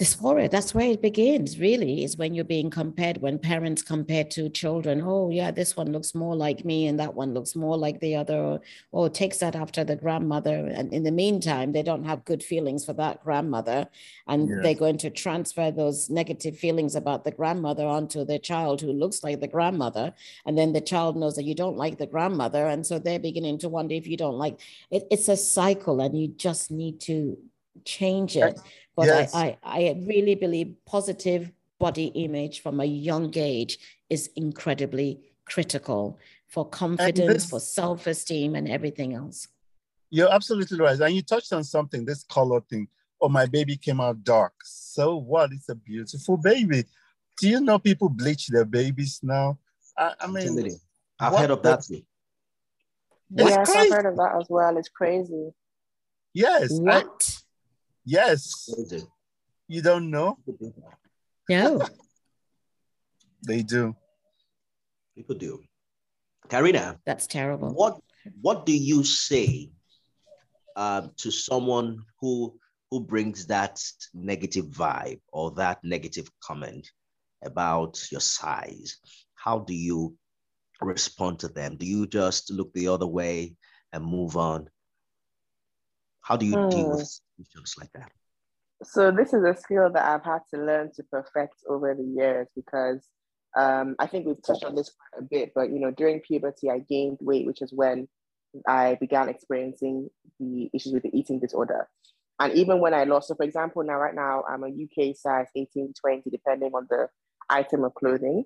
dysphoria 0.00 0.50
that's 0.50 0.74
where 0.74 0.90
it 0.90 1.02
begins 1.02 1.58
really 1.58 2.02
is 2.04 2.16
when 2.16 2.32
you're 2.32 2.42
being 2.42 2.70
compared 2.70 3.18
when 3.20 3.38
parents 3.38 3.82
compare 3.82 4.24
to 4.24 4.48
children 4.48 5.02
oh 5.04 5.28
yeah 5.28 5.50
this 5.50 5.76
one 5.76 5.92
looks 5.92 6.14
more 6.14 6.34
like 6.34 6.64
me 6.64 6.86
and 6.86 6.98
that 6.98 7.14
one 7.14 7.34
looks 7.34 7.54
more 7.54 7.76
like 7.76 8.00
the 8.00 8.16
other 8.16 8.38
or, 8.38 8.60
oh, 8.94 9.00
or 9.00 9.10
takes 9.10 9.36
that 9.38 9.54
after 9.54 9.84
the 9.84 9.94
grandmother 9.94 10.66
and 10.74 10.90
in 10.94 11.02
the 11.02 11.10
meantime 11.10 11.72
they 11.72 11.82
don't 11.82 12.04
have 12.04 12.24
good 12.24 12.42
feelings 12.42 12.82
for 12.82 12.94
that 12.94 13.22
grandmother 13.22 13.86
and 14.26 14.48
yes. 14.48 14.58
they're 14.62 14.74
going 14.74 14.96
to 14.96 15.10
transfer 15.10 15.70
those 15.70 16.08
negative 16.08 16.56
feelings 16.56 16.94
about 16.94 17.24
the 17.24 17.30
grandmother 17.30 17.84
onto 17.84 18.24
the 18.24 18.38
child 18.38 18.80
who 18.80 18.92
looks 18.92 19.22
like 19.22 19.38
the 19.40 19.48
grandmother 19.48 20.14
and 20.46 20.56
then 20.56 20.72
the 20.72 20.80
child 20.80 21.14
knows 21.14 21.36
that 21.36 21.44
you 21.44 21.54
don't 21.54 21.76
like 21.76 21.98
the 21.98 22.06
grandmother 22.06 22.68
and 22.68 22.86
so 22.86 22.98
they're 22.98 23.18
beginning 23.18 23.58
to 23.58 23.68
wonder 23.68 23.94
if 23.94 24.06
you 24.06 24.16
don't 24.16 24.38
like 24.38 24.58
it, 24.90 25.06
it's 25.10 25.28
a 25.28 25.36
cycle 25.36 26.00
and 26.00 26.18
you 26.18 26.28
just 26.28 26.70
need 26.70 26.98
to 27.00 27.36
change 27.84 28.36
it 28.36 28.58
but 29.00 29.06
yes. 29.06 29.34
I, 29.34 29.56
I, 29.62 29.78
I 29.78 30.04
really 30.06 30.34
believe 30.34 30.74
positive 30.84 31.50
body 31.78 32.06
image 32.08 32.60
from 32.60 32.80
a 32.80 32.84
young 32.84 33.32
age 33.34 33.78
is 34.10 34.28
incredibly 34.36 35.20
critical 35.46 36.18
for 36.48 36.68
confidence, 36.68 37.44
this, 37.44 37.50
for 37.50 37.60
self 37.60 38.06
esteem, 38.06 38.54
and 38.54 38.68
everything 38.68 39.14
else. 39.14 39.48
You're 40.10 40.30
absolutely 40.30 40.78
right. 40.78 41.00
And 41.00 41.14
you 41.14 41.22
touched 41.22 41.52
on 41.52 41.64
something 41.64 42.04
this 42.04 42.24
color 42.24 42.60
thing. 42.60 42.88
Oh, 43.22 43.28
my 43.28 43.46
baby 43.46 43.76
came 43.76 44.00
out 44.00 44.22
dark. 44.24 44.52
So 44.64 45.16
what? 45.16 45.52
It's 45.52 45.68
a 45.68 45.74
beautiful 45.74 46.36
baby. 46.36 46.84
Do 47.40 47.48
you 47.48 47.60
know 47.60 47.78
people 47.78 48.08
bleach 48.08 48.48
their 48.48 48.64
babies 48.64 49.20
now? 49.22 49.58
I, 49.96 50.12
I 50.20 50.26
mean, 50.26 50.78
I've 51.18 51.38
heard 51.38 51.50
of 51.50 51.62
that 51.62 51.84
too. 51.84 52.02
Yes, 53.30 53.70
I've 53.70 53.90
heard 53.92 54.06
of 54.06 54.16
that 54.16 54.36
as 54.38 54.46
well. 54.50 54.76
It's 54.76 54.88
crazy. 54.88 55.52
Yes. 56.34 56.70
What? 56.72 57.29
I, 58.10 58.18
Yes. 58.18 58.68
You 59.68 59.82
don't 59.82 60.10
know? 60.10 60.38
No. 61.48 61.86
they 63.46 63.62
do. 63.62 63.94
People 65.14 65.36
do. 65.36 65.60
Karina. 66.48 66.98
That's 67.06 67.28
terrible. 67.28 67.70
What 67.72 68.00
what 68.40 68.66
do 68.66 68.76
you 68.76 69.04
say 69.04 69.70
uh, 70.74 71.06
to 71.18 71.30
someone 71.30 72.02
who 72.20 72.58
who 72.90 73.00
brings 73.00 73.46
that 73.46 73.80
negative 74.12 74.66
vibe 74.66 75.20
or 75.32 75.52
that 75.52 75.78
negative 75.84 76.28
comment 76.42 76.90
about 77.44 78.10
your 78.10 78.20
size? 78.20 78.98
How 79.36 79.60
do 79.60 79.74
you 79.74 80.16
respond 80.80 81.38
to 81.40 81.48
them? 81.48 81.76
Do 81.76 81.86
you 81.86 82.08
just 82.08 82.50
look 82.50 82.72
the 82.72 82.88
other 82.88 83.06
way 83.06 83.54
and 83.92 84.04
move 84.04 84.36
on? 84.36 84.68
How 86.22 86.36
do 86.36 86.44
you 86.44 86.56
mm. 86.56 86.70
deal 86.70 86.90
with 86.90 87.20
situations 87.44 87.74
like 87.78 87.92
that? 87.92 88.12
So 88.82 89.10
this 89.10 89.34
is 89.34 89.44
a 89.44 89.54
skill 89.54 89.90
that 89.92 90.04
I've 90.04 90.24
had 90.24 90.40
to 90.54 90.60
learn 90.60 90.90
to 90.94 91.02
perfect 91.04 91.56
over 91.68 91.94
the 91.94 92.04
years 92.04 92.48
because 92.56 93.06
um, 93.56 93.96
I 93.98 94.06
think 94.06 94.26
we've 94.26 94.42
touched 94.42 94.64
on 94.64 94.74
this 94.74 94.90
quite 94.90 95.22
a 95.22 95.28
bit, 95.28 95.52
but 95.54 95.70
you 95.70 95.80
know, 95.80 95.90
during 95.90 96.20
puberty, 96.20 96.70
I 96.70 96.78
gained 96.78 97.18
weight, 97.20 97.46
which 97.46 97.62
is 97.62 97.72
when 97.72 98.08
I 98.66 98.96
began 99.00 99.28
experiencing 99.28 100.08
the 100.38 100.70
issues 100.72 100.92
with 100.92 101.02
the 101.02 101.16
eating 101.16 101.40
disorder. 101.40 101.88
And 102.38 102.54
even 102.54 102.80
when 102.80 102.94
I 102.94 103.04
lost, 103.04 103.28
so 103.28 103.34
for 103.34 103.44
example, 103.44 103.82
now 103.84 103.98
right 103.98 104.14
now 104.14 104.44
I'm 104.48 104.64
a 104.64 104.68
UK 104.68 105.14
size 105.14 105.48
18, 105.54 105.92
20, 106.00 106.30
depending 106.30 106.72
on 106.72 106.86
the 106.88 107.08
item 107.50 107.84
of 107.84 107.94
clothing. 107.94 108.44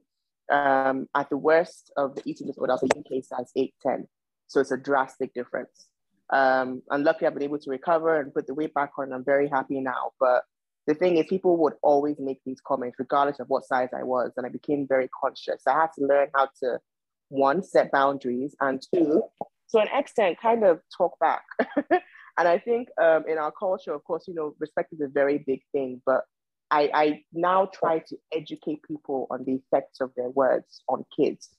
Um, 0.50 1.08
at 1.14 1.30
the 1.30 1.36
worst 1.36 1.92
of 1.96 2.16
the 2.16 2.22
eating 2.26 2.48
disorder, 2.48 2.72
I 2.72 2.74
was 2.74 2.90
a 2.90 2.98
UK 2.98 3.24
size 3.24 3.50
8, 3.56 3.74
10. 3.82 4.08
So 4.48 4.60
it's 4.60 4.72
a 4.72 4.76
drastic 4.76 5.32
difference. 5.32 5.86
Um, 6.30 6.82
I'm 6.90 7.04
lucky 7.04 7.26
I've 7.26 7.34
been 7.34 7.42
able 7.42 7.58
to 7.58 7.70
recover 7.70 8.20
and 8.20 8.32
put 8.32 8.46
the 8.46 8.54
weight 8.54 8.74
back 8.74 8.92
on. 8.98 9.12
I'm 9.12 9.24
very 9.24 9.48
happy 9.48 9.80
now. 9.80 10.12
But 10.18 10.42
the 10.86 10.94
thing 10.94 11.16
is, 11.16 11.26
people 11.28 11.56
would 11.58 11.74
always 11.82 12.16
make 12.18 12.40
these 12.44 12.60
comments, 12.66 12.98
regardless 12.98 13.40
of 13.40 13.48
what 13.48 13.64
size 13.64 13.90
I 13.96 14.02
was. 14.02 14.32
And 14.36 14.46
I 14.46 14.48
became 14.48 14.86
very 14.88 15.08
conscious. 15.20 15.62
I 15.66 15.72
had 15.72 15.92
to 15.98 16.06
learn 16.06 16.28
how 16.34 16.48
to, 16.62 16.78
one, 17.28 17.62
set 17.62 17.90
boundaries, 17.90 18.54
and 18.60 18.82
two, 18.94 19.22
to 19.70 19.78
an 19.78 19.88
extent, 19.94 20.38
kind 20.40 20.64
of 20.64 20.80
talk 20.96 21.18
back. 21.18 21.44
and 21.90 22.48
I 22.48 22.58
think 22.58 22.88
um, 23.00 23.24
in 23.28 23.38
our 23.38 23.52
culture, 23.52 23.92
of 23.92 24.04
course, 24.04 24.24
you 24.28 24.34
know, 24.34 24.54
respect 24.58 24.92
is 24.92 25.00
a 25.00 25.08
very 25.08 25.38
big 25.46 25.62
thing. 25.72 26.02
But 26.04 26.24
I, 26.70 26.90
I 26.92 27.22
now 27.32 27.66
try 27.72 28.00
to 28.00 28.16
educate 28.32 28.82
people 28.82 29.26
on 29.30 29.44
the 29.44 29.54
effects 29.54 30.00
of 30.00 30.10
their 30.16 30.30
words 30.30 30.82
on 30.88 31.04
kids 31.16 31.50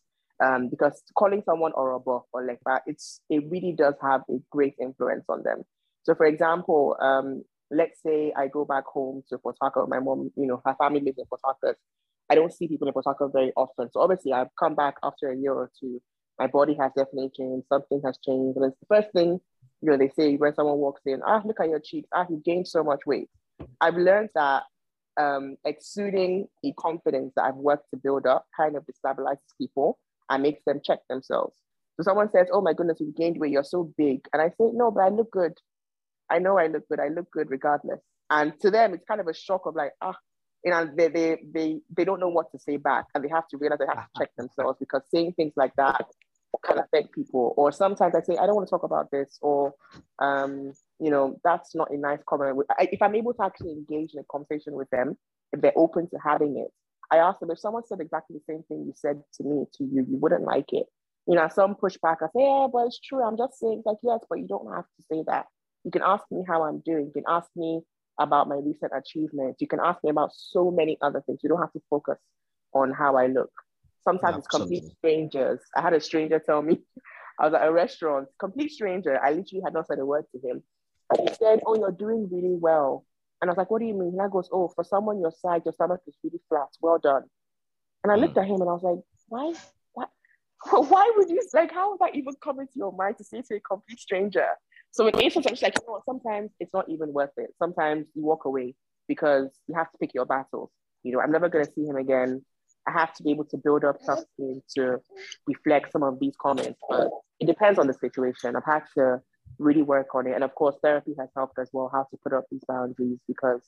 um, 0.44 0.70
because 0.70 1.02
calling 1.16 1.42
someone 1.46 1.72
Orobo 1.74 2.24
or 2.34 2.46
like 2.46 2.60
that, 2.66 2.84
it's 2.86 3.22
it 3.30 3.44
really 3.50 3.74
does 3.78 3.96
have 4.02 4.22
a 4.30 4.38
great 4.52 4.76
influence 4.82 5.26
on 5.30 5.44
them. 5.44 5.64
So, 6.04 6.16
for 6.16 6.26
example, 6.26 6.98
um, 7.02 7.44
let's 7.72 8.02
say 8.02 8.34
I 8.36 8.48
go 8.48 8.66
back 8.66 8.86
home 8.86 9.24
to 9.30 9.38
Port 9.38 9.56
Harcourt. 9.62 9.90
My 9.90 10.00
mom, 10.00 10.32
you 10.36 10.46
know, 10.46 10.62
her 10.66 10.76
family 10.78 11.00
lives 11.00 11.18
in 11.18 11.26
Port 11.26 11.42
Harcourt. 11.44 11.78
I 12.30 12.36
don't 12.36 12.54
see 12.54 12.68
people 12.68 12.88
in 12.88 12.94
Port 12.94 13.06
Harcourt 13.06 13.32
very 13.34 13.52
often. 13.56 13.90
So 13.92 14.02
obviously, 14.02 14.34
I've 14.34 14.54
come 14.60 14.76
back 14.76 14.96
after 15.04 15.30
a 15.30 15.38
year 15.38 15.54
or 15.54 15.72
two. 15.80 16.02
My 16.38 16.48
body 16.48 16.76
has 16.80 16.92
definitely 16.96 17.32
changed. 17.36 17.68
Something 17.70 18.02
has 18.06 18.18
changed. 18.26 18.58
And 18.58 18.66
it's 18.66 18.80
the 18.80 18.96
first 18.96 19.14
thing 19.14 19.40
you 19.82 19.92
know 19.92 19.98
they 19.98 20.10
say 20.10 20.36
when 20.36 20.54
someone 20.56 20.78
walks 20.78 21.02
in. 21.06 21.22
Ah, 21.26 21.42
look 21.46 21.60
at 21.60 21.70
your 21.70 21.80
cheeks. 21.80 22.10
Ah, 22.14 22.26
you 22.30 22.42
gained 22.44 22.68
so 22.68 22.84
much 22.84 23.02
weight. 23.06 23.30
I've 23.80 23.96
learned 23.96 24.30
that 24.36 24.64
um, 25.18 25.58
exuding 25.64 26.48
the 26.64 26.74
confidence 26.78 27.34
that 27.36 27.44
I've 27.44 27.56
worked 27.56 27.90
to 27.92 27.98
build 27.98 28.26
up 28.26 28.46
kind 28.56 28.76
of 28.76 28.84
destabilizes 28.86 29.38
people 29.58 29.98
and 30.30 30.44
makes 30.44 30.62
them 30.66 30.82
check 30.84 31.00
themselves. 31.10 31.56
So 31.98 32.04
someone 32.04 32.30
says, 32.32 32.48
Oh 32.52 32.62
my 32.62 32.74
goodness, 32.74 33.00
you 33.00 33.14
gained 33.16 33.40
weight, 33.40 33.52
you're 33.52 33.64
so 33.64 33.92
big. 33.98 34.26
And 34.34 34.42
I 34.42 34.50
say, 34.50 34.70
No, 34.74 34.92
but 34.92 35.02
I 35.02 35.10
look 35.10 35.32
good. 35.32 35.54
I 36.30 36.40
know 36.40 36.58
I 36.58 36.68
look 36.68 36.88
good. 36.90 37.00
I 37.00 37.10
look 37.10 37.32
good 37.32 37.50
regardless. 37.50 38.00
And 38.30 38.54
to 38.62 38.72
them, 38.72 38.94
it's 38.94 39.06
kind 39.08 39.22
of 39.22 39.28
a 39.28 39.34
shock 39.34 39.66
of 39.66 39.76
like, 39.76 39.92
ah, 40.02 40.16
you 40.64 40.72
know, 40.72 40.90
they, 40.98 41.10
they, 41.10 41.38
they, 41.54 41.78
they 41.96 42.06
don't 42.06 42.20
know 42.20 42.30
what 42.30 42.52
to 42.52 42.60
say 42.60 42.78
back 42.78 43.06
and 43.14 43.24
they 43.24 43.30
have 43.30 43.48
to 43.50 43.58
realize 43.58 43.78
they 43.78 43.86
have 43.86 44.06
to 44.06 44.20
check 44.20 44.30
themselves 44.36 44.78
because 44.80 45.04
saying 45.12 45.34
things 45.34 45.54
like 45.56 45.76
that 45.78 46.06
can 46.64 46.80
affect 46.80 47.14
people. 47.14 47.54
Or 47.58 47.72
sometimes 47.72 48.16
I 48.16 48.22
say, 48.22 48.38
I 48.38 48.46
don't 48.46 48.56
want 48.56 48.68
to 48.68 48.72
talk 48.72 48.84
about 48.84 49.12
this, 49.12 49.38
or, 49.42 49.74
um, 50.20 50.74
you 51.00 51.12
know, 51.12 51.40
that's 51.44 51.76
not 51.76 51.92
a 51.92 51.98
nice 51.98 52.20
comment. 52.28 52.58
If 52.80 53.02
I'm 53.02 53.16
able 53.16 53.34
to 53.34 53.44
actually 53.44 53.72
engage 53.72 54.14
in 54.14 54.20
a 54.20 54.24
conversation 54.24 54.74
with 54.74 54.90
them, 54.90 55.18
if 55.52 55.62
they're 55.62 55.78
open 55.78 56.10
to 56.10 56.18
having 56.24 56.58
it, 56.58 56.72
I 57.12 57.18
asked 57.18 57.40
them 57.40 57.52
if 57.52 57.60
someone 57.60 57.84
said 57.86 58.00
exactly 58.02 58.38
the 58.38 58.54
same 58.54 58.64
thing 58.64 58.86
you 58.86 58.94
said 58.96 59.22
to 59.36 59.44
me 59.44 59.66
to 59.76 59.84
you, 59.84 60.06
you 60.10 60.18
wouldn't 60.18 60.44
like 60.44 60.74
it. 60.74 60.88
You 61.28 61.36
know, 61.36 61.48
some 61.48 61.76
pushback. 61.76 62.18
I 62.22 62.28
say, 62.28 62.44
yeah, 62.44 62.68
but 62.72 62.88
it's 62.88 63.00
true. 63.00 63.24
I'm 63.24 63.38
just 63.38 63.60
saying, 63.60 63.84
like, 63.86 63.98
yes, 64.04 64.20
but 64.30 64.40
you 64.40 64.48
don't 64.48 64.72
have 64.74 64.86
to 64.86 65.04
say 65.12 65.24
that. 65.28 65.46
You 65.84 65.92
can 65.92 66.04
ask 66.04 66.24
me 66.32 66.44
how 66.48 66.64
I'm 66.64 66.80
doing. 66.80 67.06
You 67.06 67.12
can 67.14 67.24
ask 67.28 67.50
me 67.56 67.82
about 68.20 68.48
my 68.48 68.56
recent 68.56 68.92
achievements. 68.96 69.62
You 69.62 69.68
can 69.68 69.80
ask 69.84 70.04
me 70.04 70.10
about 70.10 70.32
so 70.34 70.72
many 70.72 70.98
other 71.02 71.22
things. 71.26 71.40
You 71.44 71.50
don't 71.50 71.62
have 71.62 71.74
to 71.74 71.82
focus 71.90 72.18
on 72.74 72.92
how 72.92 73.18
I 73.18 73.28
look. 73.28 73.52
Sometimes 74.04 74.38
it's 74.38 74.48
complete 74.48 74.84
strangers. 74.98 75.62
I 75.76 75.82
had 75.82 75.94
a 75.94 76.00
stranger 76.00 76.40
tell 76.40 76.62
me, 76.62 76.82
I 77.40 77.46
was 77.46 77.54
at 77.54 77.68
a 77.68 77.72
restaurant, 77.72 78.28
complete 78.40 78.72
stranger. 78.72 79.20
I 79.22 79.32
literally 79.32 79.62
had 79.64 79.74
not 79.74 79.88
said 79.88 80.00
a 80.00 80.06
word 80.06 80.26
to 80.32 80.48
him. 80.48 80.64
And 81.12 81.28
he 81.28 81.36
said, 81.36 81.62
Oh, 81.66 81.76
you're 81.76 81.92
doing 81.92 82.30
really 82.32 82.56
well. 82.56 83.06
And 83.42 83.50
I 83.50 83.52
was 83.52 83.58
like, 83.58 83.70
what 83.70 83.80
do 83.80 83.86
you 83.86 83.94
mean? 83.94 84.14
And 84.14 84.22
I 84.22 84.28
goes, 84.28 84.50
oh, 84.52 84.70
for 84.70 84.84
someone 84.84 85.20
your 85.20 85.32
size, 85.32 85.62
your 85.66 85.74
stomach 85.74 86.02
is 86.08 86.16
really 86.24 86.42
flat. 86.50 86.70
Well 86.82 87.00
done. 87.00 87.24
And 88.04 88.12
I 88.12 88.16
looked 88.16 88.36
mm. 88.36 88.42
at 88.42 88.48
him 88.48 88.62
and 88.62 88.70
I 88.70 88.74
was 88.74 88.84
like, 88.84 89.00
why? 89.28 89.54
What? 89.94 90.10
Why 90.90 91.12
would 91.16 91.30
you 91.30 91.42
like? 91.54 91.72
How 91.72 91.92
would 91.92 92.00
that 92.00 92.16
even 92.16 92.34
come 92.42 92.60
into 92.60 92.74
your 92.76 92.92
mind 92.92 93.18
to 93.18 93.24
say 93.24 93.42
to 93.42 93.56
a 93.56 93.60
complete 93.60 94.00
stranger? 94.00 94.48
So 94.92 95.08
in 95.08 95.20
instance, 95.20 95.46
I'm 95.46 95.54
just 95.54 95.64
like, 95.64 95.76
you 95.80 95.86
know, 95.86 95.94
what? 95.94 96.06
sometimes 96.06 96.52
it's 96.60 96.74
not 96.74 96.88
even 96.90 97.12
worth 97.12 97.34
it. 97.38 97.50
Sometimes 97.60 98.08
you 98.16 98.24
walk 98.24 98.46
away 98.46 98.76
because 99.08 99.50
you 99.68 99.76
have 99.76 99.92
to 99.92 99.98
pick 99.98 100.14
your 100.14 100.26
battles. 100.26 100.72
You 101.04 101.14
know, 101.14 101.20
I'm 101.20 101.32
never 101.32 101.50
going 101.50 101.66
to 101.66 101.72
see 101.72 101.86
him 101.86 101.98
again. 101.98 102.44
I 102.88 102.92
have 102.92 103.14
to 103.16 103.24
be 103.24 103.32
able 103.32 103.46
to 103.46 103.58
build 103.58 103.84
up 103.84 103.98
skin 104.02 104.62
to 104.76 105.00
reflect 105.48 105.92
some 105.92 106.04
of 106.04 106.20
these 106.20 106.36
comments. 106.40 106.80
But 106.88 107.10
it 107.40 107.48
depends 107.48 107.80
on 107.80 107.88
the 107.88 107.94
situation. 107.94 108.56
I've 108.56 108.66
had 108.66 108.84
to 108.98 109.22
really 109.60 109.82
work 109.82 110.14
on 110.16 110.28
it. 110.28 110.34
And 110.34 110.44
of 110.44 110.54
course, 110.56 110.76
therapy 110.82 111.14
has 111.20 111.30
helped 111.36 111.60
as 111.60 111.70
well 111.74 111.90
how 111.92 112.04
to 112.04 112.18
put 112.24 112.34
up 112.34 112.46
these 112.52 112.64
boundaries 112.68 113.20
because 113.28 113.62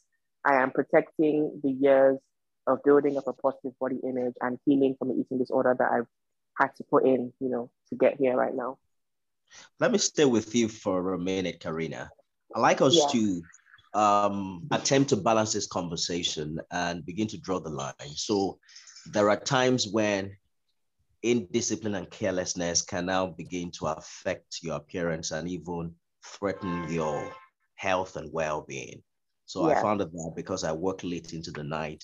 I 0.45 0.61
am 0.61 0.71
protecting 0.71 1.59
the 1.63 1.71
years 1.71 2.17
of 2.67 2.83
building 2.83 3.17
up 3.17 3.27
a 3.27 3.33
positive 3.33 3.77
body 3.79 3.99
image 4.03 4.33
and 4.41 4.59
healing 4.65 4.95
from 4.97 5.09
the 5.09 5.15
eating 5.15 5.39
disorder 5.39 5.75
that 5.77 5.91
I've 5.91 6.07
had 6.59 6.75
to 6.77 6.83
put 6.83 7.05
in, 7.05 7.31
you 7.39 7.49
know, 7.49 7.69
to 7.89 7.95
get 7.95 8.17
here 8.19 8.35
right 8.35 8.53
now. 8.53 8.77
Let 9.79 9.91
me 9.91 9.97
stay 9.97 10.25
with 10.25 10.53
you 10.53 10.67
for 10.67 11.13
a 11.13 11.19
minute, 11.19 11.59
Karina. 11.59 12.09
I 12.53 12.59
like 12.59 12.81
us 12.81 12.97
yeah. 12.97 13.07
to 13.11 13.41
um, 13.93 14.67
attempt 14.71 15.09
to 15.09 15.17
balance 15.17 15.53
this 15.53 15.67
conversation 15.67 16.59
and 16.71 17.05
begin 17.05 17.27
to 17.29 17.38
draw 17.38 17.59
the 17.59 17.69
line. 17.69 17.93
So 18.15 18.59
there 19.11 19.29
are 19.29 19.39
times 19.39 19.88
when 19.88 20.35
indiscipline 21.32 21.95
and 21.95 22.09
carelessness 22.09 22.82
can 22.82 23.05
now 23.05 23.28
begin 23.28 23.71
to 23.71 23.88
affect 23.88 24.59
your 24.61 24.75
appearance 24.75 25.32
and 25.32 25.47
even 25.47 25.93
threaten 26.23 26.89
your 26.89 27.34
health 27.75 28.15
and 28.15 28.32
well-being. 28.32 29.01
So 29.45 29.69
yeah. 29.69 29.80
I 29.80 29.82
found 29.82 30.01
that 30.01 30.34
because 30.36 30.63
I 30.63 30.71
work 30.71 31.03
late 31.03 31.34
into 31.34 31.51
the 31.51 31.63
night, 31.63 32.03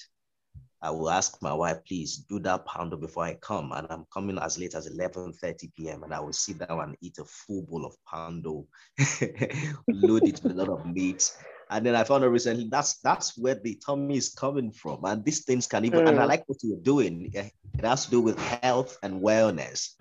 I 0.81 0.91
will 0.91 1.09
ask 1.09 1.41
my 1.41 1.53
wife, 1.53 1.77
please 1.87 2.17
do 2.17 2.39
that 2.39 2.65
poundo 2.65 2.99
before 2.99 3.23
I 3.23 3.35
come. 3.35 3.71
And 3.71 3.87
I'm 3.89 4.05
coming 4.13 4.37
as 4.37 4.57
late 4.59 4.75
as 4.75 4.89
11.30 4.89 5.73
p.m. 5.75 6.03
and 6.03 6.13
I 6.13 6.19
will 6.19 6.33
sit 6.33 6.59
down 6.59 6.81
and 6.81 6.97
eat 7.01 7.17
a 7.19 7.25
full 7.25 7.61
bowl 7.63 7.85
of 7.85 7.95
poundo, 8.05 8.65
load 9.89 10.27
it 10.27 10.41
with 10.43 10.51
a 10.51 10.55
lot 10.55 10.69
of 10.69 10.85
meat. 10.85 11.33
And 11.69 11.85
then 11.85 11.95
I 11.95 12.03
found 12.03 12.23
out 12.23 12.31
recently 12.31 12.67
that's 12.69 12.97
that's 12.99 13.37
where 13.37 13.55
the 13.55 13.75
tummy 13.85 14.17
is 14.17 14.29
coming 14.29 14.71
from. 14.71 15.03
And 15.05 15.23
these 15.23 15.45
things 15.45 15.67
can 15.67 15.85
even, 15.85 16.01
mm. 16.01 16.09
and 16.09 16.19
I 16.19 16.23
mm. 16.23 16.27
like 16.27 16.43
what 16.47 16.59
you're 16.63 16.77
doing. 16.81 17.31
It 17.33 17.51
has 17.83 18.05
to 18.05 18.11
do 18.11 18.21
with 18.21 18.39
health 18.39 18.97
and 19.03 19.21
wellness. 19.21 19.95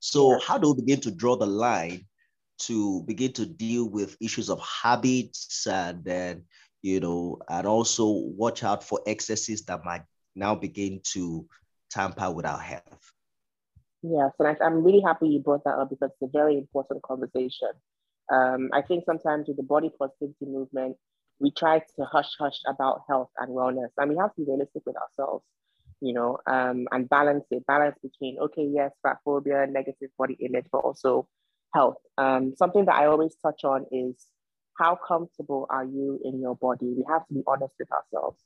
So 0.00 0.38
how 0.40 0.58
do 0.58 0.72
we 0.72 0.82
begin 0.82 1.00
to 1.02 1.10
draw 1.10 1.36
the 1.36 1.46
line 1.46 2.06
to 2.60 3.02
begin 3.02 3.32
to 3.32 3.46
deal 3.46 3.88
with 3.88 4.16
issues 4.20 4.48
of 4.48 4.60
habits 4.60 5.66
and 5.66 6.04
then 6.04 6.44
you 6.82 6.98
know, 6.98 7.38
and 7.48 7.66
also 7.66 8.06
watch 8.08 8.64
out 8.64 8.84
for 8.84 9.00
excesses 9.06 9.64
that 9.64 9.84
might 9.84 10.02
now 10.34 10.54
begin 10.54 11.00
to 11.04 11.46
tamper 11.90 12.30
with 12.30 12.44
our 12.44 12.58
health. 12.58 13.12
Yes, 14.02 14.32
and 14.40 14.48
I, 14.48 14.66
am 14.66 14.82
really 14.82 15.00
happy 15.00 15.28
you 15.28 15.38
brought 15.38 15.62
that 15.64 15.78
up 15.78 15.90
because 15.90 16.10
it's 16.10 16.22
a 16.22 16.38
very 16.38 16.58
important 16.58 17.02
conversation. 17.02 17.68
Um, 18.32 18.70
I 18.72 18.82
think 18.82 19.04
sometimes 19.04 19.48
with 19.48 19.58
the 19.58 19.62
body 19.62 19.90
positivity 19.98 20.46
movement, 20.46 20.96
we 21.38 21.50
try 21.50 21.80
to 21.80 22.04
hush 22.04 22.30
hush 22.38 22.58
about 22.66 23.02
health 23.08 23.30
and 23.38 23.50
wellness, 23.50 23.90
and 23.98 24.10
we 24.10 24.16
have 24.16 24.34
to 24.34 24.44
be 24.44 24.50
realistic 24.50 24.82
with 24.86 24.96
ourselves, 24.96 25.44
you 26.00 26.14
know, 26.14 26.38
um, 26.46 26.86
and 26.92 27.08
balance 27.08 27.44
it. 27.50 27.66
Balance 27.66 27.96
between 28.02 28.38
okay, 28.40 28.66
yes, 28.72 28.92
fat 29.02 29.18
phobia, 29.24 29.66
negative 29.68 30.10
body 30.18 30.36
image, 30.40 30.66
but 30.72 30.78
also 30.78 31.28
health. 31.74 31.96
Um, 32.16 32.54
something 32.56 32.86
that 32.86 32.94
I 32.94 33.06
always 33.06 33.36
touch 33.42 33.64
on 33.64 33.86
is 33.92 34.26
how 34.78 34.96
comfortable 35.06 35.66
are 35.68 35.84
you 35.84 36.18
in 36.24 36.40
your 36.40 36.56
body? 36.56 36.94
We 36.96 37.04
have 37.08 37.26
to 37.28 37.34
be 37.34 37.42
honest 37.46 37.74
with 37.78 37.88
ourselves. 37.92 38.38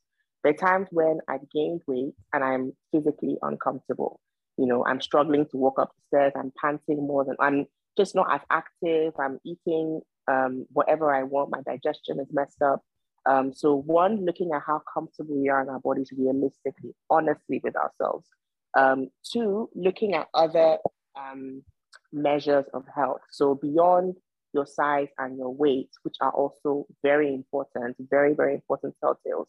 There 0.43 0.53
are 0.53 0.57
times 0.57 0.89
when 0.91 1.21
I've 1.29 1.49
gained 1.51 1.83
weight 1.87 2.15
and 2.33 2.43
I'm 2.45 2.73
physically 2.93 3.37
uncomfortable. 3.43 4.21
You 4.59 4.67
know, 4.67 4.85
I'm 4.87 5.01
struggling 5.01 5.47
to 5.47 5.57
walk 5.57 5.79
up 5.79 5.93
the 5.95 6.17
stairs. 6.17 6.33
I'm 6.37 6.53
panting 6.61 7.07
more 7.07 7.25
than 7.25 7.37
I'm 7.41 7.67
just 7.97 8.15
not 8.15 8.27
as 8.33 8.41
active. 8.51 9.15
I'm 9.19 9.39
eating 9.45 10.01
um, 10.29 10.67
whatever 10.73 11.15
I 11.15 11.23
want. 11.23 11.51
My 11.51 11.63
digestion 11.63 12.21
is 12.21 12.29
messed 12.33 12.63
up. 12.63 12.83
Um, 13.29 13.53
so 13.53 13.75
one, 13.75 14.25
looking 14.25 14.51
at 14.55 14.63
how 14.67 14.83
comfortable 14.93 15.41
we 15.41 15.49
are 15.49 15.63
in 15.63 15.69
our 15.69 15.81
bodies 15.81 16.11
realistically, 16.17 16.95
honestly 17.11 17.61
with 17.63 17.75
ourselves. 17.77 18.27
Um, 18.77 19.09
two, 19.33 19.69
looking 19.75 20.15
at 20.15 20.29
other 20.35 20.79
um, 21.19 21.63
measures 22.13 22.67
of 22.73 22.85
health. 22.95 23.23
So 23.31 23.55
beyond 23.55 24.17
your 24.53 24.67
size 24.67 25.09
and 25.19 25.37
your 25.37 25.53
weight, 25.53 25.91
which 26.03 26.17
are 26.21 26.31
also 26.31 26.87
very 27.03 27.35
important, 27.35 27.97
very, 28.11 28.35
very 28.35 28.55
important 28.55 28.95
telltales 29.03 29.47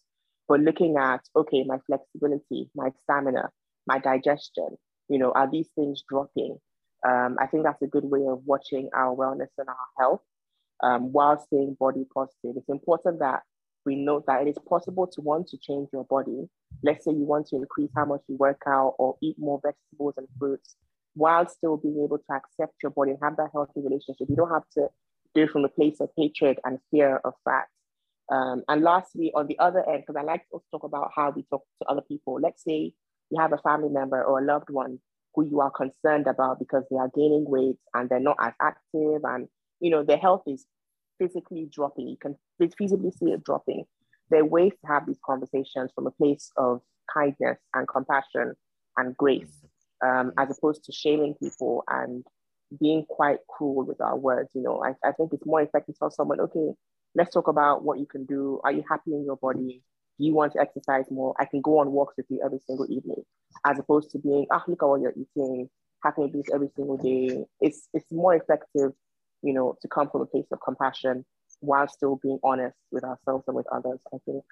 but 0.48 0.62
looking 0.62 0.96
at, 0.98 1.22
okay, 1.36 1.64
my 1.64 1.78
flexibility, 1.86 2.70
my 2.74 2.92
stamina, 3.04 3.50
my 3.86 4.00
digestion, 4.00 4.78
you 5.10 5.20
know, 5.20 5.32
are 5.32 5.50
these 5.50 5.68
things 5.76 6.04
dropping? 6.08 6.58
Um, 7.08 7.38
I 7.40 7.48
think 7.48 7.64
that's 7.64 7.82
a 7.82 7.88
good 7.88 8.04
way 8.04 8.26
of 8.28 8.42
watching 8.46 8.90
our 8.94 9.16
wellness 9.16 9.48
and 9.58 9.70
our 9.70 9.88
health 9.98 10.22
um, 10.84 11.14
while 11.14 11.40
staying 11.40 11.78
body 11.80 12.06
positive. 12.14 12.58
It's 12.58 12.70
important 12.70 13.20
that 13.20 13.44
we 13.86 13.96
know 13.96 14.24
that 14.28 14.42
it 14.42 14.50
is 14.50 14.58
possible 14.68 15.08
to 15.08 15.22
want 15.22 15.48
to 15.50 15.58
change 15.58 15.88
your 15.94 16.04
body. 16.04 16.50
Let's 16.84 17.06
say 17.06 17.12
you 17.12 17.24
want 17.24 17.48
to 17.48 17.56
increase 17.56 17.92
how 17.96 18.06
much 18.06 18.22
you 18.28 18.36
work 18.36 18.62
out 18.68 18.96
or 19.00 19.16
eat 19.22 19.38
more 19.40 19.62
vegetables 19.64 20.16
and 20.18 20.28
fruits 20.38 20.76
while 21.14 21.48
still 21.48 21.78
being 21.78 22.04
able 22.04 22.18
to 22.18 22.34
accept 22.34 22.74
your 22.84 22.92
body 22.92 23.12
and 23.12 23.20
have 23.24 23.38
that 23.38 23.52
healthy 23.54 23.80
relationship. 23.80 24.28
You 24.30 24.36
don't 24.36 24.52
have 24.52 24.70
to 24.74 24.90
do 25.34 25.44
it 25.44 25.52
from 25.52 25.64
a 25.64 25.70
place 25.70 26.02
of 26.02 26.10
hatred 26.18 26.60
and 26.66 26.78
fear 26.92 27.22
of 27.24 27.34
fat. 27.46 27.68
Um, 28.30 28.64
and 28.68 28.82
lastly, 28.84 29.32
on 29.34 29.48
the 29.48 29.58
other 29.60 29.88
end, 29.90 30.04
because 30.06 30.20
I 30.20 30.24
like 30.24 30.44
to 30.52 30.60
talk 30.72 30.84
about 30.84 31.12
how 31.16 31.32
we 31.32 31.44
talk 31.44 31.64
to 31.82 31.88
other 31.88 32.02
people. 32.02 32.38
Let's 32.42 32.64
say 32.64 32.94
you 33.30 33.40
have 33.40 33.54
a 33.54 33.58
family 33.60 33.90
member 33.90 34.22
or 34.22 34.40
a 34.40 34.46
loved 34.46 34.70
one 34.70 35.00
who 35.38 35.46
you 35.46 35.62
are 35.62 35.70
concerned 35.70 36.26
about 36.26 36.58
because 36.58 36.84
they 36.90 36.98
are 36.98 37.12
gaining 37.16 37.46
weight 37.48 37.78
and 37.94 38.10
they're 38.10 38.20
not 38.20 38.38
as 38.42 38.54
active 38.60 39.22
and 39.24 39.48
you 39.80 39.92
know 39.92 40.04
their 40.04 40.18
health 40.18 40.42
is 40.48 40.66
physically 41.20 41.70
dropping. 41.72 42.08
You 42.08 42.18
can 42.18 42.36
feasibly 42.60 43.16
see 43.16 43.32
it 43.32 43.44
dropping. 43.44 43.86
There 44.30 44.42
are 44.42 44.46
ways 44.46 44.74
to 44.82 44.88
have 44.88 45.06
these 45.06 45.20
conversations 45.24 45.92
from 45.94 46.08
a 46.08 46.12
place 46.12 46.52
of 46.58 46.82
kindness 47.14 47.60
and 47.76 47.88
compassion 47.88 48.56
and 48.98 49.16
grace, 49.16 49.62
um, 50.04 50.34
as 50.40 50.58
opposed 50.58 50.84
to 50.86 50.92
shaming 50.92 51.36
people 51.36 51.84
and 51.88 52.26
being 52.80 53.06
quite 53.08 53.38
cruel 53.48 53.86
with 53.86 54.02
our 54.02 54.18
words. 54.18 54.50
You 54.56 54.64
know, 54.64 54.84
I, 54.84 54.94
I 55.08 55.12
think 55.12 55.34
it's 55.34 55.46
more 55.46 55.62
effective 55.62 55.98
tell 56.00 56.10
someone, 56.10 56.40
okay, 56.42 56.72
let's 57.16 57.34
talk 57.34 57.48
about 57.48 57.84
what 57.84 58.00
you 58.00 58.08
can 58.08 58.26
do. 58.26 58.60
Are 58.64 58.72
you 58.72 58.84
happy 58.90 59.14
in 59.14 59.24
your 59.24 59.38
body? 59.38 59.84
Do 60.18 60.26
you 60.26 60.34
want 60.34 60.54
to 60.54 60.60
exercise 60.60 61.06
more? 61.12 61.36
I 61.40 61.46
can 61.46 61.62
go 61.62 61.80
on 61.80 61.92
walks 61.92 62.16
with 62.18 62.26
you 62.30 62.42
every 62.44 62.60
single 62.66 62.86
evening, 62.90 63.24
as 63.66 63.78
opposed 63.78 64.12
to 64.12 64.20
being, 64.20 64.48
ah, 64.52 64.64
look 64.68 64.82
at 64.82 64.88
what 64.88 65.02
you're 65.02 65.14
eating. 65.16 65.70
How 66.02 66.12
can 66.12 66.26
you 66.26 66.32
do 66.32 66.38
this 66.40 66.54
every 66.54 66.70
single 66.76 66.98
day? 66.98 67.46
It's 67.62 67.88
it's 67.94 68.12
more 68.12 68.36
effective, 68.36 68.92
you 69.42 69.54
know, 69.54 69.76
to 69.82 69.88
come 69.88 70.10
from 70.10 70.22
a 70.22 70.26
place 70.26 70.46
of 70.52 70.60
compassion 70.62 71.26
while 71.60 71.88
still 71.88 72.20
being 72.22 72.40
honest 72.44 72.76
with 72.92 73.04
ourselves 73.04 73.44
and 73.48 73.56
with 73.56 73.68
others. 73.72 74.00
I 74.14 74.18
think. 74.26 74.44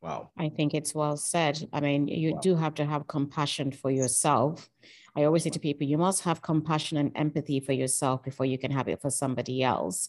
Wow. 0.00 0.30
I 0.38 0.48
think 0.48 0.72
it's 0.72 0.94
well 0.94 1.16
said. 1.16 1.68
I 1.72 1.80
mean, 1.80 2.08
you 2.08 2.32
wow. 2.32 2.40
do 2.40 2.56
have 2.56 2.74
to 2.76 2.86
have 2.86 3.06
compassion 3.06 3.70
for 3.70 3.90
yourself. 3.90 4.70
I 5.14 5.24
always 5.24 5.42
say 5.42 5.50
to 5.50 5.58
people, 5.58 5.86
you 5.86 5.98
must 5.98 6.22
have 6.22 6.40
compassion 6.40 6.96
and 6.96 7.12
empathy 7.14 7.60
for 7.60 7.72
yourself 7.72 8.22
before 8.22 8.46
you 8.46 8.56
can 8.56 8.70
have 8.70 8.88
it 8.88 9.02
for 9.02 9.10
somebody 9.10 9.62
else. 9.62 10.08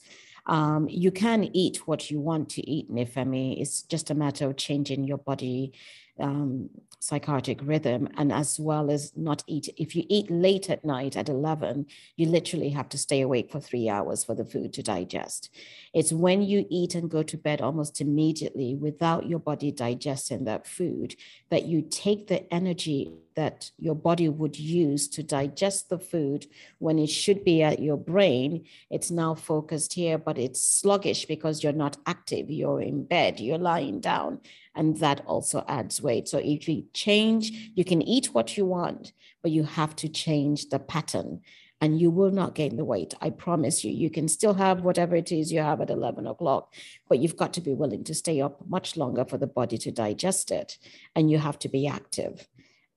Um, 0.51 0.89
you 0.89 1.11
can 1.11 1.49
eat 1.53 1.87
what 1.87 2.11
you 2.11 2.19
want 2.19 2.49
to 2.49 2.69
eat, 2.69 2.91
Nifemi. 2.91 3.61
It's 3.61 3.83
just 3.83 4.09
a 4.09 4.13
matter 4.13 4.47
of 4.47 4.57
changing 4.57 5.05
your 5.05 5.17
body 5.17 5.71
um, 6.19 6.69
psychotic 6.99 7.59
rhythm 7.63 8.09
and 8.17 8.33
as 8.33 8.59
well 8.59 8.91
as 8.91 9.13
not 9.15 9.45
eat. 9.47 9.69
If 9.77 9.95
you 9.95 10.03
eat 10.09 10.29
late 10.29 10.69
at 10.69 10.83
night 10.83 11.15
at 11.15 11.29
11, 11.29 11.85
you 12.17 12.27
literally 12.27 12.69
have 12.71 12.89
to 12.89 12.97
stay 12.97 13.21
awake 13.21 13.49
for 13.49 13.61
three 13.61 13.87
hours 13.87 14.25
for 14.25 14.35
the 14.35 14.43
food 14.43 14.73
to 14.73 14.83
digest. 14.83 15.49
It's 15.93 16.11
when 16.11 16.41
you 16.41 16.65
eat 16.69 16.95
and 16.95 17.09
go 17.09 17.23
to 17.23 17.37
bed 17.37 17.61
almost 17.61 18.01
immediately 18.01 18.75
without 18.75 19.27
your 19.27 19.39
body 19.39 19.71
digesting 19.71 20.43
that 20.45 20.67
food 20.67 21.15
that 21.49 21.63
you 21.63 21.81
take 21.81 22.27
the 22.27 22.53
energy 22.53 23.13
that 23.36 23.71
your 23.77 23.95
body 23.95 24.29
would 24.29 24.57
use 24.57 25.07
to 25.09 25.23
digest 25.23 25.89
the 25.89 25.99
food 25.99 26.47
when 26.79 26.99
it 26.99 27.09
should 27.09 27.43
be 27.43 27.63
at 27.63 27.79
your 27.79 27.97
brain. 27.97 28.65
It's 28.89 29.11
now 29.11 29.36
focused 29.36 29.93
here, 29.93 30.17
but 30.17 30.38
it's 30.38 30.61
sluggish 30.61 31.25
because 31.25 31.63
you're 31.63 31.73
not 31.73 31.97
active. 32.05 32.49
You're 32.49 32.82
in 32.82 33.05
bed, 33.05 33.39
you're 33.39 33.57
lying 33.57 33.99
down, 33.99 34.39
and 34.75 34.97
that 34.97 35.21
also 35.25 35.63
adds 35.67 36.01
weight. 36.01 36.27
So 36.27 36.39
if 36.39 36.67
you 36.67 36.86
change, 36.93 37.71
you 37.75 37.84
can 37.84 38.01
eat 38.01 38.34
what 38.34 38.57
you 38.57 38.65
want, 38.65 39.13
but 39.41 39.51
you 39.51 39.63
have 39.63 39.95
to 39.97 40.09
change 40.09 40.69
the 40.69 40.79
pattern 40.79 41.41
and 41.82 41.99
you 41.99 42.11
will 42.11 42.29
not 42.29 42.53
gain 42.53 42.77
the 42.77 42.86
weight. 42.86 43.15
I 43.21 43.32
promise 43.32 43.84
you. 43.84 43.91
You 43.91 44.11
can 44.11 44.27
still 44.27 44.53
have 44.53 44.82
whatever 44.82 45.15
it 45.15 45.32
is 45.32 45.51
you 45.51 45.61
have 45.61 45.82
at 45.82 45.89
11 45.89 46.27
o'clock, 46.27 46.73
but 47.09 47.17
you've 47.17 47.36
got 47.36 47.53
to 47.53 47.61
be 47.61 47.73
willing 47.73 48.03
to 48.03 48.13
stay 48.13 48.39
up 48.39 48.63
much 48.69 48.95
longer 48.95 49.25
for 49.25 49.39
the 49.39 49.47
body 49.47 49.79
to 49.79 49.91
digest 49.91 50.51
it. 50.51 50.77
And 51.15 51.32
you 51.32 51.39
have 51.39 51.57
to 51.59 51.69
be 51.69 51.88
active. 51.88 52.47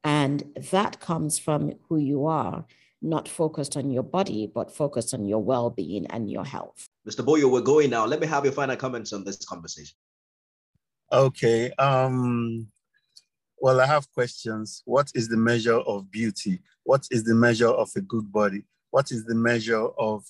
And 0.04 0.52
that 0.70 1.00
comes 1.00 1.38
from 1.38 1.72
who 1.88 1.96
you 1.96 2.26
are, 2.26 2.66
not 3.00 3.26
focused 3.26 3.76
on 3.76 3.90
your 3.90 4.02
body, 4.02 4.46
but 4.46 4.70
focused 4.70 5.14
on 5.14 5.24
your 5.24 5.42
well 5.42 5.70
being 5.70 6.06
and 6.08 6.30
your 6.30 6.44
health. 6.44 6.88
Mr. 7.08 7.24
Boyo, 7.24 7.50
we're 7.50 7.62
going 7.62 7.90
now. 7.90 8.04
Let 8.04 8.20
me 8.20 8.26
have 8.26 8.44
your 8.44 8.52
final 8.52 8.76
comments 8.76 9.12
on 9.14 9.24
this 9.24 9.42
conversation. 9.44 9.96
Okay. 11.10 11.70
Um, 11.72 12.68
well, 13.58 13.80
I 13.80 13.86
have 13.86 14.10
questions. 14.12 14.82
What 14.84 15.10
is 15.14 15.28
the 15.28 15.36
measure 15.38 15.78
of 15.78 16.10
beauty? 16.10 16.60
What 16.82 17.08
is 17.10 17.24
the 17.24 17.34
measure 17.34 17.68
of 17.68 17.90
a 17.96 18.00
good 18.02 18.30
body? 18.30 18.64
What 18.90 19.10
is 19.10 19.24
the 19.24 19.34
measure 19.34 19.86
of 19.98 20.24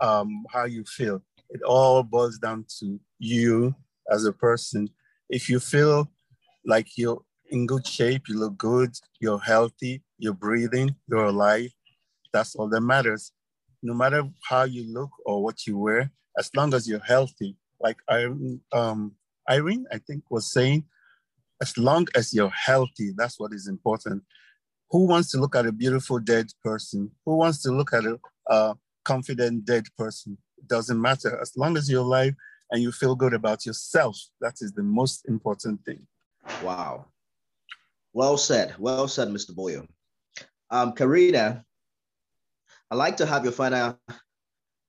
um, 0.00 0.44
how 0.50 0.64
you 0.64 0.84
feel? 0.84 1.22
It 1.50 1.62
all 1.62 2.02
boils 2.02 2.38
down 2.38 2.64
to 2.80 2.98
you 3.18 3.74
as 4.10 4.24
a 4.24 4.32
person. 4.32 4.90
If 5.30 5.48
you 5.48 5.60
feel 5.60 6.10
like 6.64 6.98
you're 6.98 7.22
in 7.50 7.66
good 7.66 7.86
shape, 7.86 8.28
you 8.28 8.38
look 8.38 8.56
good, 8.56 8.94
you're 9.20 9.38
healthy, 9.40 10.02
you're 10.18 10.34
breathing, 10.34 10.94
you're 11.08 11.26
alive. 11.26 11.70
That's 12.32 12.54
all 12.54 12.68
that 12.68 12.80
matters. 12.80 13.32
No 13.82 13.94
matter 13.94 14.24
how 14.48 14.64
you 14.64 14.92
look 14.92 15.10
or 15.24 15.42
what 15.42 15.66
you 15.66 15.78
wear, 15.78 16.12
as 16.38 16.50
long 16.54 16.74
as 16.74 16.88
you're 16.88 17.04
healthy, 17.04 17.56
like 17.80 17.96
Irene, 18.10 18.60
um, 18.72 19.12
Irene, 19.48 19.86
I 19.92 19.98
think 19.98 20.24
was 20.30 20.52
saying, 20.52 20.84
as 21.60 21.76
long 21.76 22.06
as 22.14 22.32
you're 22.32 22.50
healthy, 22.50 23.12
that's 23.16 23.38
what 23.40 23.52
is 23.52 23.66
important. 23.66 24.22
Who 24.90 25.06
wants 25.06 25.30
to 25.32 25.38
look 25.38 25.56
at 25.56 25.66
a 25.66 25.72
beautiful 25.72 26.18
dead 26.18 26.46
person? 26.64 27.10
Who 27.26 27.36
wants 27.36 27.62
to 27.62 27.70
look 27.72 27.92
at 27.92 28.04
a 28.04 28.18
uh, 28.48 28.74
confident 29.04 29.64
dead 29.64 29.86
person? 29.96 30.38
It 30.56 30.68
doesn't 30.68 31.00
matter. 31.00 31.38
As 31.40 31.52
long 31.56 31.76
as 31.76 31.90
you're 31.90 32.02
alive 32.02 32.34
and 32.70 32.82
you 32.82 32.92
feel 32.92 33.14
good 33.14 33.34
about 33.34 33.66
yourself, 33.66 34.16
that 34.40 34.54
is 34.60 34.72
the 34.72 34.82
most 34.82 35.26
important 35.28 35.84
thing. 35.84 36.06
Wow. 36.62 37.06
Well 38.18 38.36
said. 38.36 38.74
Well 38.80 39.06
said, 39.06 39.28
Mr. 39.28 39.52
Boyo. 39.52 39.86
Um, 40.70 40.92
Karina, 40.92 41.64
I'd 42.90 42.96
like 42.96 43.18
to 43.18 43.26
have 43.26 43.44
your 43.44 43.52
final 43.52 43.96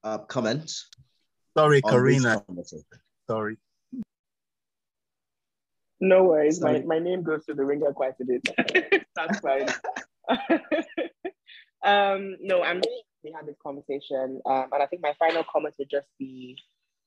uh, 0.03 0.17
comments. 0.17 0.89
Sorry, 1.55 1.79
Karina. 1.83 2.43
Sorry. 3.29 3.57
No 5.99 6.23
worries. 6.23 6.59
My, 6.59 6.81
my 6.87 6.97
name 6.97 7.21
goes 7.21 7.45
to 7.45 7.53
the 7.53 7.63
ringer 7.63 7.93
quite 7.93 8.15
a 8.19 8.25
bit. 8.25 9.05
That's 9.15 9.39
fine. 9.41 9.69
um, 11.85 12.35
no, 12.41 12.63
I'm 12.63 12.77
really 12.77 13.03
we 13.23 13.31
had 13.31 13.45
this 13.45 13.57
conversation. 13.61 14.41
Um, 14.47 14.69
and 14.71 14.81
I 14.81 14.87
think 14.87 15.03
my 15.03 15.13
final 15.19 15.43
comment 15.43 15.75
would 15.77 15.91
just 15.91 16.07
be 16.17 16.57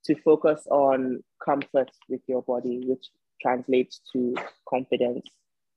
to 0.05 0.15
focus 0.23 0.69
on 0.71 1.25
comfort 1.45 1.91
with 2.09 2.21
your 2.29 2.43
body, 2.43 2.85
which 2.87 3.09
translates 3.41 4.03
to 4.13 4.37
confidence. 4.69 5.27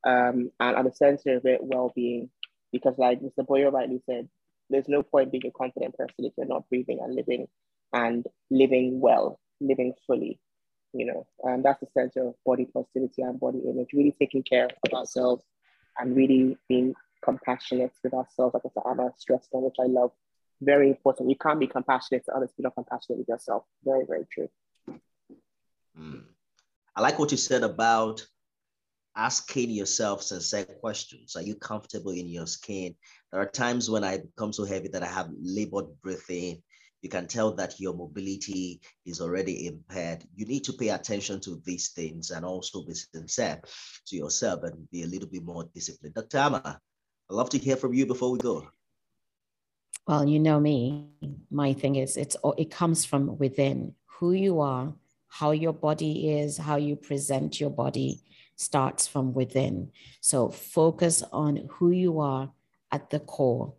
Um, 0.05 0.51
and 0.59 0.77
at 0.77 0.85
the 0.85 0.93
center 0.93 1.37
of 1.37 1.45
it, 1.45 1.63
well-being. 1.63 2.29
Because 2.71 2.97
like 2.97 3.21
Mr. 3.21 3.45
Boyo 3.45 3.71
rightly 3.71 4.01
said, 4.05 4.27
there's 4.69 4.87
no 4.87 5.03
point 5.03 5.31
being 5.31 5.45
a 5.45 5.51
confident 5.51 5.95
person 5.97 6.25
if 6.25 6.33
you're 6.37 6.47
not 6.47 6.67
breathing 6.69 6.99
and 7.01 7.15
living 7.15 7.47
and 7.93 8.25
living 8.49 8.99
well, 8.99 9.39
living 9.61 9.93
fully 10.05 10.39
you 10.95 11.05
know, 11.05 11.27
and 11.43 11.63
that's 11.63 11.81
the 11.81 11.87
center 11.93 12.29
of 12.29 12.35
body 12.45 12.65
positivity 12.73 13.21
and 13.21 13.39
body 13.39 13.59
image, 13.69 13.89
really 13.93 14.15
taking 14.17 14.43
care 14.43 14.69
of 14.85 14.93
ourselves 14.93 15.43
and 15.99 16.15
really 16.15 16.57
being 16.69 16.95
compassionate 17.21 17.91
with 18.01 18.13
ourselves, 18.13 18.55
like 18.55 18.85
Anna 18.89 19.11
stressed 19.17 19.49
on, 19.51 19.63
which 19.63 19.75
I 19.79 19.87
love. 19.87 20.11
Very 20.61 20.89
important. 20.89 21.29
You 21.29 21.35
can't 21.35 21.59
be 21.59 21.67
compassionate 21.67 22.23
to 22.25 22.35
others 22.35 22.49
if 22.51 22.55
you're 22.57 22.63
not 22.63 22.75
compassionate 22.75 23.19
with 23.19 23.27
yourself. 23.27 23.63
Very, 23.83 24.05
very 24.05 24.25
true. 24.31 24.49
Mm. 25.99 26.23
I 26.95 27.01
like 27.01 27.19
what 27.19 27.31
you 27.31 27.37
said 27.37 27.63
about 27.63 28.25
asking 29.15 29.69
yourself 29.69 30.21
sincere 30.23 30.65
questions. 30.65 31.35
Are 31.35 31.41
you 31.41 31.55
comfortable 31.55 32.11
in 32.11 32.27
your 32.27 32.47
skin? 32.47 32.95
There 33.31 33.41
are 33.41 33.49
times 33.49 33.89
when 33.89 34.03
I 34.03 34.17
become 34.17 34.53
so 34.53 34.65
heavy 34.65 34.87
that 34.89 35.03
I 35.03 35.07
have 35.07 35.29
labored 35.39 35.87
breathing 36.01 36.61
you 37.05 37.09
can 37.09 37.27
tell 37.27 37.51
that 37.51 37.79
your 37.79 37.93
mobility 37.93 38.81
is 39.05 39.21
already 39.21 39.67
impaired. 39.67 40.23
You 40.35 40.47
need 40.47 40.63
to 40.63 40.73
pay 40.73 40.89
attention 40.89 41.39
to 41.41 41.61
these 41.63 41.89
things 41.89 42.31
and 42.31 42.43
also 42.43 42.81
be 42.83 42.95
sincere 42.95 43.61
to 44.07 44.15
yourself 44.15 44.63
and 44.63 44.89
be 44.89 45.03
a 45.03 45.05
little 45.05 45.27
bit 45.27 45.43
more 45.43 45.69
disciplined. 45.71 46.15
Dr. 46.15 46.39
Ama, 46.39 46.81
I'd 47.29 47.35
love 47.35 47.51
to 47.51 47.59
hear 47.59 47.75
from 47.75 47.93
you 47.93 48.07
before 48.07 48.31
we 48.31 48.39
go. 48.39 48.67
Well, 50.07 50.27
you 50.27 50.39
know 50.39 50.59
me. 50.59 51.05
My 51.51 51.73
thing 51.73 51.95
is, 51.95 52.17
it's 52.17 52.37
it 52.57 52.71
comes 52.71 53.05
from 53.05 53.37
within. 53.37 53.93
Who 54.17 54.31
you 54.31 54.59
are, 54.61 54.91
how 55.27 55.51
your 55.51 55.73
body 55.73 56.31
is, 56.31 56.57
how 56.57 56.77
you 56.77 56.95
present 56.95 57.59
your 57.59 57.69
body 57.69 58.23
starts 58.55 59.07
from 59.07 59.33
within. 59.33 59.91
So 60.21 60.49
focus 60.49 61.23
on 61.31 61.67
who 61.71 61.91
you 61.91 62.19
are 62.19 62.51
at 62.91 63.09
the 63.09 63.19
core, 63.19 63.73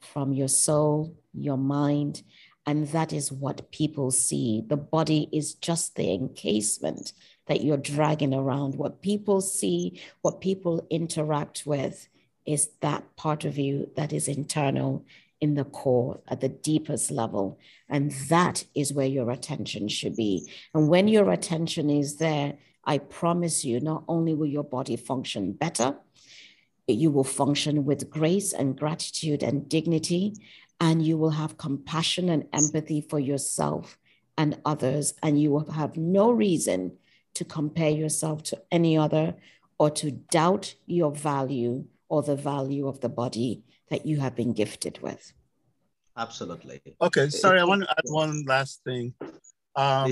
from 0.00 0.32
your 0.32 0.48
soul, 0.48 1.16
your 1.32 1.58
mind, 1.58 2.22
and 2.66 2.88
that 2.88 3.12
is 3.12 3.32
what 3.32 3.70
people 3.70 4.10
see. 4.10 4.62
The 4.66 4.76
body 4.76 5.28
is 5.32 5.54
just 5.54 5.96
the 5.96 6.12
encasement 6.12 7.12
that 7.46 7.62
you're 7.62 7.76
dragging 7.76 8.34
around. 8.34 8.74
What 8.74 9.02
people 9.02 9.40
see, 9.40 10.00
what 10.20 10.40
people 10.40 10.86
interact 10.90 11.66
with, 11.66 12.08
is 12.46 12.70
that 12.80 13.16
part 13.16 13.44
of 13.44 13.58
you 13.58 13.90
that 13.96 14.12
is 14.12 14.28
internal 14.28 15.04
in 15.40 15.54
the 15.54 15.64
core 15.64 16.20
at 16.28 16.40
the 16.40 16.48
deepest 16.48 17.10
level. 17.10 17.58
And 17.88 18.12
that 18.28 18.64
is 18.74 18.92
where 18.92 19.06
your 19.06 19.30
attention 19.30 19.88
should 19.88 20.14
be. 20.14 20.48
And 20.74 20.88
when 20.88 21.08
your 21.08 21.30
attention 21.30 21.88
is 21.88 22.16
there, 22.16 22.54
I 22.84 22.98
promise 22.98 23.64
you, 23.64 23.80
not 23.80 24.04
only 24.08 24.34
will 24.34 24.46
your 24.46 24.64
body 24.64 24.96
function 24.96 25.52
better, 25.52 25.96
you 26.86 27.10
will 27.10 27.24
function 27.24 27.84
with 27.84 28.10
grace 28.10 28.52
and 28.52 28.76
gratitude 28.76 29.42
and 29.42 29.68
dignity 29.68 30.34
and 30.80 31.04
you 31.04 31.18
will 31.18 31.30
have 31.30 31.58
compassion 31.58 32.28
and 32.30 32.46
empathy 32.52 33.00
for 33.00 33.20
yourself 33.20 33.98
and 34.38 34.58
others, 34.64 35.12
and 35.22 35.40
you 35.40 35.50
will 35.50 35.70
have 35.70 35.98
no 35.98 36.30
reason 36.30 36.96
to 37.34 37.44
compare 37.44 37.90
yourself 37.90 38.42
to 38.42 38.62
any 38.72 38.96
other 38.96 39.34
or 39.78 39.90
to 39.90 40.10
doubt 40.10 40.74
your 40.86 41.12
value 41.12 41.84
or 42.08 42.22
the 42.22 42.36
value 42.36 42.88
of 42.88 43.00
the 43.00 43.08
body 43.08 43.62
that 43.90 44.06
you 44.06 44.18
have 44.18 44.34
been 44.34 44.54
gifted 44.54 44.98
with. 45.02 45.34
Absolutely. 46.16 46.80
Okay, 47.02 47.28
sorry, 47.28 47.60
I 47.60 47.64
want 47.64 47.82
to 47.82 47.90
add 47.90 48.04
one 48.06 48.44
last 48.46 48.82
thing. 48.84 49.14
Um, 49.76 50.10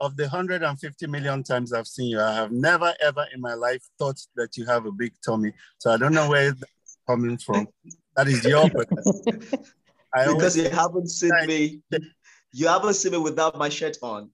of 0.00 0.16
the 0.16 0.24
150 0.24 1.06
million 1.06 1.42
times 1.42 1.72
I've 1.72 1.86
seen 1.86 2.10
you, 2.10 2.20
I 2.20 2.34
have 2.34 2.52
never 2.52 2.94
ever 3.00 3.26
in 3.34 3.40
my 3.40 3.54
life 3.54 3.82
thought 3.98 4.20
that 4.36 4.56
you 4.56 4.66
have 4.66 4.86
a 4.86 4.92
big 4.92 5.12
tummy. 5.24 5.52
So 5.78 5.90
I 5.90 5.96
don't 5.96 6.12
know 6.12 6.28
where 6.28 6.50
it's 6.50 6.98
coming 7.08 7.38
from. 7.38 7.68
That 8.16 8.28
is 8.28 8.44
your 8.44 8.68
because 10.14 10.56
you 10.56 10.68
haven't 10.70 11.08
seen 11.08 11.32
me. 11.46 11.80
You 12.52 12.68
haven't 12.68 12.94
seen 12.94 13.12
me 13.12 13.18
without 13.18 13.58
my 13.58 13.68
shirt 13.68 13.98
on. 14.02 14.30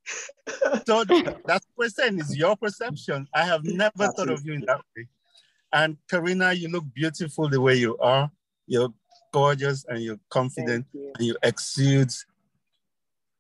so 0.86 1.04
that's 1.04 1.66
what 1.74 1.84
I'm 1.84 1.90
saying 1.90 2.18
is 2.20 2.36
your 2.36 2.56
perception. 2.56 3.26
I 3.34 3.44
have 3.44 3.64
never 3.64 3.92
that's 3.96 4.14
thought 4.14 4.28
it. 4.28 4.34
of 4.34 4.44
you 4.44 4.54
in 4.54 4.64
that 4.66 4.80
way. 4.96 5.08
And 5.72 5.96
Karina, 6.08 6.52
you 6.52 6.68
look 6.68 6.84
beautiful 6.94 7.48
the 7.48 7.60
way 7.60 7.74
you 7.74 7.96
are. 7.98 8.30
You're 8.66 8.92
gorgeous 9.32 9.84
and 9.88 10.02
you're 10.02 10.20
confident 10.28 10.86
you. 10.92 11.12
and 11.16 11.26
you 11.26 11.36
exude 11.42 12.12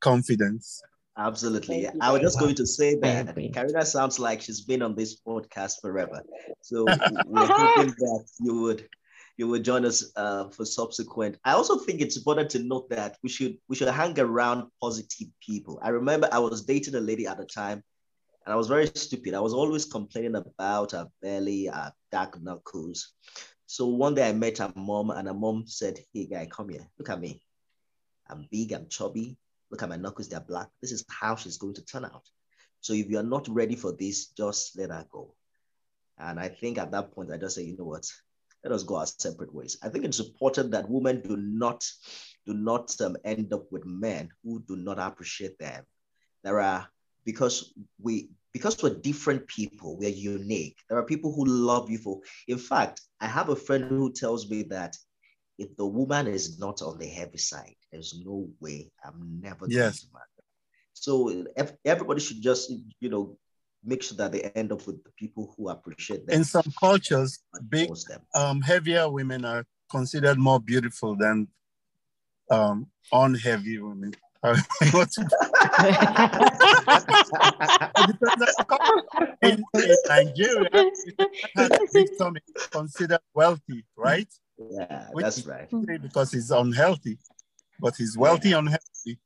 confidence. 0.00 0.82
Absolutely. 1.18 1.88
I 2.00 2.10
was 2.10 2.22
just 2.22 2.38
going 2.38 2.54
to 2.54 2.66
say 2.66 2.94
that 3.00 3.36
Karina 3.52 3.84
sounds 3.84 4.18
like 4.18 4.40
she's 4.40 4.62
been 4.62 4.80
on 4.80 4.94
this 4.94 5.20
podcast 5.20 5.80
forever. 5.82 6.22
So 6.62 6.84
we're 7.26 7.46
hoping 7.46 7.88
that 7.98 8.24
you 8.40 8.60
would 8.62 8.88
you 9.36 9.48
will 9.48 9.60
join 9.60 9.84
us 9.84 10.12
uh, 10.16 10.48
for 10.50 10.64
subsequent. 10.64 11.38
I 11.44 11.52
also 11.52 11.78
think 11.78 12.00
it's 12.00 12.16
important 12.16 12.50
to 12.50 12.58
note 12.60 12.88
that 12.90 13.18
we 13.22 13.28
should 13.28 13.58
we 13.68 13.76
should 13.76 13.88
hang 13.88 14.18
around 14.18 14.68
positive 14.80 15.28
people. 15.40 15.78
I 15.82 15.90
remember 15.90 16.28
I 16.32 16.38
was 16.38 16.64
dating 16.64 16.94
a 16.94 17.00
lady 17.00 17.26
at 17.26 17.38
the 17.38 17.44
time, 17.44 17.82
and 18.44 18.52
I 18.52 18.56
was 18.56 18.68
very 18.68 18.86
stupid. 18.86 19.34
I 19.34 19.40
was 19.40 19.54
always 19.54 19.84
complaining 19.84 20.36
about 20.36 20.92
her 20.92 21.08
belly, 21.20 21.66
her 21.66 21.92
dark 22.10 22.40
knuckles. 22.42 23.12
So 23.66 23.86
one 23.86 24.14
day 24.14 24.28
I 24.28 24.32
met 24.32 24.58
her 24.58 24.72
mom, 24.76 25.10
and 25.10 25.28
her 25.28 25.34
mom 25.34 25.64
said, 25.66 25.98
"Hey 26.12 26.26
guy, 26.26 26.46
come 26.46 26.70
here. 26.70 26.86
Look 26.98 27.10
at 27.10 27.20
me. 27.20 27.42
I'm 28.28 28.48
big. 28.50 28.72
I'm 28.72 28.88
chubby. 28.88 29.36
Look 29.72 29.82
at 29.82 29.88
my 29.88 29.96
knuckles. 29.96 30.28
They're 30.28 30.38
black. 30.38 30.68
This 30.80 30.92
is 30.92 31.04
how 31.08 31.34
she's 31.34 31.58
going 31.58 31.74
to 31.74 31.84
turn 31.84 32.04
out. 32.04 32.28
So 32.80 32.92
if 32.92 33.08
you're 33.08 33.24
not 33.24 33.48
ready 33.48 33.74
for 33.74 33.92
this, 33.92 34.28
just 34.28 34.78
let 34.78 34.90
her 34.90 35.04
go." 35.10 35.34
And 36.18 36.38
I 36.38 36.48
think 36.48 36.78
at 36.78 36.92
that 36.92 37.12
point, 37.12 37.32
I 37.32 37.38
just 37.38 37.56
say, 37.56 37.64
you 37.64 37.76
know 37.76 37.86
what? 37.86 38.06
let 38.64 38.72
us 38.72 38.82
go 38.82 38.96
our 38.96 39.06
separate 39.06 39.54
ways. 39.54 39.76
I 39.82 39.88
think 39.88 40.04
it's 40.04 40.20
important 40.20 40.70
that 40.70 40.88
women 40.88 41.20
do 41.20 41.36
not 41.36 41.84
do 42.46 42.54
not 42.54 42.94
um, 43.00 43.16
end 43.24 43.52
up 43.52 43.70
with 43.70 43.84
men 43.84 44.30
who 44.44 44.62
do 44.66 44.76
not 44.76 44.98
appreciate 44.98 45.58
them. 45.58 45.84
There 46.44 46.60
are 46.60 46.88
because 47.24 47.72
we 48.00 48.30
because 48.52 48.82
we're 48.82 48.94
different 48.94 49.46
people, 49.46 49.96
we're 49.96 50.10
unique. 50.10 50.76
There 50.88 50.98
are 50.98 51.04
people 51.04 51.32
who 51.32 51.46
love 51.46 51.90
you 51.90 51.98
for. 51.98 52.20
In 52.48 52.58
fact, 52.58 53.00
I 53.20 53.26
have 53.26 53.48
a 53.48 53.56
friend 53.56 53.84
who 53.84 54.12
tells 54.12 54.48
me 54.50 54.62
that 54.64 54.96
if 55.58 55.76
the 55.76 55.86
woman 55.86 56.26
is 56.26 56.58
not 56.58 56.82
on 56.82 56.98
the 56.98 57.06
heavy 57.06 57.38
side, 57.38 57.76
there's 57.90 58.20
no 58.24 58.48
way 58.60 58.90
I'm 59.04 59.40
never 59.42 59.66
yes. 59.68 59.78
going 59.80 59.92
to 59.92 60.06
marry. 60.14 60.26
So 60.94 61.76
everybody 61.84 62.20
should 62.20 62.40
just 62.40 62.70
you 63.00 63.08
know 63.08 63.36
make 63.84 64.02
sure 64.02 64.16
that 64.16 64.32
they 64.32 64.42
end 64.54 64.72
up 64.72 64.86
with 64.86 65.02
the 65.04 65.10
people 65.12 65.54
who 65.56 65.68
appreciate 65.68 66.26
them. 66.26 66.36
In 66.38 66.44
some 66.44 66.72
cultures, 66.78 67.40
big, 67.68 67.90
um, 68.34 68.60
heavier 68.60 69.10
women 69.10 69.44
are 69.44 69.64
considered 69.90 70.38
more 70.38 70.60
beautiful 70.60 71.16
than 71.16 71.48
um, 72.50 72.86
unheavy 73.12 73.78
women. 73.78 74.14
in, 74.44 74.52
in, 79.72 79.96
Nigeria, 80.08 80.68
tummy 82.18 82.40
considered 82.72 83.20
wealthy, 83.34 83.84
right? 83.96 84.26
Yeah, 84.70 85.08
Which 85.12 85.24
that's 85.24 85.46
right. 85.46 85.68
Because 86.02 86.32
he's 86.32 86.50
unhealthy, 86.50 87.18
but 87.80 87.96
he's 87.96 88.16
wealthy 88.16 88.50
yeah. 88.50 88.58
unhealthy. 88.58 89.18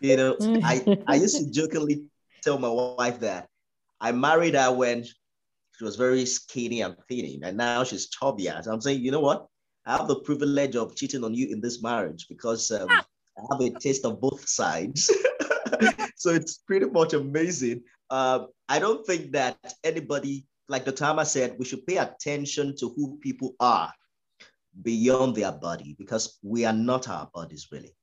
You 0.00 0.16
know, 0.16 0.36
I, 0.40 0.98
I 1.06 1.14
used 1.14 1.36
to 1.38 1.50
jokingly 1.50 2.04
tell 2.42 2.58
my 2.58 2.68
wife 2.68 3.20
that 3.20 3.48
I 4.00 4.12
married 4.12 4.54
her 4.54 4.72
when 4.72 5.04
She 5.04 5.84
was 5.84 5.96
very 5.96 6.26
skinny 6.26 6.82
and 6.82 6.96
thin, 7.08 7.44
and 7.44 7.56
now 7.56 7.84
she's 7.84 8.08
chubby. 8.08 8.48
As 8.48 8.66
I'm 8.66 8.80
saying, 8.80 9.00
you 9.00 9.10
know 9.10 9.20
what? 9.20 9.46
I 9.86 9.96
have 9.96 10.08
the 10.08 10.20
privilege 10.20 10.76
of 10.76 10.94
cheating 10.94 11.24
on 11.24 11.34
you 11.34 11.48
in 11.48 11.60
this 11.60 11.82
marriage 11.82 12.26
because 12.28 12.70
um, 12.70 12.88
I 12.90 13.42
have 13.50 13.60
a 13.60 13.70
taste 13.78 14.04
of 14.04 14.20
both 14.20 14.48
sides. 14.48 15.10
so 16.16 16.30
it's 16.30 16.58
pretty 16.58 16.86
much 16.86 17.14
amazing. 17.14 17.82
Uh, 18.10 18.46
I 18.68 18.78
don't 18.78 19.04
think 19.06 19.32
that 19.32 19.56
anybody, 19.82 20.46
like 20.68 20.84
the 20.84 20.92
timer 20.92 21.24
said, 21.24 21.56
we 21.58 21.64
should 21.64 21.86
pay 21.86 21.96
attention 21.96 22.76
to 22.76 22.90
who 22.90 23.18
people 23.20 23.54
are 23.58 23.92
beyond 24.80 25.36
their 25.36 25.52
body 25.52 25.94
because 25.98 26.38
we 26.42 26.64
are 26.64 26.72
not 26.72 27.08
our 27.08 27.28
bodies 27.34 27.68
really. 27.70 27.94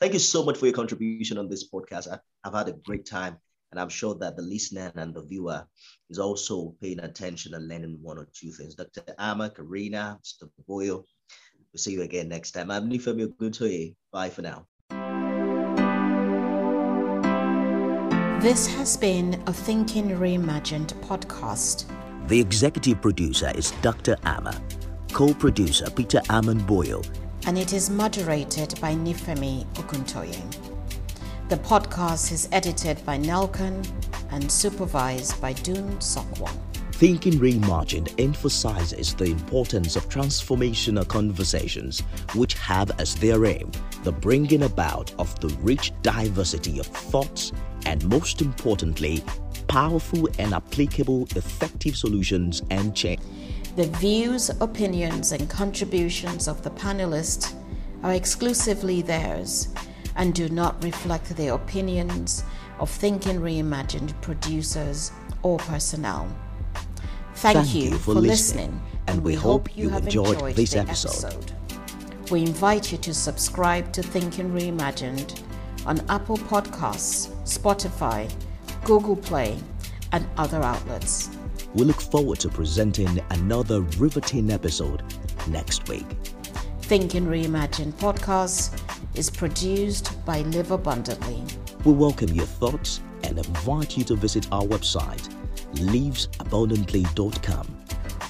Thank 0.00 0.12
you 0.12 0.18
so 0.18 0.44
much 0.44 0.58
for 0.58 0.66
your 0.66 0.74
contribution 0.74 1.38
on 1.38 1.48
this 1.48 1.70
podcast. 1.70 2.10
I, 2.10 2.18
I've 2.44 2.54
had 2.54 2.68
a 2.68 2.72
great 2.72 3.06
time. 3.06 3.38
And 3.70 3.78
I'm 3.78 3.88
sure 3.88 4.16
that 4.16 4.36
the 4.36 4.42
listener 4.42 4.90
and 4.96 5.14
the 5.14 5.22
viewer 5.22 5.64
is 6.08 6.18
also 6.18 6.74
paying 6.82 6.98
attention 6.98 7.54
and 7.54 7.68
learning 7.68 7.98
one 8.02 8.18
or 8.18 8.28
two 8.34 8.50
things. 8.50 8.74
Dr. 8.74 9.02
Ama, 9.16 9.50
Karina, 9.50 10.18
Mr. 10.24 10.50
Boyo, 10.68 11.04
we'll 11.72 11.76
see 11.76 11.92
you 11.92 12.02
again 12.02 12.28
next 12.28 12.50
time. 12.50 12.70
I'm 12.70 12.90
Nifemi 12.90 13.26
Oguntoye. 13.28 13.94
Bye 14.12 14.30
for 14.30 14.42
now. 14.42 14.66
This 18.40 18.66
has 18.66 18.96
been 18.96 19.40
a 19.46 19.52
Thinking 19.52 20.08
Reimagined 20.10 20.94
podcast. 21.04 21.84
The 22.26 22.40
executive 22.40 23.00
producer 23.02 23.52
is 23.54 23.72
Dr. 23.82 24.16
Ama, 24.24 24.60
co 25.12 25.34
producer 25.34 25.90
Peter 25.90 26.20
Amon 26.30 26.58
Boyle, 26.60 27.04
and 27.46 27.58
it 27.58 27.72
is 27.72 27.90
moderated 27.90 28.78
by 28.80 28.94
Nifemi 28.94 29.66
Oguntoye. 29.74 30.40
The 31.48 31.56
podcast 31.56 32.32
is 32.32 32.48
edited 32.52 33.04
by 33.04 33.18
Nelkan 33.18 33.86
and 34.30 34.50
supervised 34.50 35.40
by 35.40 35.52
Dun 35.54 35.96
Sokwa. 35.98 36.50
Thinking 36.92 37.34
Reimagined 37.34 38.14
emphasizes 38.20 39.14
the 39.14 39.24
importance 39.24 39.96
of 39.96 40.08
transformational 40.08 41.08
conversations 41.08 42.00
which 42.34 42.54
have 42.54 42.90
as 43.00 43.14
their 43.16 43.46
aim 43.46 43.70
the 44.04 44.12
bringing 44.12 44.62
about 44.62 45.12
of 45.18 45.38
the 45.40 45.48
rich 45.60 45.92
diversity 46.02 46.78
of 46.78 46.86
thoughts 46.86 47.52
and, 47.86 48.06
most 48.08 48.42
importantly, 48.42 49.24
powerful 49.66 50.28
and 50.38 50.52
applicable 50.52 51.26
effective 51.36 51.96
solutions 51.96 52.62
and 52.70 52.94
change. 52.94 53.20
The 53.76 53.86
views, 53.86 54.50
opinions, 54.60 55.32
and 55.32 55.48
contributions 55.48 56.48
of 56.48 56.62
the 56.62 56.70
panelists 56.70 57.54
are 58.02 58.12
exclusively 58.12 59.02
theirs 59.02 59.68
and 60.16 60.34
do 60.34 60.48
not 60.48 60.82
reflect 60.82 61.36
the 61.36 61.48
opinions 61.48 62.42
of 62.80 62.90
Thinking 62.90 63.40
Reimagined 63.40 64.20
producers 64.22 65.12
or 65.42 65.58
personnel. 65.58 66.28
Thank, 67.34 67.58
Thank 67.58 67.74
you, 67.74 67.82
you 67.90 67.98
for, 67.98 68.14
listening, 68.14 68.72
listening, 68.72 68.82
and 69.06 69.22
we 69.22 69.34
hope 69.34 69.76
you 69.76 69.88
have 69.88 70.04
enjoyed 70.04 70.34
enjoyed 70.34 70.56
this 70.56 70.72
the 70.72 70.80
episode. 70.80 71.52
We 72.30 72.42
invite 72.42 72.92
you 72.92 72.98
to 72.98 73.14
subscribe 73.14 73.92
to 73.92 74.02
Thinking 74.02 74.50
Reimagined 74.50 75.42
on 75.86 76.00
Apple 76.08 76.36
Podcasts, 76.36 77.28
Spotify, 77.44 78.30
Google 78.84 79.16
Play, 79.16 79.58
and 80.12 80.26
other 80.36 80.62
outlets. 80.62 81.30
We 81.74 81.84
look 81.84 82.00
forward 82.00 82.40
to 82.40 82.48
presenting 82.48 83.20
another 83.30 83.82
riveting 83.98 84.50
episode 84.50 85.04
next 85.46 85.88
week. 85.88 86.06
Thinking 86.82 87.26
Reimagined 87.26 87.92
podcast 87.92 88.82
is 89.14 89.30
produced 89.30 90.24
by 90.24 90.40
Live 90.40 90.72
Abundantly. 90.72 91.44
We 91.84 91.92
welcome 91.92 92.30
your 92.30 92.46
thoughts 92.46 93.00
and 93.22 93.38
invite 93.38 93.96
you 93.96 94.02
to 94.04 94.16
visit 94.16 94.48
our 94.50 94.64
website, 94.64 95.28
livesabundantly.com. 95.74 97.76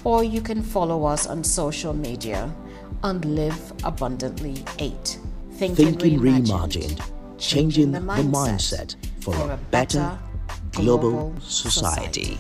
Or 0.05 0.23
you 0.23 0.43
can 0.43 0.63
follow 0.63 1.07
us 1.07 1.27
on 1.27 1.43
social 1.43 1.95
media 1.95 2.55
on 3.03 3.23
Live 3.23 3.73
Abundantly 3.85 4.63
8. 4.79 5.19
Thinking 5.53 5.97
Reimagined, 5.97 7.01
changing 7.39 7.93
the 7.93 8.01
mindset 8.01 8.97
for 9.23 9.35
a 9.35 9.59
better 9.71 10.19
global 10.73 11.35
society. 11.41 12.39